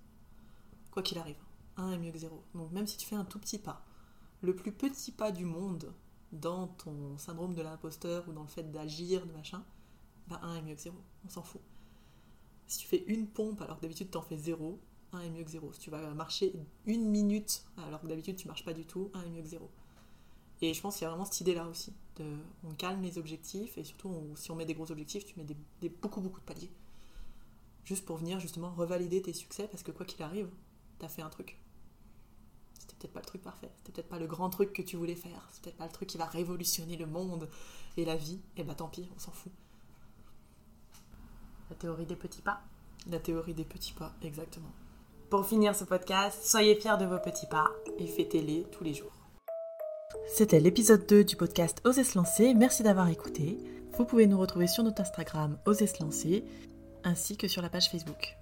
Quoi 0.91 1.03
qu'il 1.03 1.19
arrive. 1.19 1.37
Un 1.77 1.93
est 1.93 1.99
mieux 1.99 2.11
que 2.11 2.19
zéro. 2.19 2.43
Donc 2.55 2.73
même 2.73 2.87
si 2.87 2.97
tu 2.97 3.07
fais 3.07 3.17
un 3.17 3.25
tout 3.25 3.39
petit 3.39 3.59
pas, 3.59 3.85
le 4.41 4.57
plus 4.57 4.73
petit 4.73 5.12
pas 5.12 5.31
du 5.31 5.45
monde 5.45 5.93
dans 6.33 6.69
ton 6.69 7.17
syndrome 7.19 7.55
de 7.55 7.62
l'imposteur 7.62 8.29
ou 8.29 8.33
dans 8.33 8.43
le 8.43 8.49
fait 8.49 8.71
d'agir, 8.71 9.27
de 9.27 9.33
machin, 9.33 9.65
bah 10.29 10.41
un 10.43 10.57
est 10.57 10.62
mieux 10.62 10.75
que 10.75 10.81
zéro. 10.81 10.97
On 11.25 11.29
s'en 11.29 11.43
fout. 11.43 11.61
Si 12.67 12.79
tu 12.79 12.87
fais 12.89 13.05
une 13.07 13.27
pompe 13.29 13.61
alors 13.62 13.77
que 13.77 13.83
d'habitude 13.83 14.11
t'en 14.11 14.23
fais 14.23 14.37
zéro, 14.37 14.81
un 15.12 15.21
est 15.21 15.31
mieux 15.31 15.45
que 15.45 15.51
zéro. 15.51 15.73
Si 15.73 15.81
tu 15.81 15.91
vas 15.91 16.12
marcher 16.15 16.53
une 16.87 17.09
minute 17.11 17.65
alors 17.77 18.01
que 18.01 18.07
d'habitude 18.07 18.37
tu 18.37 18.49
marches 18.49 18.65
pas 18.65 18.73
du 18.73 18.85
tout, 18.85 19.11
un 19.15 19.23
est 19.23 19.31
mieux 19.31 19.43
que 19.43 19.49
zéro. 19.49 19.71
Et 20.62 20.73
je 20.75 20.81
pense 20.81 20.97
qu'il 20.97 21.03
y 21.05 21.07
a 21.07 21.11
vraiment 21.11 21.25
cette 21.27 21.41
idée-là 21.43 21.67
aussi. 21.69 21.93
De, 22.17 22.25
on 22.65 22.73
calme 22.75 23.03
les 23.03 23.19
objectifs 23.19 23.77
et 23.79 23.85
surtout 23.85 24.11
si 24.37 24.51
on 24.51 24.57
met 24.57 24.65
des 24.65 24.75
gros 24.75 24.91
objectifs, 24.91 25.25
tu 25.25 25.39
mets 25.39 25.45
des- 25.81 25.89
beaucoup 25.91 26.21
beaucoup 26.21 26.41
de 26.41 26.45
paliers. 26.47 26.71
Juste 27.85 28.05
pour 28.05 28.17
venir 28.17 28.41
justement 28.41 28.71
revalider 28.75 29.23
tes 29.23 29.33
succès 29.33 29.69
parce 29.69 29.83
que 29.83 29.93
quoi 29.93 30.05
qu'il 30.07 30.23
arrive, 30.23 30.49
t'as 30.99 31.09
fait 31.09 31.23
un 31.23 31.29
truc. 31.31 31.59
C'était 32.99 33.09
peut-être 33.09 33.13
pas 33.13 33.21
le 33.21 33.27
truc 33.27 33.43
parfait, 33.43 33.71
c'était 33.77 33.93
peut-être 33.93 34.09
pas 34.09 34.19
le 34.19 34.27
grand 34.27 34.49
truc 34.49 34.73
que 34.73 34.83
tu 34.83 34.97
voulais 34.97 35.15
faire, 35.15 35.49
c'est 35.53 35.63
peut-être 35.63 35.77
pas 35.77 35.85
le 35.85 35.93
truc 35.93 36.09
qui 36.09 36.17
va 36.17 36.25
révolutionner 36.25 36.97
le 36.97 37.07
monde 37.07 37.49
et 37.97 38.05
la 38.05 38.17
vie, 38.17 38.41
et 38.57 38.65
bah 38.65 38.75
tant 38.75 38.89
pis, 38.89 39.09
on 39.15 39.19
s'en 39.19 39.33
fout. 39.33 39.53
La 41.69 41.77
théorie 41.77 42.07
des 42.07 42.17
petits 42.17 42.43
pas. 42.43 42.61
La 43.11 43.19
théorie 43.19 43.55
des 43.55 43.65
petits 43.65 43.93
pas, 43.93 44.13
exactement. 44.23 44.71
Pour 45.31 45.47
finir 45.47 45.75
ce 45.75 45.85
podcast, 45.85 46.39
soyez 46.45 46.77
fiers 46.77 46.97
de 46.99 47.05
vos 47.05 47.19
petits 47.19 47.47
pas. 47.47 47.71
Et 47.99 48.07
fêtez-les 48.07 48.65
tous 48.71 48.85
les 48.85 48.95
jours. 48.95 49.13
C'était 50.29 50.61
l'épisode 50.61 51.07
2 51.07 51.25
du 51.25 51.37
podcast 51.37 51.81
Oser 51.85 52.05
se 52.05 52.17
lancer, 52.17 52.55
merci 52.55 52.83
d'avoir 52.83 53.09
écouté. 53.09 53.59
Vous 53.97 54.05
pouvez 54.05 54.27
nous 54.27 54.39
retrouver 54.39 54.67
sur 54.67 54.85
notre 54.85 55.03
Instagram 55.03 55.59
Oser 55.67 55.87
se 55.87 56.03
lancer, 56.03 56.45
ainsi 57.05 57.37
que 57.37 57.49
sur 57.49 57.63
la 57.63 57.69
page 57.69 57.91
Facebook. 57.91 58.37